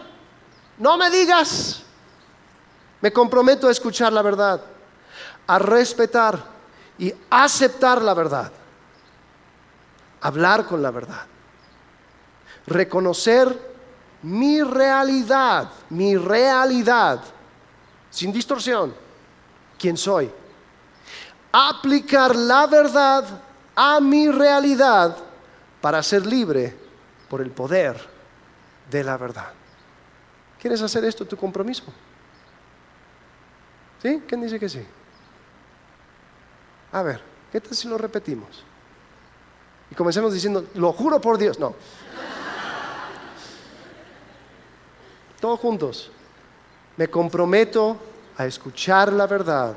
No 0.79 0.97
me 0.97 1.11
digas. 1.11 1.83
Me 3.01 3.13
comprometo 3.13 3.69
a 3.69 3.71
escuchar 3.71 4.13
la 4.13 4.23
verdad, 4.23 4.63
a 5.47 5.59
respetar 5.59 6.43
y 6.99 7.13
aceptar 7.29 8.01
la 8.01 8.15
verdad. 8.15 8.51
Hablar 10.23 10.65
con 10.65 10.83
la 10.83 10.91
verdad. 10.91 11.27
Reconocer 12.67 13.75
mi 14.23 14.63
realidad, 14.63 15.71
mi 15.91 16.17
realidad, 16.17 17.21
sin 18.09 18.33
distorsión, 18.33 18.95
quién 19.79 19.99
soy 19.99 20.33
aplicar 21.57 22.35
la 22.35 22.67
verdad 22.67 23.25
a 23.77 24.01
mi 24.01 24.29
realidad 24.29 25.17
para 25.81 26.03
ser 26.03 26.27
libre 26.27 26.77
por 27.29 27.41
el 27.41 27.53
poder 27.53 27.97
de 28.91 29.05
la 29.05 29.17
verdad. 29.17 29.53
¿Quieres 30.61 30.83
hacer 30.83 31.05
esto 31.05 31.25
tu 31.25 31.37
compromiso? 31.37 31.85
¿Sí? 34.03 34.21
¿Quién 34.27 34.41
dice 34.41 34.59
que 34.59 34.69
sí? 34.69 34.85
A 36.91 37.03
ver, 37.03 37.23
¿qué 37.53 37.61
tal 37.61 37.77
si 37.77 37.87
lo 37.87 37.99
repetimos? 37.99 38.65
Y 39.93 39.95
comencemos 39.95 40.33
diciendo, 40.33 40.67
lo 40.75 40.93
juro 40.93 41.21
por 41.21 41.39
Dios. 41.39 41.61
No. 41.61 41.75
Todos 45.41 45.61
juntos. 45.61 46.11
Me 46.97 47.07
comprometo 47.09 47.97
a 48.37 48.45
escuchar 48.45 49.13
la 49.13 49.29
verdad 49.29 49.77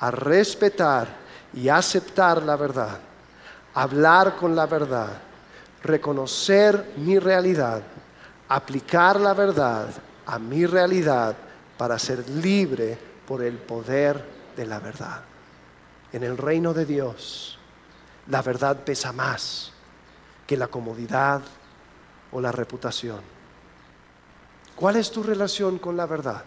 a 0.00 0.10
respetar 0.10 1.08
y 1.54 1.68
aceptar 1.68 2.42
la 2.42 2.56
verdad, 2.56 2.98
hablar 3.74 4.36
con 4.36 4.54
la 4.54 4.66
verdad, 4.66 5.20
reconocer 5.82 6.92
mi 6.96 7.18
realidad, 7.18 7.82
aplicar 8.48 9.20
la 9.20 9.34
verdad 9.34 9.88
a 10.26 10.38
mi 10.38 10.66
realidad 10.66 11.36
para 11.78 11.98
ser 11.98 12.28
libre 12.28 12.98
por 13.26 13.42
el 13.42 13.56
poder 13.56 14.22
de 14.56 14.66
la 14.66 14.78
verdad. 14.80 15.22
En 16.12 16.22
el 16.22 16.36
reino 16.36 16.72
de 16.72 16.86
Dios, 16.86 17.58
la 18.28 18.42
verdad 18.42 18.76
pesa 18.84 19.12
más 19.12 19.72
que 20.46 20.56
la 20.56 20.68
comodidad 20.68 21.42
o 22.32 22.40
la 22.40 22.52
reputación. 22.52 23.20
¿Cuál 24.74 24.96
es 24.96 25.10
tu 25.10 25.22
relación 25.22 25.78
con 25.78 25.96
la 25.96 26.06
verdad? 26.06 26.44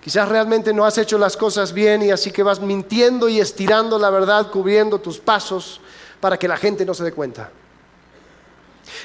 Quizás 0.00 0.28
realmente 0.28 0.72
no 0.72 0.84
has 0.86 0.96
hecho 0.96 1.18
las 1.18 1.36
cosas 1.36 1.72
bien 1.72 2.02
y 2.02 2.10
así 2.10 2.30
que 2.30 2.42
vas 2.42 2.60
mintiendo 2.60 3.28
y 3.28 3.38
estirando 3.38 3.98
la 3.98 4.08
verdad, 4.08 4.50
cubriendo 4.50 4.98
tus 4.98 5.18
pasos 5.18 5.80
para 6.20 6.38
que 6.38 6.48
la 6.48 6.56
gente 6.56 6.86
no 6.86 6.94
se 6.94 7.04
dé 7.04 7.12
cuenta. 7.12 7.50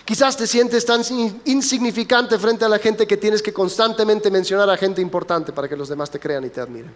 Quizás 0.06 0.38
te 0.38 0.48
sientes 0.48 0.86
tan 0.86 1.02
insignificante 1.46 2.40
frente 2.40 2.64
a 2.64 2.70
la 2.70 2.80
gente 2.80 3.06
que 3.06 3.18
tienes 3.18 3.42
que 3.42 3.54
constantemente 3.54 4.32
mencionar 4.32 4.70
a 4.70 4.78
gente 4.78 5.02
importante 5.02 5.52
para 5.52 5.68
que 5.68 5.76
los 5.76 5.90
demás 5.90 6.10
te 6.10 6.20
crean 6.20 6.46
y 6.46 6.50
te 6.50 6.62
admiren. 6.62 6.94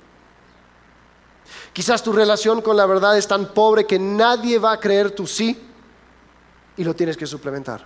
Quizás 1.74 2.02
tu 2.02 2.14
relación 2.14 2.62
con 2.62 2.78
la 2.78 2.86
verdad 2.86 3.18
es 3.18 3.28
tan 3.28 3.54
pobre 3.54 3.86
que 3.86 4.00
nadie 4.00 4.60
va 4.60 4.72
a 4.72 4.80
creer 4.80 5.12
tu 5.12 5.28
sí 5.28 5.60
y 6.78 6.84
lo 6.84 6.96
tienes 6.96 7.18
que 7.18 7.28
suplementar. 7.28 7.86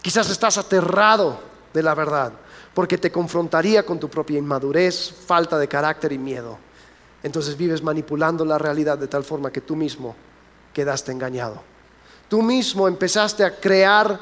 Quizás 0.00 0.30
estás 0.30 0.56
aterrado 0.56 1.38
de 1.74 1.82
la 1.82 1.94
verdad 1.94 2.32
porque 2.78 2.96
te 2.96 3.10
confrontaría 3.10 3.84
con 3.84 3.98
tu 3.98 4.08
propia 4.08 4.38
inmadurez, 4.38 5.12
falta 5.26 5.58
de 5.58 5.66
carácter 5.66 6.12
y 6.12 6.18
miedo. 6.18 6.56
Entonces 7.24 7.56
vives 7.56 7.82
manipulando 7.82 8.44
la 8.44 8.56
realidad 8.56 8.96
de 8.96 9.08
tal 9.08 9.24
forma 9.24 9.50
que 9.50 9.60
tú 9.60 9.74
mismo 9.74 10.14
quedaste 10.72 11.10
engañado. 11.10 11.60
Tú 12.28 12.40
mismo 12.40 12.86
empezaste 12.86 13.42
a 13.42 13.58
crear 13.58 14.20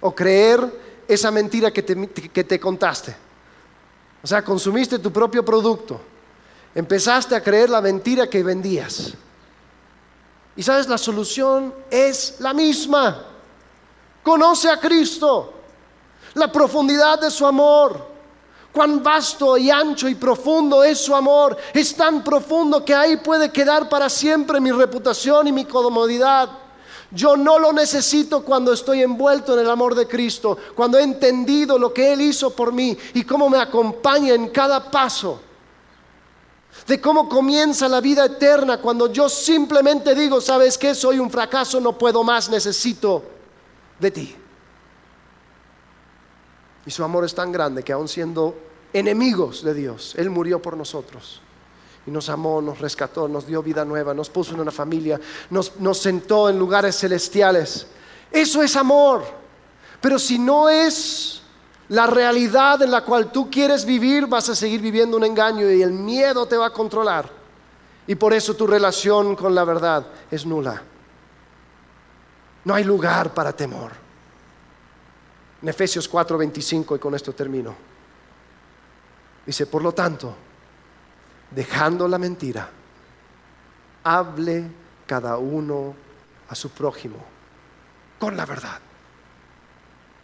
o 0.00 0.14
creer 0.14 1.02
esa 1.08 1.32
mentira 1.32 1.72
que 1.72 1.82
te, 1.82 2.08
que 2.08 2.44
te 2.44 2.60
contaste. 2.60 3.12
O 4.22 4.26
sea, 4.28 4.44
consumiste 4.44 5.00
tu 5.00 5.12
propio 5.12 5.44
producto 5.44 6.00
Empezaste 6.72 7.34
a 7.34 7.42
creer 7.42 7.70
la 7.70 7.80
mentira 7.80 8.30
que 8.30 8.44
vendías. 8.44 9.14
Y 10.54 10.62
sabes, 10.62 10.86
la 10.86 10.96
solución 10.96 11.74
es 11.90 12.36
la 12.38 12.54
misma. 12.54 13.24
Conoce 14.22 14.70
a 14.70 14.78
Cristo, 14.78 15.59
la 16.34 16.50
profundidad 16.50 17.20
de 17.20 17.30
su 17.30 17.46
amor, 17.46 18.06
cuán 18.72 19.02
vasto 19.02 19.56
y 19.56 19.70
ancho 19.70 20.08
y 20.08 20.14
profundo 20.14 20.84
es 20.84 20.98
su 20.98 21.14
amor. 21.14 21.56
Es 21.74 21.94
tan 21.94 22.22
profundo 22.22 22.84
que 22.84 22.94
ahí 22.94 23.16
puede 23.16 23.50
quedar 23.50 23.88
para 23.88 24.08
siempre 24.08 24.60
mi 24.60 24.70
reputación 24.70 25.48
y 25.48 25.52
mi 25.52 25.64
comodidad. 25.64 26.48
Yo 27.12 27.36
no 27.36 27.58
lo 27.58 27.72
necesito 27.72 28.44
cuando 28.44 28.72
estoy 28.72 29.02
envuelto 29.02 29.54
en 29.54 29.60
el 29.60 29.70
amor 29.70 29.96
de 29.96 30.06
Cristo, 30.06 30.56
cuando 30.76 30.96
he 30.96 31.02
entendido 31.02 31.76
lo 31.76 31.92
que 31.92 32.12
Él 32.12 32.20
hizo 32.20 32.54
por 32.54 32.72
mí 32.72 32.96
y 33.14 33.24
cómo 33.24 33.50
me 33.50 33.58
acompaña 33.58 34.34
en 34.34 34.48
cada 34.50 34.90
paso. 34.90 35.40
De 36.86 37.00
cómo 37.00 37.28
comienza 37.28 37.88
la 37.88 38.00
vida 38.00 38.26
eterna 38.26 38.80
cuando 38.80 39.12
yo 39.12 39.28
simplemente 39.28 40.14
digo, 40.14 40.40
¿sabes 40.40 40.78
qué? 40.78 40.94
Soy 40.94 41.18
un 41.18 41.28
fracaso, 41.28 41.80
no 41.80 41.98
puedo 41.98 42.22
más, 42.22 42.48
necesito 42.48 43.24
de 43.98 44.10
ti. 44.12 44.36
Y 46.90 46.92
su 46.92 47.04
amor 47.04 47.24
es 47.24 47.36
tan 47.36 47.52
grande 47.52 47.84
que 47.84 47.92
aun 47.92 48.08
siendo 48.08 48.52
enemigos 48.92 49.62
de 49.62 49.74
Dios, 49.74 50.16
Él 50.18 50.28
murió 50.28 50.60
por 50.60 50.76
nosotros. 50.76 51.40
Y 52.04 52.10
nos 52.10 52.28
amó, 52.28 52.60
nos 52.60 52.80
rescató, 52.80 53.28
nos 53.28 53.46
dio 53.46 53.62
vida 53.62 53.84
nueva, 53.84 54.12
nos 54.12 54.28
puso 54.28 54.54
en 54.54 54.60
una 54.60 54.72
familia, 54.72 55.20
nos, 55.50 55.76
nos 55.78 55.98
sentó 55.98 56.48
en 56.48 56.58
lugares 56.58 56.98
celestiales. 56.98 57.86
Eso 58.28 58.60
es 58.60 58.74
amor. 58.74 59.22
Pero 60.00 60.18
si 60.18 60.36
no 60.40 60.68
es 60.68 61.42
la 61.90 62.08
realidad 62.08 62.82
en 62.82 62.90
la 62.90 63.04
cual 63.04 63.30
tú 63.30 63.48
quieres 63.48 63.84
vivir, 63.84 64.26
vas 64.26 64.48
a 64.48 64.56
seguir 64.56 64.80
viviendo 64.80 65.16
un 65.16 65.22
engaño 65.22 65.70
y 65.70 65.82
el 65.82 65.92
miedo 65.92 66.46
te 66.46 66.56
va 66.56 66.66
a 66.66 66.72
controlar. 66.72 67.30
Y 68.08 68.16
por 68.16 68.32
eso 68.32 68.54
tu 68.54 68.66
relación 68.66 69.36
con 69.36 69.54
la 69.54 69.62
verdad 69.62 70.08
es 70.28 70.44
nula. 70.44 70.82
No 72.64 72.74
hay 72.74 72.82
lugar 72.82 73.32
para 73.32 73.52
temor. 73.52 74.09
En 75.62 75.68
Efesios 75.68 76.10
4:25, 76.10 76.96
y 76.96 76.98
con 76.98 77.14
esto 77.14 77.32
termino. 77.34 77.74
Dice, 79.44 79.66
por 79.66 79.82
lo 79.82 79.92
tanto, 79.92 80.34
dejando 81.50 82.06
la 82.08 82.18
mentira, 82.18 82.68
hable 84.04 84.64
cada 85.06 85.36
uno 85.36 85.94
a 86.48 86.54
su 86.54 86.70
prójimo 86.70 87.16
con 88.18 88.36
la 88.36 88.46
verdad, 88.46 88.78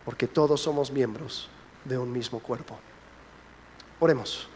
porque 0.05 0.27
todos 0.29 0.61
somos 0.61 0.91
miembros 0.91 1.49
de 1.85 1.99
un 1.99 2.13
mismo 2.13 2.41
cuerpo. 2.41 2.79
Oremos. 4.01 4.49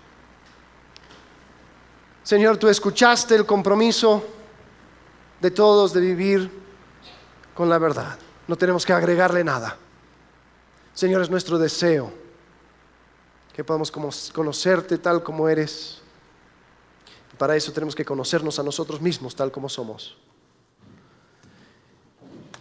Señor, 2.22 2.58
tú 2.58 2.68
escuchaste 2.68 3.34
el 3.34 3.46
compromiso 3.46 4.22
de 5.40 5.50
todos 5.50 5.92
de 5.92 6.00
vivir 6.00 6.50
con 7.54 7.68
la 7.68 7.78
verdad. 7.78 8.18
No 8.46 8.56
tenemos 8.56 8.84
que 8.84 8.92
agregarle 8.92 9.42
nada. 9.42 9.76
Señor, 11.00 11.22
es 11.22 11.30
nuestro 11.30 11.58
deseo 11.58 12.12
que 13.54 13.64
podamos 13.64 13.90
conocerte 13.90 14.98
tal 14.98 15.22
como 15.22 15.48
eres. 15.48 16.02
Para 17.38 17.56
eso 17.56 17.72
tenemos 17.72 17.94
que 17.94 18.04
conocernos 18.04 18.58
a 18.58 18.62
nosotros 18.62 19.00
mismos 19.00 19.34
tal 19.34 19.50
como 19.50 19.70
somos. 19.70 20.18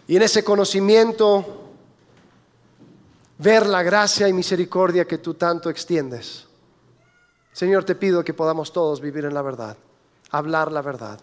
Y 0.08 0.16
en 0.16 0.22
ese 0.22 0.42
conocimiento 0.42 1.74
ver 3.40 3.68
la 3.68 3.84
gracia 3.84 4.30
y 4.30 4.32
misericordia 4.32 5.04
que 5.04 5.18
tú 5.18 5.34
tanto 5.34 5.70
extiendes. 5.70 6.48
Señor, 7.52 7.84
te 7.84 7.96
pido 7.96 8.24
que 8.24 8.34
podamos 8.34 8.72
todos 8.72 9.02
vivir 9.02 9.26
en 9.26 9.34
la 9.34 9.42
verdad, 9.42 9.76
hablar 10.32 10.72
la 10.72 10.82
verdad. 10.82 11.20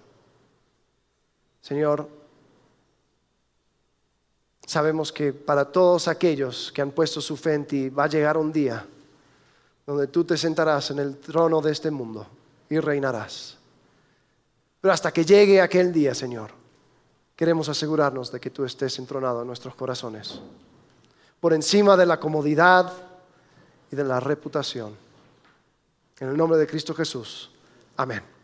Señor, 1.62 2.10
sabemos 4.66 5.12
que 5.12 5.32
para 5.32 5.64
todos 5.64 6.08
aquellos 6.08 6.70
que 6.72 6.82
han 6.82 6.90
puesto 6.90 7.20
su 7.20 7.36
fe 7.36 7.54
en 7.54 7.64
ti 7.64 7.88
va 7.88 8.04
a 8.04 8.08
llegar 8.08 8.36
un 8.36 8.52
día 8.52 8.84
donde 9.86 10.08
tú 10.08 10.24
te 10.24 10.36
sentarás 10.36 10.90
en 10.90 10.98
el 10.98 11.16
trono 11.18 11.62
de 11.62 11.72
este 11.72 11.90
mundo 11.90 12.26
y 12.68 12.78
reinarás. 12.80 13.56
Pero 14.80 14.92
hasta 14.92 15.12
que 15.12 15.24
llegue 15.24 15.60
aquel 15.60 15.92
día, 15.92 16.14
Señor, 16.14 16.50
queremos 17.36 17.68
asegurarnos 17.68 18.32
de 18.32 18.40
que 18.40 18.50
tú 18.50 18.64
estés 18.64 18.98
entronado 18.98 19.40
en 19.42 19.46
nuestros 19.46 19.74
corazones 19.76 20.40
por 21.40 21.52
encima 21.52 21.96
de 21.96 22.06
la 22.06 22.18
comodidad 22.18 22.92
y 23.90 23.96
de 23.96 24.04
la 24.04 24.18
reputación. 24.18 24.96
En 26.18 26.28
el 26.28 26.36
nombre 26.36 26.58
de 26.58 26.66
Cristo 26.66 26.94
Jesús. 26.94 27.50
Amén. 27.96 28.35